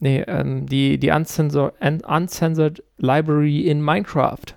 [0.00, 4.54] Nee, ähm, die, die Uncensor, Un- Uncensored Library in Minecraft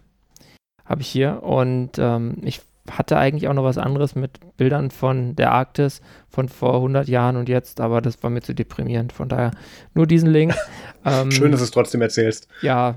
[0.86, 5.36] habe ich hier und ähm, ich hatte eigentlich auch noch was anderes mit Bildern von
[5.36, 9.14] der Arktis von vor 100 Jahren und jetzt, aber das war mir zu deprimierend.
[9.14, 9.52] Von daher
[9.94, 10.56] nur diesen Link.
[11.06, 12.48] ähm, Schön, dass du es trotzdem erzählst.
[12.62, 12.96] ja,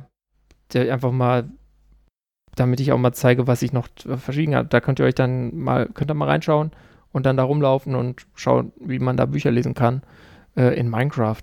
[0.73, 1.45] der einfach mal,
[2.57, 4.69] damit ich auch mal zeige, was ich noch verschieden habe.
[4.69, 6.71] Da könnt ihr euch dann mal, könnt ihr mal reinschauen
[7.13, 10.03] und dann da rumlaufen und schauen, wie man da Bücher lesen kann
[10.57, 11.43] äh, in Minecraft.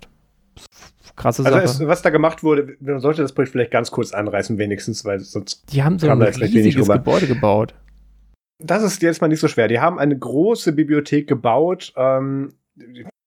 [1.16, 1.64] Krasse Also, Sache.
[1.64, 5.20] es, was da gemacht wurde, man sollte das Projekt vielleicht ganz kurz anreißen, wenigstens, weil
[5.20, 5.72] sonst.
[5.72, 6.88] die haben so ein riesiges.
[6.88, 7.74] Gebäude gebaut.
[8.58, 9.68] Das ist jetzt mal nicht so schwer.
[9.68, 11.92] Die haben eine große Bibliothek gebaut.
[11.96, 12.54] Ähm,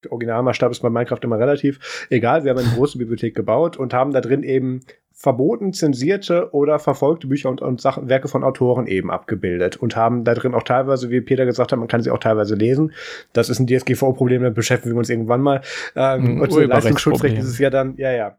[0.10, 2.08] Originalmaßstab ist bei Minecraft immer relativ.
[2.10, 4.82] Egal, wir haben eine große Bibliothek gebaut und haben da drin eben
[5.14, 10.26] verboten, zensierte oder verfolgte Bücher und, und Sachen, Werke von Autoren eben abgebildet und haben
[10.26, 12.92] da drin auch teilweise, wie Peter gesagt hat, man kann sie auch teilweise lesen.
[13.32, 15.62] Das ist ein DSGVO-Problem, da beschäftigen wir uns irgendwann mal.
[15.96, 18.38] Ähm, und Leistungsschutzrecht ist es ja dann, ja, ja.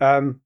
[0.00, 0.40] Ähm,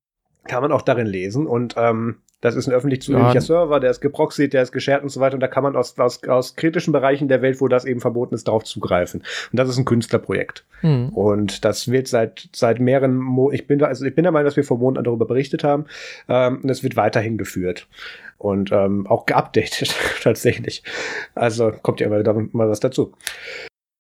[0.44, 3.40] kann man auch darin lesen und ähm, das ist ein öffentlich zugänglicher Ja.
[3.40, 5.98] Server, der ist geproxied, der ist geshared und so weiter und da kann man aus,
[5.98, 9.20] aus, aus kritischen Bereichen der Welt, wo das eben verboten ist, darauf zugreifen.
[9.52, 10.64] Und das ist ein Künstlerprojekt.
[10.80, 11.10] Hm.
[11.10, 14.46] Und das wird seit, seit mehreren Mo ich bin da, also ich bin der Meinung,
[14.46, 15.84] dass wir vor Monaten darüber berichtet haben.
[16.28, 17.86] Ähm, und es wird weiterhin geführt.
[18.38, 20.82] Und ähm, auch geupdatet, tatsächlich.
[21.34, 23.12] Also kommt ja immer da mal was dazu.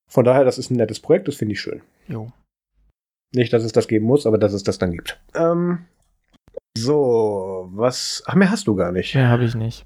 [0.08, 1.82] Von daher, das ist ein nettes Projekt, das finde ich schön.
[2.08, 2.32] Jo.
[3.32, 5.20] Nicht, dass es das geben muss, aber dass es das dann gibt.
[5.34, 5.84] Ähm,
[6.76, 8.22] so, was.
[8.26, 9.14] Ach, mehr hast du gar nicht.
[9.14, 9.84] Mehr habe ich nicht.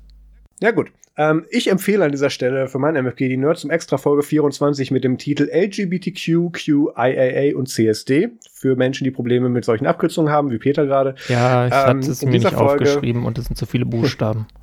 [0.60, 0.92] Ja, gut.
[1.16, 4.90] Ähm, ich empfehle an dieser Stelle für mein MFG die Nerds zum Extra Folge 24
[4.90, 10.50] mit dem Titel LGBTQ, QIAA und CSD für Menschen, die Probleme mit solchen Abkürzungen haben,
[10.50, 11.14] wie Peter gerade.
[11.28, 14.46] Ja, ich Ähm, hatte es mir nicht Folge- aufgeschrieben und es sind zu viele Buchstaben.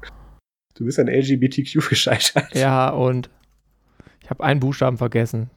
[0.73, 3.29] Du bist an LGBTQ gescheitert ja, und
[4.23, 5.51] ich habe einen Buchstaben vergessen.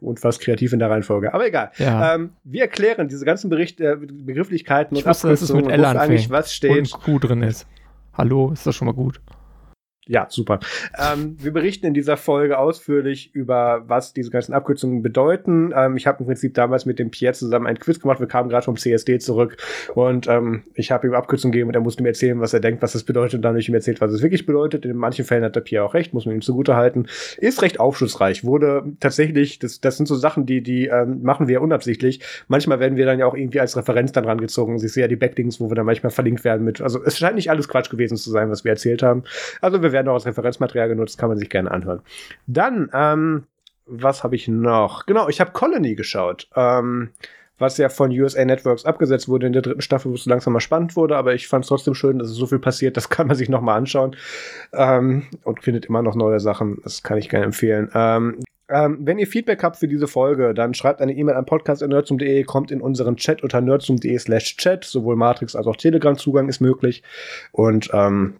[0.00, 1.34] Und fast kreativ in der Reihenfolge.
[1.34, 1.70] Aber egal.
[1.78, 2.14] Ja.
[2.14, 5.84] Ähm, wir erklären diese ganzen Bericht, äh, Begrifflichkeiten ich wusste, dass es mit und L
[5.84, 6.94] eigentlich anfängt was und steht.
[6.94, 7.66] ein Q drin ist.
[8.14, 9.20] Hallo, ist das schon mal gut?
[10.08, 10.58] Ja, super.
[10.98, 15.72] Ähm, wir berichten in dieser Folge ausführlich über, was diese ganzen Abkürzungen bedeuten.
[15.76, 18.18] Ähm, ich habe im Prinzip damals mit dem Pierre zusammen ein Quiz gemacht.
[18.18, 19.58] Wir kamen gerade vom CSD zurück
[19.94, 22.80] und ähm, ich habe ihm Abkürzungen gegeben und er musste mir erzählen, was er denkt,
[22.80, 23.34] was es bedeutet.
[23.34, 24.86] Und dann habe ich ihm erzählt, was es wirklich bedeutet.
[24.86, 27.06] In manchen Fällen hat der Pierre auch recht, muss man ihm zugutehalten.
[27.36, 28.44] Ist recht aufschlussreich.
[28.44, 32.20] Wurde tatsächlich, das, das sind so Sachen, die, die ähm, machen wir unabsichtlich.
[32.48, 34.76] Manchmal werden wir dann ja auch irgendwie als Referenz dann rangezogen.
[34.76, 36.80] Ich sehe ja die Backlinks, wo wir dann manchmal verlinkt werden mit.
[36.80, 39.24] Also es scheint nicht alles Quatsch gewesen zu sein, was wir erzählt haben.
[39.60, 42.02] Also wir werden auch als Referenzmaterial genutzt, kann man sich gerne anhören.
[42.46, 43.46] Dann, ähm,
[43.86, 45.06] was habe ich noch?
[45.06, 46.48] Genau, ich habe Colony geschaut.
[46.54, 47.10] Ähm,
[47.58, 50.60] was ja von USA Networks abgesetzt wurde in der dritten Staffel, wo es langsam mal
[50.60, 53.26] spannend wurde, aber ich fand es trotzdem schön, dass es so viel passiert, das kann
[53.26, 54.16] man sich noch mal anschauen
[54.72, 57.90] ähm, und findet immer noch neue Sachen, das kann ich gerne empfehlen.
[57.94, 62.44] Ähm, ähm, wenn ihr Feedback habt für diese Folge, dann schreibt eine E-Mail an podcast.nerdsum.de,
[62.44, 67.02] kommt in unseren Chat unter nerdsum.de slash chat, sowohl Matrix als auch Telegram-Zugang ist möglich
[67.52, 68.34] und ähm,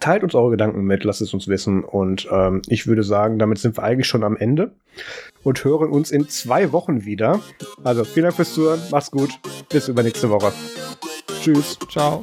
[0.00, 1.82] Teilt uns eure Gedanken mit, lasst es uns wissen.
[1.82, 4.72] Und ähm, ich würde sagen, damit sind wir eigentlich schon am Ende
[5.42, 7.40] und hören uns in zwei Wochen wieder.
[7.84, 9.30] Also vielen Dank fürs Zuhören, macht's gut,
[9.70, 10.52] bis übernächste Woche.
[11.40, 11.78] Tschüss.
[11.90, 12.22] Ciao.